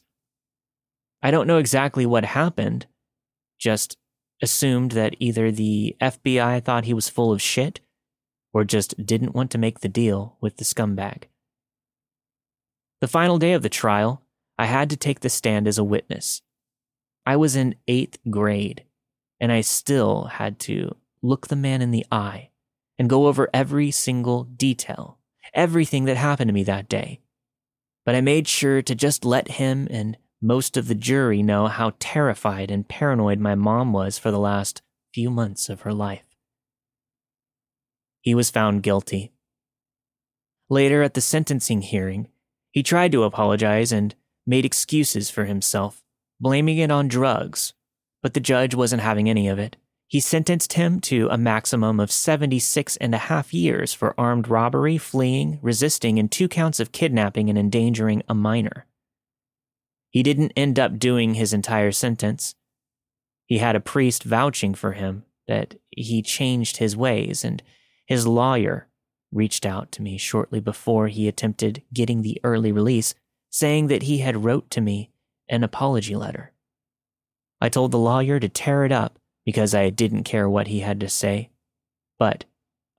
I 1.21 1.29
don't 1.29 1.45
know 1.45 1.57
exactly 1.57 2.05
what 2.05 2.23
happened, 2.23 2.85
just 3.59 3.97
assumed 4.41 4.93
that 4.93 5.17
either 5.19 5.51
the 5.51 5.97
FBI 5.99 6.63
thought 6.63 6.85
he 6.85 6.93
was 6.93 7.09
full 7.09 7.33
of 7.33 7.41
shit 7.41 7.81
or 8.53 8.63
just 8.63 9.05
didn't 9.05 9.35
want 9.35 9.51
to 9.51 9.57
make 9.57 9.81
the 9.81 9.89
deal 9.89 10.37
with 10.39 10.55
the 10.55 10.63
scumbag. 10.63 11.23
The 13.01 13.09
final 13.09 13.37
day 13.37 13.51
of 13.51 13.61
the 13.61 13.67
trial, 13.67 14.21
I 14.57 14.65
had 14.65 14.89
to 14.91 14.97
take 14.97 15.19
the 15.19 15.29
stand 15.29 15.67
as 15.67 15.77
a 15.77 15.83
witness. 15.83 16.41
I 17.25 17.35
was 17.35 17.55
in 17.55 17.75
eighth 17.87 18.19
grade, 18.29 18.85
and 19.39 19.51
I 19.51 19.61
still 19.61 20.25
had 20.25 20.59
to 20.61 20.95
look 21.21 21.47
the 21.47 21.55
man 21.55 21.81
in 21.81 21.91
the 21.91 22.05
eye 22.11 22.49
and 22.97 23.09
go 23.09 23.27
over 23.27 23.49
every 23.53 23.91
single 23.91 24.43
detail, 24.43 25.17
everything 25.53 26.05
that 26.05 26.17
happened 26.17 26.49
to 26.49 26.53
me 26.53 26.63
that 26.63 26.87
day. 26.87 27.19
But 28.05 28.15
I 28.15 28.21
made 28.21 28.47
sure 28.47 28.81
to 28.83 28.95
just 28.95 29.25
let 29.25 29.49
him 29.49 29.87
and 29.89 30.17
most 30.41 30.77
of 30.77 30.87
the 30.87 30.95
jury 30.95 31.41
know 31.41 31.67
how 31.67 31.93
terrified 31.99 32.69
and 32.69 32.87
paranoid 32.87 33.39
my 33.39 33.55
mom 33.55 33.91
was 33.91 34.19
for 34.19 34.31
the 34.31 34.39
last 34.39 34.81
few 35.13 35.29
months 35.29 35.69
of 35.69 35.81
her 35.81 35.93
life. 35.93 36.23
He 38.21 38.35
was 38.35 38.51
found 38.51 38.83
guilty. 38.83 39.33
Later 40.69 41.01
at 41.03 41.13
the 41.13 41.21
sentencing 41.21 41.81
hearing, 41.81 42.27
he 42.71 42.83
tried 42.83 43.11
to 43.11 43.23
apologize 43.23 43.91
and 43.91 44.13
made 44.45 44.65
excuses 44.65 45.29
for 45.29 45.45
himself, 45.45 46.03
blaming 46.39 46.77
it 46.77 46.91
on 46.91 47.07
drugs, 47.07 47.73
but 48.21 48.33
the 48.33 48.39
judge 48.39 48.75
wasn't 48.75 49.01
having 49.01 49.29
any 49.29 49.47
of 49.47 49.59
it. 49.59 49.77
He 50.07 50.19
sentenced 50.19 50.73
him 50.73 50.99
to 51.01 51.27
a 51.29 51.37
maximum 51.37 51.99
of 51.99 52.11
76 52.11 52.95
and 52.97 53.15
a 53.15 53.19
half 53.19 53.53
years 53.53 53.93
for 53.93 54.19
armed 54.19 54.47
robbery, 54.47 54.97
fleeing, 54.97 55.59
resisting, 55.61 56.19
and 56.19 56.31
two 56.31 56.47
counts 56.47 56.79
of 56.79 56.91
kidnapping 56.91 57.49
and 57.49 57.57
endangering 57.57 58.21
a 58.29 58.35
minor. 58.35 58.85
He 60.09 60.23
didn't 60.23 60.53
end 60.55 60.79
up 60.79 60.99
doing 60.99 61.33
his 61.33 61.53
entire 61.53 61.91
sentence. 61.91 62.55
He 63.47 63.57
had 63.57 63.75
a 63.75 63.81
priest 63.81 64.23
vouching 64.23 64.73
for 64.73 64.93
him 64.93 65.25
that 65.47 65.75
he 65.89 66.21
changed 66.21 66.77
his 66.77 66.95
ways, 66.95 67.43
and 67.43 67.61
his 68.05 68.25
lawyer 68.25 68.87
reached 69.31 69.65
out 69.65 69.91
to 69.91 70.01
me 70.01 70.17
shortly 70.17 70.59
before 70.59 71.07
he 71.07 71.27
attempted 71.27 71.83
getting 71.93 72.21
the 72.21 72.39
early 72.43 72.71
release, 72.71 73.13
saying 73.55 73.87
that 73.87 74.03
he 74.03 74.17
had 74.17 74.43
wrote 74.43 74.69
to 74.69 74.81
me 74.81 75.09
an 75.47 75.63
apology 75.63 76.13
letter. 76.13 76.51
I 77.61 77.69
told 77.69 77.91
the 77.91 77.97
lawyer 77.97 78.37
to 78.37 78.49
tear 78.49 78.83
it 78.83 78.91
up 78.91 79.17
because 79.45 79.73
I 79.73 79.89
didn't 79.91 80.25
care 80.25 80.49
what 80.49 80.67
he 80.67 80.81
had 80.81 80.99
to 80.99 81.07
say, 81.07 81.51
but 82.19 82.43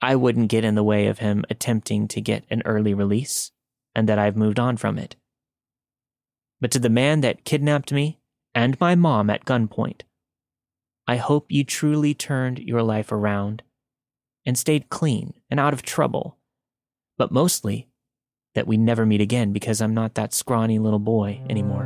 I 0.01 0.17
wouldn't 0.17 0.49
get 0.49 0.65
in 0.65 0.75
the 0.75 0.83
way 0.83 1.09
of 1.09 1.19
him 1.19 1.45
attempting 1.51 2.09
to 2.09 2.23
get 2.23 2.47
an 2.49 2.63
early 2.65 2.95
release, 2.95 3.53
and 3.95 4.09
that 4.09 4.19
I've 4.19 4.35
moved 4.35 4.59
on 4.59 4.79
from 4.79 4.97
it. 4.97 5.15
But 6.59 6.71
to 6.71 6.79
the 6.79 6.89
man 6.89 7.21
that 7.21 7.45
kidnapped 7.45 7.93
me 7.93 8.19
and 8.55 8.81
my 8.81 8.95
mom 8.95 9.29
at 9.29 9.45
gunpoint, 9.45 10.05
I 11.07 11.17
hope 11.17 11.53
you 11.53 11.65
truly 11.65 12.15
turned 12.15 12.61
your 12.61 12.83
life 12.83 13.13
around 13.13 13.63
and 14.47 14.59
stayed 14.59 14.89
clean 14.89 15.35
and 15.51 15.61
out 15.61 15.75
of 15.75 15.83
trouble, 15.83 16.39
but 17.19 17.31
mostly 17.31 17.91
that 18.57 18.67
we 18.67 18.79
never 18.79 19.05
meet 19.05 19.21
again 19.21 19.53
because 19.53 19.83
I'm 19.83 19.93
not 19.93 20.15
that 20.15 20.33
scrawny 20.33 20.79
little 20.79 20.99
boy 20.99 21.41
anymore. 21.51 21.85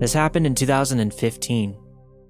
This 0.00 0.14
happened 0.14 0.46
in 0.46 0.54
2015. 0.54 1.76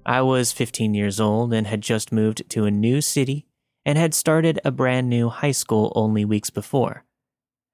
I 0.05 0.21
was 0.21 0.51
15 0.51 0.93
years 0.93 1.19
old 1.21 1.53
and 1.53 1.65
had 1.65 1.81
just 1.81 2.11
moved 2.11 2.49
to 2.49 2.65
a 2.65 2.71
new 2.71 2.99
city 2.99 3.47
and 3.85 3.97
had 3.97 4.13
started 4.13 4.59
a 4.65 4.71
brand 4.71 5.09
new 5.09 5.29
high 5.29 5.51
school 5.51 5.93
only 5.95 6.25
weeks 6.25 6.49
before. 6.49 7.05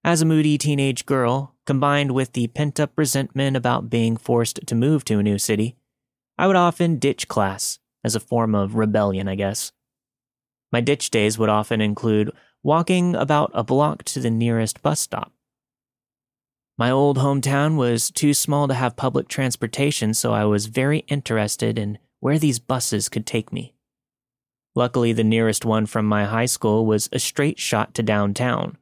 As 0.04 0.22
a 0.22 0.26
moody 0.26 0.58
teenage 0.60 1.06
girl, 1.08 1.56
combined 1.72 2.12
with 2.12 2.34
the 2.34 2.48
pent 2.48 2.82
up 2.82 2.92
resentment 2.98 3.56
about 3.56 3.90
being 3.90 4.18
forced 4.18 4.60
to 4.68 4.76
move 4.76 5.06
to 5.06 5.20
a 5.20 5.24
new 5.24 5.38
city, 5.38 5.78
I 6.38 6.46
would 6.46 6.58
often 6.58 7.00
ditch 7.00 7.30
class 7.30 7.80
as 8.04 8.14
a 8.14 8.20
form 8.20 8.54
of 8.54 8.76
rebellion, 8.76 9.30
I 9.30 9.36
guess. 9.36 9.72
My 10.74 10.82
ditch 10.82 11.12
days 11.12 11.40
would 11.40 11.48
often 11.48 11.80
include 11.80 12.30
walking 12.62 13.16
about 13.16 13.52
a 13.54 13.64
block 13.64 14.04
to 14.04 14.20
the 14.20 14.30
nearest 14.30 14.82
bus 14.82 15.00
stop. 15.00 15.32
My 16.78 16.92
old 16.92 17.20
hometown 17.20 17.78
was 17.78 18.12
too 18.12 18.34
small 18.34 18.68
to 18.68 18.74
have 18.74 18.98
public 18.98 19.30
transportation, 19.30 20.14
so 20.14 20.34
I 20.34 20.44
was 20.44 20.66
very 20.66 21.06
interested 21.08 21.80
in 21.80 22.00
where 22.20 22.38
these 22.38 22.60
buses 22.60 23.08
could 23.08 23.26
take 23.26 23.54
me. 23.54 23.76
Luckily, 24.76 25.14
the 25.14 25.24
nearest 25.24 25.64
one 25.64 25.86
from 25.86 26.06
my 26.06 26.26
high 26.26 26.48
school 26.48 26.86
was 26.86 27.08
a 27.14 27.20
straight 27.20 27.60
shot 27.60 27.94
to 27.94 28.04
downtown, 28.04 28.76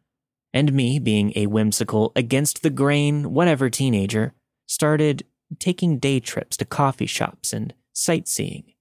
and 0.53 0.73
me, 0.73 0.99
being 0.99 1.33
a 1.35 1.47
whimsical, 1.47 2.11
against 2.15 2.63
the 2.63 2.69
grain, 2.69 3.33
whatever 3.33 3.69
teenager, 3.69 4.33
started 4.67 5.23
taking 5.57 5.99
day 5.99 6.19
trips 6.19 6.57
to 6.57 6.65
coffee 6.65 7.05
shops 7.05 7.53
and 7.53 7.73
sightseeing. 7.93 8.73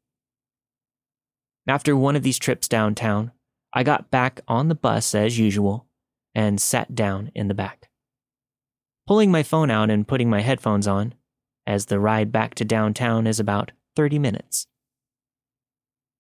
After 1.66 1.96
one 1.96 2.16
of 2.16 2.22
these 2.22 2.38
trips 2.38 2.68
downtown, 2.68 3.32
I 3.72 3.82
got 3.82 4.10
back 4.10 4.40
on 4.48 4.68
the 4.68 4.74
bus 4.74 5.14
as 5.14 5.38
usual 5.38 5.86
and 6.34 6.60
sat 6.60 6.94
down 6.94 7.30
in 7.34 7.48
the 7.48 7.54
back 7.54 7.88
pulling 9.08 9.32
my 9.32 9.42
phone 9.42 9.70
out 9.70 9.88
and 9.88 10.06
putting 10.06 10.28
my 10.28 10.42
headphones 10.42 10.86
on, 10.86 11.14
as 11.66 11.86
the 11.86 11.98
ride 11.98 12.30
back 12.30 12.54
to 12.54 12.62
downtown 12.62 13.26
is 13.26 13.40
about 13.40 13.72
30 13.96 14.18
minutes. 14.18 14.66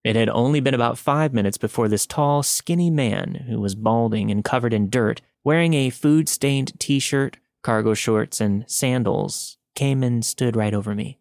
It 0.02 0.16
had 0.16 0.30
only 0.30 0.60
been 0.60 0.72
about 0.72 0.96
five 0.96 1.34
minutes 1.34 1.58
before 1.58 1.88
this 1.88 2.06
tall, 2.06 2.42
skinny 2.42 2.88
man, 2.88 3.44
who 3.46 3.60
was 3.60 3.74
balding 3.74 4.30
and 4.30 4.42
covered 4.42 4.72
in 4.72 4.88
dirt, 4.88 5.20
wearing 5.44 5.74
a 5.74 5.90
food 5.90 6.28
stained 6.28 6.78
t 6.78 6.98
shirt, 6.98 7.38
cargo 7.62 7.94
shorts, 7.94 8.40
and 8.40 8.64
sandals, 8.68 9.58
came 9.74 10.02
and 10.02 10.24
stood 10.24 10.56
right 10.56 10.74
over 10.74 10.94
me. 10.94 11.18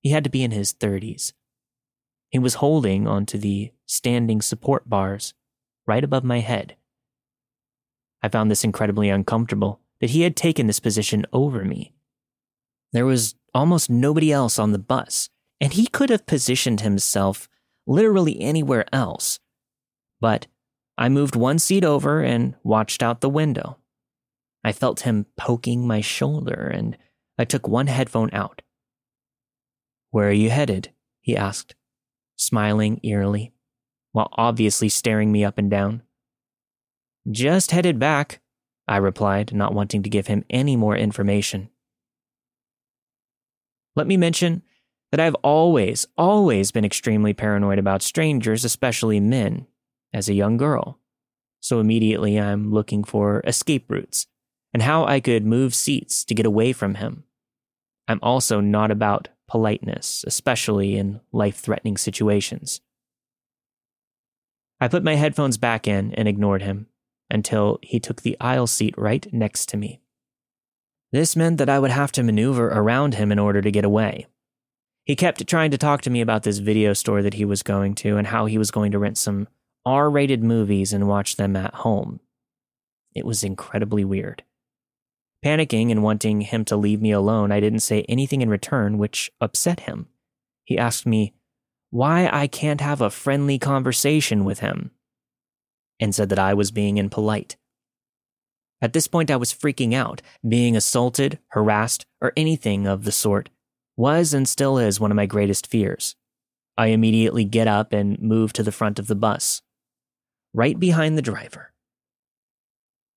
He 0.00 0.10
had 0.10 0.24
to 0.24 0.30
be 0.30 0.42
in 0.42 0.50
his 0.50 0.72
30s. 0.72 1.32
He 2.30 2.38
was 2.38 2.54
holding 2.54 3.06
onto 3.06 3.38
the 3.38 3.72
standing 3.86 4.40
support 4.40 4.88
bars 4.88 5.34
right 5.86 6.04
above 6.04 6.24
my 6.24 6.40
head. 6.40 6.76
I 8.22 8.28
found 8.28 8.50
this 8.50 8.64
incredibly 8.64 9.08
uncomfortable 9.08 9.80
that 10.00 10.10
he 10.10 10.22
had 10.22 10.36
taken 10.36 10.66
this 10.66 10.80
position 10.80 11.26
over 11.32 11.64
me. 11.64 11.92
There 12.92 13.06
was 13.06 13.34
almost 13.54 13.90
nobody 13.90 14.32
else 14.32 14.58
on 14.58 14.72
the 14.72 14.78
bus, 14.78 15.28
and 15.60 15.72
he 15.72 15.86
could 15.86 16.10
have 16.10 16.26
positioned 16.26 16.80
himself 16.80 17.48
literally 17.86 18.40
anywhere 18.40 18.86
else. 18.92 19.38
But 20.20 20.46
I 21.00 21.08
moved 21.08 21.34
one 21.34 21.58
seat 21.58 21.82
over 21.82 22.20
and 22.20 22.54
watched 22.62 23.02
out 23.02 23.22
the 23.22 23.30
window. 23.30 23.78
I 24.62 24.72
felt 24.72 25.00
him 25.00 25.24
poking 25.34 25.86
my 25.86 26.02
shoulder, 26.02 26.70
and 26.72 26.98
I 27.38 27.46
took 27.46 27.66
one 27.66 27.86
headphone 27.86 28.28
out. 28.34 28.60
Where 30.10 30.28
are 30.28 30.32
you 30.32 30.50
headed? 30.50 30.92
he 31.22 31.34
asked, 31.34 31.74
smiling 32.36 33.00
eerily, 33.02 33.54
while 34.12 34.28
obviously 34.32 34.90
staring 34.90 35.32
me 35.32 35.42
up 35.42 35.56
and 35.56 35.70
down. 35.70 36.02
Just 37.30 37.70
headed 37.70 37.98
back, 37.98 38.42
I 38.86 38.98
replied, 38.98 39.54
not 39.54 39.72
wanting 39.72 40.02
to 40.02 40.10
give 40.10 40.26
him 40.26 40.44
any 40.50 40.76
more 40.76 40.96
information. 40.96 41.70
Let 43.96 44.06
me 44.06 44.18
mention 44.18 44.62
that 45.12 45.20
I've 45.20 45.36
always, 45.36 46.06
always 46.18 46.72
been 46.72 46.84
extremely 46.84 47.32
paranoid 47.32 47.78
about 47.78 48.02
strangers, 48.02 48.66
especially 48.66 49.18
men, 49.18 49.66
as 50.12 50.28
a 50.28 50.34
young 50.34 50.56
girl. 50.56 50.98
So 51.60 51.80
immediately 51.80 52.38
I'm 52.38 52.72
looking 52.72 53.04
for 53.04 53.42
escape 53.46 53.90
routes 53.90 54.26
and 54.72 54.82
how 54.82 55.04
I 55.04 55.20
could 55.20 55.44
move 55.44 55.74
seats 55.74 56.24
to 56.24 56.34
get 56.34 56.46
away 56.46 56.72
from 56.72 56.96
him. 56.96 57.24
I'm 58.08 58.20
also 58.22 58.60
not 58.60 58.90
about 58.90 59.28
politeness, 59.46 60.24
especially 60.26 60.96
in 60.96 61.20
life 61.32 61.58
threatening 61.58 61.96
situations. 61.96 62.80
I 64.80 64.88
put 64.88 65.04
my 65.04 65.16
headphones 65.16 65.58
back 65.58 65.86
in 65.86 66.14
and 66.14 66.26
ignored 66.26 66.62
him 66.62 66.86
until 67.30 67.78
he 67.82 68.00
took 68.00 68.22
the 68.22 68.36
aisle 68.40 68.66
seat 68.66 68.94
right 68.96 69.30
next 69.32 69.68
to 69.68 69.76
me. 69.76 70.00
This 71.12 71.36
meant 71.36 71.58
that 71.58 71.68
I 71.68 71.78
would 71.78 71.90
have 71.90 72.12
to 72.12 72.22
maneuver 72.22 72.68
around 72.68 73.14
him 73.14 73.30
in 73.30 73.38
order 73.38 73.60
to 73.60 73.70
get 73.70 73.84
away. 73.84 74.26
He 75.04 75.16
kept 75.16 75.46
trying 75.46 75.72
to 75.72 75.78
talk 75.78 76.02
to 76.02 76.10
me 76.10 76.20
about 76.20 76.44
this 76.44 76.58
video 76.58 76.92
store 76.92 77.22
that 77.22 77.34
he 77.34 77.44
was 77.44 77.62
going 77.62 77.94
to 77.96 78.16
and 78.16 78.28
how 78.28 78.46
he 78.46 78.58
was 78.58 78.70
going 78.70 78.92
to 78.92 78.98
rent 78.98 79.18
some 79.18 79.48
R 79.86 80.10
rated 80.10 80.42
movies 80.42 80.92
and 80.92 81.08
watch 81.08 81.36
them 81.36 81.56
at 81.56 81.74
home. 81.74 82.20
It 83.14 83.26
was 83.26 83.42
incredibly 83.42 84.04
weird. 84.04 84.44
Panicking 85.44 85.90
and 85.90 86.02
wanting 86.02 86.42
him 86.42 86.64
to 86.66 86.76
leave 86.76 87.00
me 87.00 87.12
alone, 87.12 87.50
I 87.50 87.60
didn't 87.60 87.80
say 87.80 88.02
anything 88.08 88.42
in 88.42 88.50
return, 88.50 88.98
which 88.98 89.30
upset 89.40 89.80
him. 89.80 90.08
He 90.64 90.76
asked 90.76 91.06
me 91.06 91.34
why 91.90 92.28
I 92.30 92.46
can't 92.46 92.80
have 92.80 93.00
a 93.00 93.10
friendly 93.10 93.58
conversation 93.58 94.44
with 94.44 94.60
him 94.60 94.90
and 95.98 96.14
said 96.14 96.28
that 96.28 96.38
I 96.38 96.54
was 96.54 96.70
being 96.70 96.98
impolite. 96.98 97.56
At 98.82 98.92
this 98.92 99.08
point, 99.08 99.30
I 99.30 99.36
was 99.36 99.52
freaking 99.52 99.94
out. 99.94 100.22
Being 100.46 100.76
assaulted, 100.76 101.38
harassed, 101.48 102.06
or 102.20 102.32
anything 102.36 102.86
of 102.86 103.04
the 103.04 103.12
sort 103.12 103.50
was 103.96 104.32
and 104.32 104.48
still 104.48 104.78
is 104.78 104.98
one 104.98 105.10
of 105.10 105.16
my 105.16 105.26
greatest 105.26 105.66
fears. 105.66 106.16
I 106.78 106.86
immediately 106.86 107.44
get 107.44 107.68
up 107.68 107.92
and 107.92 108.20
move 108.20 108.52
to 108.54 108.62
the 108.62 108.72
front 108.72 108.98
of 108.98 109.06
the 109.06 109.14
bus, 109.14 109.60
right 110.52 110.78
behind 110.78 111.16
the 111.16 111.22
driver. 111.22 111.72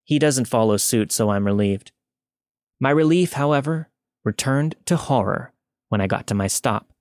He 0.03 0.19
doesn't 0.19 0.45
follow 0.45 0.77
suit, 0.77 1.11
so 1.11 1.29
I'm 1.29 1.45
relieved. 1.45 1.91
My 2.79 2.89
relief, 2.89 3.33
however, 3.33 3.89
returned 4.23 4.75
to 4.85 4.97
horror 4.97 5.53
when 5.89 6.01
I 6.01 6.07
got 6.07 6.27
to 6.27 6.33
my 6.33 6.47
stop. 6.47 6.91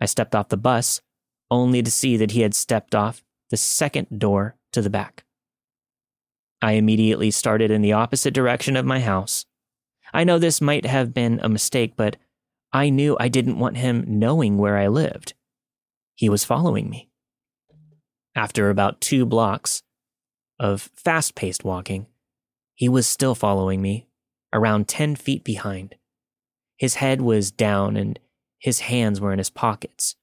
I 0.00 0.06
stepped 0.06 0.34
off 0.34 0.48
the 0.48 0.56
bus, 0.56 1.00
only 1.50 1.82
to 1.82 1.90
see 1.90 2.16
that 2.16 2.32
he 2.32 2.42
had 2.42 2.54
stepped 2.54 2.94
off 2.94 3.22
the 3.50 3.56
second 3.56 4.18
door 4.18 4.56
to 4.72 4.82
the 4.82 4.90
back. 4.90 5.24
I 6.60 6.72
immediately 6.72 7.30
started 7.30 7.70
in 7.70 7.82
the 7.82 7.92
opposite 7.92 8.34
direction 8.34 8.76
of 8.76 8.84
my 8.84 9.00
house. 9.00 9.46
I 10.12 10.24
know 10.24 10.38
this 10.38 10.60
might 10.60 10.86
have 10.86 11.14
been 11.14 11.38
a 11.42 11.48
mistake, 11.48 11.94
but 11.96 12.16
I 12.72 12.90
knew 12.90 13.16
I 13.18 13.28
didn't 13.28 13.58
want 13.58 13.76
him 13.76 14.04
knowing 14.06 14.58
where 14.58 14.76
I 14.76 14.88
lived. 14.88 15.34
He 16.14 16.28
was 16.28 16.44
following 16.44 16.90
me. 16.90 17.07
After 18.38 18.70
about 18.70 19.00
two 19.00 19.26
blocks 19.26 19.82
of 20.60 20.92
fast 20.94 21.34
paced 21.34 21.64
walking, 21.64 22.06
he 22.76 22.88
was 22.88 23.04
still 23.04 23.34
following 23.34 23.82
me, 23.82 24.06
around 24.52 24.86
10 24.86 25.16
feet 25.16 25.42
behind. 25.42 25.96
His 26.76 26.94
head 26.94 27.20
was 27.20 27.50
down 27.50 27.96
and 27.96 28.16
his 28.60 28.78
hands 28.78 29.20
were 29.20 29.32
in 29.32 29.38
his 29.38 29.50
pockets. 29.50 30.14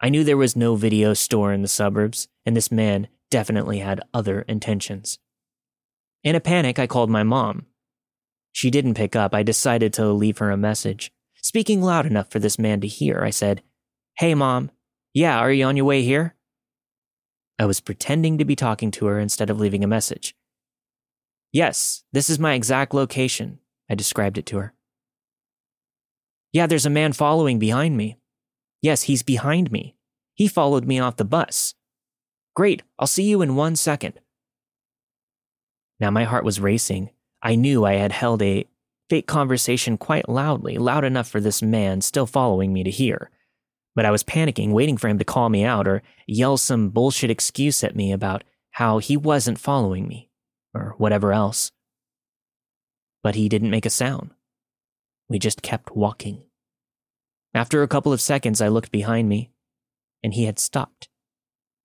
I 0.00 0.08
knew 0.08 0.24
there 0.24 0.38
was 0.38 0.56
no 0.56 0.74
video 0.74 1.12
store 1.12 1.52
in 1.52 1.60
the 1.60 1.68
suburbs, 1.68 2.28
and 2.46 2.56
this 2.56 2.72
man 2.72 3.08
definitely 3.30 3.80
had 3.80 4.00
other 4.14 4.40
intentions. 4.48 5.18
In 6.24 6.34
a 6.34 6.40
panic, 6.40 6.78
I 6.78 6.86
called 6.86 7.10
my 7.10 7.24
mom. 7.24 7.66
She 8.52 8.70
didn't 8.70 8.94
pick 8.94 9.14
up. 9.14 9.34
I 9.34 9.42
decided 9.42 9.92
to 9.94 10.06
leave 10.06 10.38
her 10.38 10.50
a 10.50 10.56
message. 10.56 11.12
Speaking 11.42 11.82
loud 11.82 12.06
enough 12.06 12.30
for 12.30 12.38
this 12.38 12.58
man 12.58 12.80
to 12.80 12.86
hear, 12.86 13.22
I 13.22 13.28
said, 13.28 13.62
Hey, 14.16 14.34
mom. 14.34 14.70
Yeah, 15.12 15.38
are 15.38 15.52
you 15.52 15.66
on 15.66 15.76
your 15.76 15.84
way 15.84 16.00
here? 16.00 16.36
I 17.60 17.66
was 17.66 17.78
pretending 17.78 18.38
to 18.38 18.46
be 18.46 18.56
talking 18.56 18.90
to 18.92 19.04
her 19.04 19.20
instead 19.20 19.50
of 19.50 19.60
leaving 19.60 19.84
a 19.84 19.86
message. 19.86 20.34
Yes, 21.52 22.04
this 22.10 22.30
is 22.30 22.38
my 22.38 22.54
exact 22.54 22.94
location. 22.94 23.58
I 23.90 23.94
described 23.94 24.38
it 24.38 24.46
to 24.46 24.56
her. 24.56 24.74
Yeah, 26.54 26.66
there's 26.66 26.86
a 26.86 26.90
man 26.90 27.12
following 27.12 27.58
behind 27.58 27.98
me. 27.98 28.16
Yes, 28.80 29.02
he's 29.02 29.22
behind 29.22 29.70
me. 29.70 29.94
He 30.32 30.48
followed 30.48 30.86
me 30.86 31.00
off 31.00 31.16
the 31.16 31.24
bus. 31.26 31.74
Great, 32.56 32.82
I'll 32.98 33.06
see 33.06 33.24
you 33.24 33.42
in 33.42 33.56
one 33.56 33.76
second. 33.76 34.18
Now 36.00 36.10
my 36.10 36.24
heart 36.24 36.46
was 36.46 36.60
racing. 36.60 37.10
I 37.42 37.56
knew 37.56 37.84
I 37.84 37.96
had 37.96 38.12
held 38.12 38.40
a 38.40 38.64
fake 39.10 39.26
conversation 39.26 39.98
quite 39.98 40.30
loudly, 40.30 40.78
loud 40.78 41.04
enough 41.04 41.28
for 41.28 41.40
this 41.40 41.60
man 41.60 42.00
still 42.00 42.26
following 42.26 42.72
me 42.72 42.84
to 42.84 42.90
hear. 42.90 43.30
But 43.94 44.04
I 44.04 44.10
was 44.10 44.22
panicking, 44.22 44.72
waiting 44.72 44.96
for 44.96 45.08
him 45.08 45.18
to 45.18 45.24
call 45.24 45.48
me 45.48 45.64
out 45.64 45.88
or 45.88 46.02
yell 46.26 46.56
some 46.56 46.90
bullshit 46.90 47.30
excuse 47.30 47.82
at 47.82 47.96
me 47.96 48.12
about 48.12 48.44
how 48.72 48.98
he 48.98 49.16
wasn't 49.16 49.58
following 49.58 50.06
me, 50.06 50.30
or 50.72 50.94
whatever 50.96 51.32
else. 51.32 51.72
But 53.22 53.34
he 53.34 53.48
didn't 53.48 53.70
make 53.70 53.86
a 53.86 53.90
sound. 53.90 54.30
We 55.28 55.38
just 55.38 55.62
kept 55.62 55.94
walking. 55.94 56.44
After 57.52 57.82
a 57.82 57.88
couple 57.88 58.12
of 58.12 58.20
seconds, 58.20 58.60
I 58.60 58.68
looked 58.68 58.92
behind 58.92 59.28
me, 59.28 59.50
and 60.22 60.34
he 60.34 60.44
had 60.44 60.58
stopped. 60.58 61.08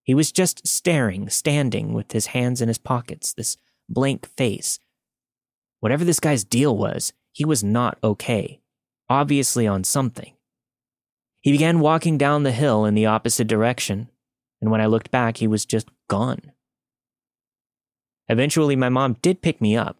He 0.03 0.13
was 0.13 0.31
just 0.31 0.67
staring, 0.67 1.29
standing 1.29 1.93
with 1.93 2.11
his 2.11 2.27
hands 2.27 2.61
in 2.61 2.67
his 2.67 2.77
pockets, 2.77 3.33
this 3.33 3.57
blank 3.89 4.27
face. 4.37 4.77
Whatever 5.79 6.05
this 6.05 6.19
guy's 6.19 6.43
deal 6.43 6.77
was, 6.77 7.13
he 7.31 7.43
was 7.43 7.63
not 7.63 7.97
okay, 8.03 8.61
obviously 9.09 9.65
on 9.65 9.83
something. 9.83 10.34
He 11.45 11.51
began 11.51 11.79
walking 11.79 12.17
down 12.17 12.41
the 12.41 12.51
hill 12.51 12.85
in 12.85 12.95
the 12.95 13.05
opposite 13.05 13.47
direction, 13.47 14.09
and 14.59 14.71
when 14.71 14.81
I 14.81 14.87
looked 14.87 15.11
back, 15.11 15.37
he 15.37 15.45
was 15.47 15.63
just 15.63 15.87
gone. 16.07 16.51
Eventually, 18.27 18.75
my 18.75 18.89
mom 18.89 19.17
did 19.21 19.43
pick 19.43 19.61
me 19.61 19.77
up. 19.77 19.99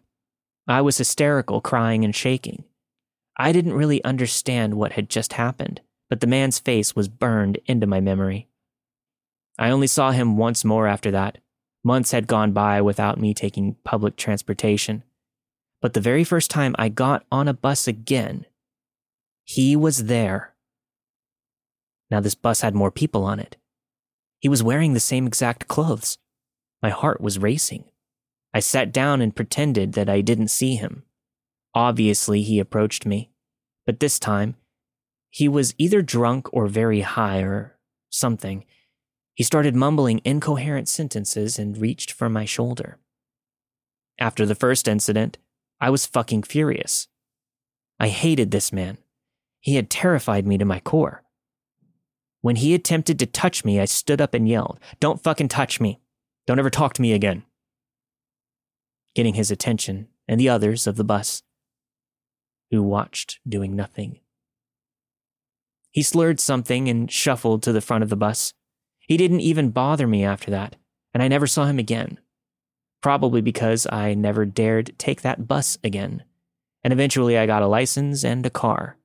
I 0.66 0.80
was 0.80 0.98
hysterical, 0.98 1.60
crying 1.60 2.04
and 2.04 2.12
shaking. 2.12 2.64
I 3.36 3.52
didn't 3.52 3.74
really 3.74 4.02
understand 4.02 4.74
what 4.74 4.94
had 4.94 5.08
just 5.08 5.34
happened, 5.34 5.82
but 6.10 6.20
the 6.20 6.26
man's 6.26 6.58
face 6.58 6.96
was 6.96 7.06
burned 7.06 7.60
into 7.66 7.86
my 7.86 8.00
memory. 8.00 8.48
I 9.56 9.70
only 9.70 9.86
saw 9.86 10.10
him 10.10 10.36
once 10.36 10.64
more 10.64 10.88
after 10.88 11.12
that, 11.12 11.38
Months 11.86 12.10
had 12.10 12.26
gone 12.26 12.50
by 12.50 12.82
without 12.82 13.20
me 13.20 13.32
taking 13.32 13.76
public 13.84 14.16
transportation. 14.16 15.04
But 15.80 15.92
the 15.92 16.00
very 16.00 16.24
first 16.24 16.50
time 16.50 16.74
I 16.76 16.88
got 16.88 17.24
on 17.30 17.46
a 17.46 17.54
bus 17.54 17.86
again, 17.86 18.44
he 19.44 19.76
was 19.76 20.06
there. 20.06 20.55
Now, 22.10 22.20
this 22.20 22.34
bus 22.34 22.60
had 22.60 22.74
more 22.74 22.90
people 22.90 23.24
on 23.24 23.40
it. 23.40 23.56
He 24.38 24.48
was 24.48 24.62
wearing 24.62 24.92
the 24.92 25.00
same 25.00 25.26
exact 25.26 25.66
clothes. 25.66 26.18
My 26.82 26.90
heart 26.90 27.20
was 27.20 27.38
racing. 27.38 27.84
I 28.54 28.60
sat 28.60 28.92
down 28.92 29.20
and 29.20 29.34
pretended 29.34 29.92
that 29.94 30.08
I 30.08 30.20
didn't 30.20 30.48
see 30.48 30.76
him. 30.76 31.02
Obviously, 31.74 32.42
he 32.42 32.58
approached 32.58 33.04
me, 33.06 33.30
but 33.84 34.00
this 34.00 34.18
time, 34.18 34.56
he 35.30 35.48
was 35.48 35.74
either 35.78 36.00
drunk 36.00 36.48
or 36.52 36.66
very 36.66 37.00
high 37.02 37.40
or 37.40 37.76
something, 38.08 38.64
he 39.34 39.44
started 39.44 39.76
mumbling 39.76 40.22
incoherent 40.24 40.88
sentences 40.88 41.58
and 41.58 41.76
reached 41.76 42.10
for 42.10 42.30
my 42.30 42.46
shoulder. 42.46 42.98
After 44.18 44.46
the 44.46 44.54
first 44.54 44.88
incident, 44.88 45.36
I 45.78 45.90
was 45.90 46.06
fucking 46.06 46.44
furious. 46.44 47.08
I 48.00 48.08
hated 48.08 48.50
this 48.50 48.72
man. 48.72 48.96
He 49.60 49.76
had 49.76 49.90
terrified 49.90 50.46
me 50.46 50.56
to 50.56 50.64
my 50.64 50.80
core. 50.80 51.22
When 52.40 52.56
he 52.56 52.74
attempted 52.74 53.18
to 53.18 53.26
touch 53.26 53.64
me, 53.64 53.80
I 53.80 53.86
stood 53.86 54.20
up 54.20 54.34
and 54.34 54.48
yelled, 54.48 54.78
Don't 55.00 55.22
fucking 55.22 55.48
touch 55.48 55.80
me. 55.80 56.00
Don't 56.46 56.58
ever 56.58 56.70
talk 56.70 56.94
to 56.94 57.02
me 57.02 57.12
again. 57.12 57.44
Getting 59.14 59.34
his 59.34 59.50
attention 59.50 60.08
and 60.28 60.38
the 60.38 60.48
others 60.48 60.86
of 60.86 60.96
the 60.96 61.04
bus, 61.04 61.42
who 62.70 62.82
watched 62.82 63.38
doing 63.48 63.74
nothing. 63.74 64.20
He 65.90 66.02
slurred 66.02 66.40
something 66.40 66.88
and 66.88 67.10
shuffled 67.10 67.62
to 67.62 67.72
the 67.72 67.80
front 67.80 68.02
of 68.04 68.10
the 68.10 68.16
bus. 68.16 68.52
He 68.98 69.16
didn't 69.16 69.40
even 69.40 69.70
bother 69.70 70.06
me 70.06 70.24
after 70.24 70.50
that, 70.50 70.76
and 71.14 71.22
I 71.22 71.28
never 71.28 71.46
saw 71.46 71.64
him 71.64 71.78
again. 71.78 72.20
Probably 73.02 73.40
because 73.40 73.86
I 73.90 74.14
never 74.14 74.44
dared 74.44 74.98
take 74.98 75.22
that 75.22 75.48
bus 75.48 75.78
again, 75.82 76.24
and 76.84 76.92
eventually 76.92 77.38
I 77.38 77.46
got 77.46 77.62
a 77.62 77.68
license 77.68 78.24
and 78.24 78.44
a 78.44 78.50
car. 78.50 78.98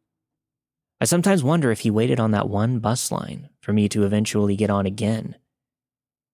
I 1.02 1.06
sometimes 1.06 1.44
wonder 1.44 1.72
if 1.72 1.80
he 1.80 1.90
waited 1.90 2.20
on 2.20 2.30
that 2.32 2.48
one 2.48 2.78
bus 2.78 3.12
line 3.12 3.50
for 3.60 3.74
me 3.74 3.90
to 3.90 4.04
eventually 4.04 4.56
get 4.56 4.70
on 4.70 4.86
again. 4.86 5.36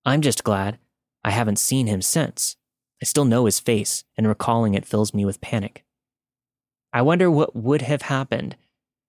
I'm 0.06 0.22
just 0.22 0.44
glad 0.44 0.78
I 1.24 1.32
haven't 1.32 1.58
seen 1.58 1.88
him 1.88 2.02
since. 2.02 2.58
I 3.02 3.06
still 3.06 3.24
know 3.24 3.46
his 3.46 3.62
face, 3.62 4.04
and 4.18 4.28
recalling 4.28 4.74
it 4.74 4.86
fills 4.86 5.14
me 5.14 5.24
with 5.24 5.40
panic. 5.40 5.86
I 6.92 7.02
wonder 7.02 7.32
what 7.32 7.56
would 7.56 7.82
have 7.84 8.04
happened 8.04 8.58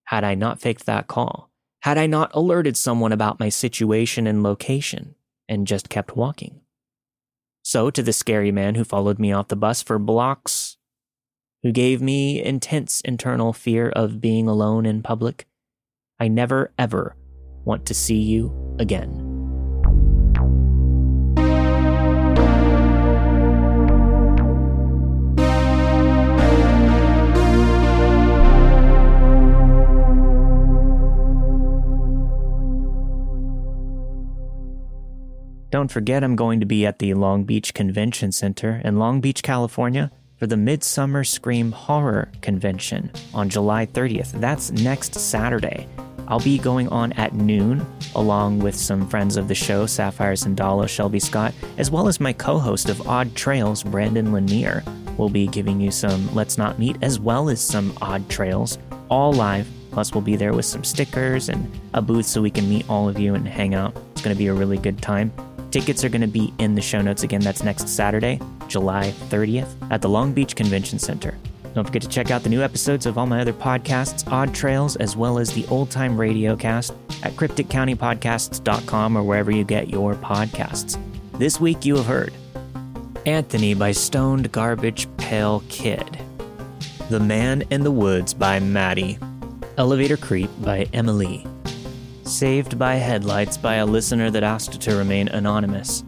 had 0.05 0.23
I 0.23 0.37
not 0.37 0.61
faked 0.61 0.87
that 0.87 1.09
call, 1.09 1.51
had 1.83 1.99
I 1.99 2.07
not 2.07 2.31
alerted 2.35 2.77
someone 2.77 3.11
about 3.11 3.41
my 3.41 3.49
situation 3.49 4.29
and 4.29 4.45
location, 4.45 5.17
and 5.49 5.67
just 5.67 5.89
kept 5.89 6.15
walking. 6.15 6.61
So, 7.65 7.91
to 7.91 8.03
the 8.03 8.13
scary 8.13 8.53
man 8.53 8.77
who 8.77 8.85
followed 8.85 9.19
me 9.19 9.33
off 9.33 9.49
the 9.49 9.57
bus 9.57 9.83
for 9.83 9.99
blocks, 9.99 10.77
who 11.65 11.73
gave 11.73 12.01
me 12.01 12.41
intense 12.41 13.01
internal 13.01 13.53
fear 13.53 13.89
of 13.89 14.21
being 14.21 14.47
alone 14.47 14.87
in 14.87 15.03
public, 15.03 15.48
I 16.21 16.29
never 16.29 16.73
ever 16.79 17.15
want 17.65 17.87
to 17.87 17.95
see 17.95 18.17
you 18.17 18.77
again. 18.79 19.25
Don't 35.71 35.93
forget, 35.93 36.25
I'm 36.25 36.35
going 36.35 36.61
to 36.61 36.67
be 36.67 36.87
at 36.87 36.99
the 36.99 37.13
Long 37.15 37.45
Beach 37.45 37.75
Convention 37.75 38.33
Center 38.33 38.81
in 38.85 38.99
Long 38.99 39.21
Beach, 39.21 39.43
California 39.43 40.11
for 40.37 40.47
the 40.47 40.57
Midsummer 40.57 41.25
Scream 41.25 41.73
Horror 41.73 42.31
Convention 42.41 43.11
on 43.35 43.49
July 43.49 43.85
30th. 43.87 44.33
That's 44.41 44.71
next 44.71 45.15
Saturday. 45.15 45.87
I'll 46.29 46.41
be 46.41 46.59
going 46.59 46.89
on 46.89 47.13
at 47.15 47.35
noon, 47.35 47.85
along 48.15 48.59
with 48.59 48.75
some 48.75 49.09
friends 49.09 49.39
of 49.39 49.49
the 49.49 49.55
show, 49.55 49.87
Sapphire 49.87 50.35
Sandalo, 50.35 50.87
Shelby 50.87 51.19
Scott, 51.19 51.55
as 51.79 51.91
well 51.91 52.07
as 52.07 52.21
my 52.21 52.35
co 52.35 52.59
host 52.59 52.91
of 52.91 53.09
Odd 53.09 53.35
Trails, 53.35 53.83
Brandon 53.83 54.31
Lanier. 54.31 54.85
We'll 55.17 55.31
be 55.31 55.47
giving 55.47 55.81
you 55.81 55.91
some 55.91 56.33
Let's 56.35 56.59
Not 56.59 56.79
Meet, 56.79 56.99
as 57.03 57.19
well 57.19 57.49
as 57.49 57.63
some 57.63 57.97
Odd 58.03 58.29
Trails, 58.29 58.79
all 59.09 59.33
live. 59.33 59.67
Plus, 59.91 60.13
we'll 60.13 60.23
be 60.23 60.37
there 60.37 60.53
with 60.53 60.67
some 60.67 60.85
stickers 60.85 61.49
and 61.49 61.69
a 61.95 62.03
booth 62.03 62.27
so 62.27 62.43
we 62.43 62.51
can 62.51 62.69
meet 62.69 62.89
all 62.91 63.09
of 63.09 63.19
you 63.19 63.35
and 63.35 63.49
hang 63.49 63.75
out. 63.75 63.97
It's 64.13 64.21
going 64.21 64.37
to 64.37 64.39
be 64.39 64.49
a 64.49 64.55
really 64.55 64.77
good 64.77 65.01
time. 65.01 65.33
Tickets 65.71 66.05
are 66.05 66.09
going 66.11 66.21
to 66.21 66.29
be 66.29 66.53
in 66.59 66.75
the 66.75 66.83
show 66.83 67.01
notes 67.01 67.23
again. 67.23 67.41
That's 67.41 67.63
next 67.63 67.89
Saturday, 67.89 68.39
July 68.69 69.13
30th, 69.31 69.75
at 69.91 70.03
the 70.03 70.09
Long 70.09 70.33
Beach 70.35 70.55
Convention 70.55 70.99
Center. 70.99 71.37
Don't 71.75 71.85
forget 71.85 72.03
to 72.03 72.09
check 72.09 72.31
out 72.31 72.43
the 72.43 72.49
new 72.49 72.63
episodes 72.63 73.07
of 73.07 73.19
all 73.19 73.27
my 73.27 73.41
other 73.41 73.53
podcasts, 73.53 74.31
Odd 74.31 74.55
Trails, 74.55 74.97
as 74.97 75.17
well 75.17 75.39
as 75.39 75.53
the 75.53 75.67
Old 75.69 75.91
Time 75.91 76.19
Radio 76.19 76.57
Cast 76.57 76.93
at 77.23 77.35
crypticcountypodcasts.com 77.35 79.17
or 79.17 79.23
wherever 79.23 79.51
you 79.51 79.65
get 79.65 79.89
your 79.89 80.15
podcasts. 80.15 80.99
This 81.35 81.61
week 81.61 81.85
you 81.85 81.97
have 81.97 82.07
heard 82.07 82.33
Anthony 83.27 83.75
by 83.75 83.93
Stoned 83.93 84.51
Garbage 84.51 85.07
Pail 85.19 85.63
Kid, 85.69 86.19
The 87.11 87.21
Man 87.21 87.63
in 87.71 87.85
the 87.85 87.91
Woods 87.91 88.35
by 88.35 88.59
Madi, 88.59 89.19
Elevator 89.77 90.17
Creep 90.17 90.51
by 90.61 90.89
Emma-Lee, 90.93 91.47
Saved 92.25 92.79
by 92.79 92.95
Headlights 92.95 93.57
by 93.57 93.77
a 93.77 93.87
listener 93.87 94.31
that 94.31 94.43
asked 94.43 94.81
to 94.81 94.97
remain 94.97 95.29
anonymous. 95.29 96.05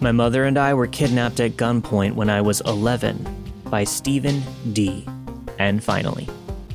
My 0.00 0.12
mother 0.12 0.44
and 0.44 0.56
I 0.58 0.74
were 0.74 0.86
kidnapped 0.86 1.40
at 1.40 1.52
gunpoint 1.52 2.14
when 2.14 2.30
I 2.30 2.40
was 2.40 2.60
11 2.62 3.39
by 3.70 3.84
Steven 3.84 4.42
D. 4.72 5.06
And 5.58 5.82
finally, 5.82 6.28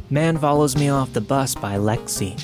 Man 0.09 0.37
Follows 0.37 0.75
Me 0.75 0.89
Off 0.89 1.13
the 1.13 1.21
Bus 1.21 1.53
by 1.53 1.75
Lexie. 1.75 2.41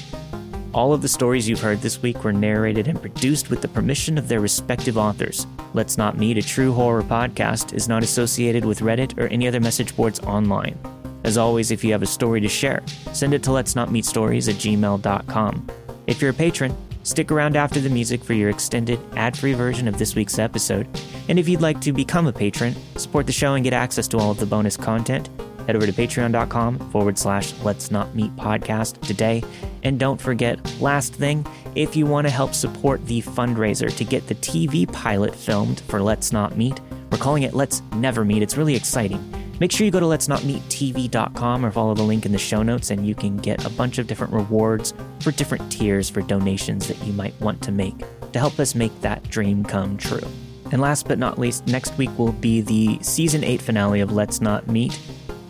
All 0.73 0.93
of 0.93 1.01
the 1.01 1.07
stories 1.07 1.49
you've 1.49 1.61
heard 1.61 1.81
this 1.81 2.01
week 2.01 2.23
were 2.23 2.31
narrated 2.31 2.87
and 2.87 2.99
produced 2.99 3.49
with 3.49 3.61
the 3.61 3.67
permission 3.67 4.17
of 4.17 4.27
their 4.27 4.39
respective 4.39 4.97
authors. 4.97 5.45
Let's 5.73 5.97
Not 5.97 6.17
Meet, 6.17 6.37
a 6.37 6.41
true 6.41 6.71
horror 6.73 7.03
podcast, 7.03 7.73
is 7.73 7.87
not 7.87 8.03
associated 8.03 8.63
with 8.63 8.79
Reddit 8.79 9.17
or 9.17 9.27
any 9.27 9.47
other 9.47 9.59
message 9.59 9.95
boards 9.95 10.19
online. 10.21 10.77
As 11.23 11.37
always, 11.37 11.71
if 11.71 11.83
you 11.83 11.91
have 11.91 12.01
a 12.01 12.07
story 12.07 12.41
to 12.41 12.49
share, 12.49 12.81
send 13.13 13.33
it 13.33 13.43
to 13.43 13.51
let's 13.51 13.75
not 13.75 13.91
meet 13.91 14.05
stories 14.05 14.47
at 14.49 14.55
gmail.com. 14.55 15.67
If 16.07 16.21
you're 16.21 16.31
a 16.31 16.33
patron, 16.33 16.75
stick 17.03 17.31
around 17.31 17.55
after 17.55 17.79
the 17.79 17.89
music 17.89 18.23
for 18.23 18.33
your 18.33 18.49
extended, 18.49 18.99
ad 19.15 19.37
free 19.37 19.53
version 19.53 19.87
of 19.87 19.97
this 19.97 20.15
week's 20.15 20.39
episode. 20.39 20.87
And 21.29 21.39
if 21.39 21.47
you'd 21.47 21.61
like 21.61 21.81
to 21.81 21.93
become 21.93 22.27
a 22.27 22.33
patron, 22.33 22.75
support 22.95 23.25
the 23.25 23.31
show, 23.31 23.53
and 23.53 23.63
get 23.63 23.73
access 23.73 24.07
to 24.09 24.17
all 24.17 24.31
of 24.31 24.39
the 24.39 24.45
bonus 24.45 24.77
content, 24.77 25.29
head 25.65 25.75
over 25.75 25.85
to 25.85 25.93
patreon.com 25.93 26.91
forward 26.91 27.17
slash 27.17 27.53
let's 27.63 27.91
not 27.91 28.15
meet 28.15 28.35
podcast 28.35 28.99
today. 29.01 29.43
And 29.83 29.99
don't 29.99 30.19
forget, 30.19 30.59
last 30.81 31.13
thing, 31.13 31.45
if 31.75 31.95
you 31.95 32.05
want 32.05 32.27
to 32.27 32.31
help 32.31 32.53
support 32.53 33.05
the 33.05 33.21
fundraiser 33.21 33.95
to 33.95 34.03
get 34.03 34.27
the 34.27 34.35
TV 34.35 34.91
pilot 34.91 35.35
filmed 35.35 35.81
for 35.81 36.01
Let's 36.01 36.31
Not 36.31 36.57
Meet, 36.57 36.79
we're 37.11 37.17
calling 37.17 37.43
it 37.43 37.53
Let's 37.53 37.81
Never 37.95 38.23
Meet. 38.23 38.43
It's 38.43 38.57
really 38.57 38.75
exciting. 38.75 39.40
Make 39.61 39.71
sure 39.71 39.85
you 39.85 39.91
go 39.91 39.99
to 39.99 40.07
let's 40.07 40.27
not 40.27 40.43
meet 40.43 40.63
tv.com 40.69 41.63
or 41.63 41.69
follow 41.69 41.93
the 41.93 42.01
link 42.01 42.25
in 42.25 42.31
the 42.31 42.39
show 42.39 42.63
notes 42.63 42.89
and 42.89 43.05
you 43.05 43.13
can 43.13 43.37
get 43.37 43.63
a 43.63 43.69
bunch 43.69 43.99
of 43.99 44.07
different 44.07 44.33
rewards 44.33 44.91
for 45.19 45.29
different 45.29 45.71
tiers 45.71 46.09
for 46.09 46.23
donations 46.23 46.87
that 46.87 46.97
you 47.03 47.13
might 47.13 47.39
want 47.39 47.61
to 47.61 47.71
make 47.71 47.93
to 48.31 48.39
help 48.39 48.59
us 48.59 48.73
make 48.73 49.01
that 49.01 49.21
dream 49.29 49.63
come 49.63 49.97
true. 49.97 50.27
And 50.71 50.81
last 50.81 51.07
but 51.07 51.19
not 51.19 51.37
least, 51.37 51.67
next 51.67 51.95
week 51.95 52.09
will 52.17 52.31
be 52.31 52.61
the 52.61 52.97
season 53.03 53.43
8 53.43 53.61
finale 53.61 53.99
of 53.99 54.11
Let's 54.11 54.41
Not 54.41 54.67
Meet. 54.67 54.99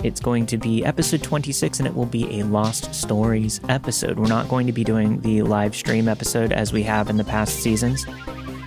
It's 0.04 0.20
going 0.20 0.46
to 0.48 0.58
be 0.58 0.84
episode 0.84 1.24
26 1.24 1.80
and 1.80 1.88
it 1.88 1.96
will 1.96 2.06
be 2.06 2.42
a 2.42 2.44
Lost 2.44 2.94
Stories 2.94 3.62
episode. 3.70 4.20
We're 4.20 4.28
not 4.28 4.50
going 4.50 4.68
to 4.68 4.74
be 4.74 4.84
doing 4.84 5.22
the 5.22 5.44
live 5.44 5.74
stream 5.74 6.10
episode 6.10 6.52
as 6.52 6.74
we 6.74 6.84
have 6.84 7.10
in 7.10 7.16
the 7.16 7.24
past 7.24 7.60
seasons. 7.60 8.06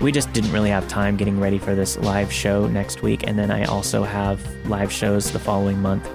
We 0.05 0.13
just 0.13 0.35
didn't 0.35 0.53
really 0.53 0.69
have 0.69 0.87
time 0.87 1.17
getting 1.17 1.41
ready 1.41 1.57
for 1.57 1.75
this 1.75 1.97
live 1.97 2.31
show 2.31 2.67
next 2.67 3.01
week, 3.01 3.27
and 3.27 3.39
then 3.39 3.51
I 3.51 3.65
also 3.65 4.03
have 4.05 4.39
live 4.67 4.93
shows 4.93 5.33
the 5.33 5.39
following 5.39 5.81
month. 5.81 6.07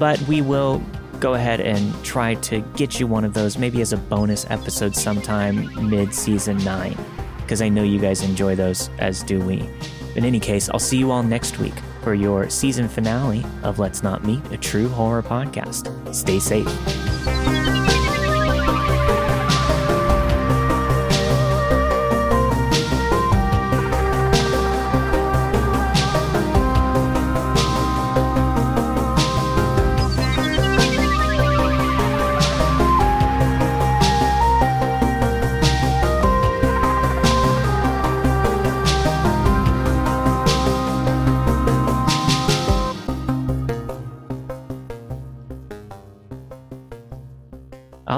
But 0.00 0.20
we 0.22 0.42
will 0.42 0.82
go 1.20 1.34
ahead 1.34 1.60
and 1.60 1.94
try 2.04 2.34
to 2.34 2.58
get 2.74 2.98
you 2.98 3.06
one 3.06 3.24
of 3.24 3.32
those, 3.32 3.56
maybe 3.56 3.82
as 3.82 3.92
a 3.92 3.98
bonus 3.98 4.46
episode 4.50 4.96
sometime 4.96 5.88
mid 5.88 6.12
season 6.12 6.56
9, 6.64 6.96
because 7.36 7.62
I 7.62 7.68
know 7.68 7.84
you 7.84 8.00
guys 8.00 8.22
enjoy 8.22 8.56
those, 8.56 8.90
as 8.98 9.22
do 9.22 9.38
we. 9.38 9.64
In 10.16 10.24
any 10.24 10.40
case, 10.40 10.68
I'll 10.68 10.80
see 10.80 10.98
you 10.98 11.12
all 11.12 11.22
next 11.22 11.60
week 11.60 11.74
for 12.02 12.14
your 12.14 12.50
season 12.50 12.88
finale 12.88 13.44
of 13.62 13.78
Let's 13.78 14.02
Not 14.02 14.24
Meet, 14.24 14.44
a 14.50 14.56
true 14.56 14.88
horror 14.88 15.22
podcast. 15.22 16.12
Stay 16.12 16.40
safe. 16.40 16.66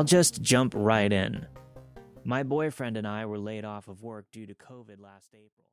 I'll 0.02 0.06
just 0.06 0.42
jump 0.42 0.74
right 0.76 1.12
in. 1.12 1.46
My 2.24 2.42
boyfriend 2.42 2.96
and 2.96 3.06
I 3.06 3.24
were 3.24 3.38
laid 3.38 3.64
off 3.64 3.86
of 3.86 4.02
work 4.02 4.26
due 4.32 4.46
to 4.46 4.52
COVID 4.52 4.98
last 4.98 5.28
April. 5.32 5.71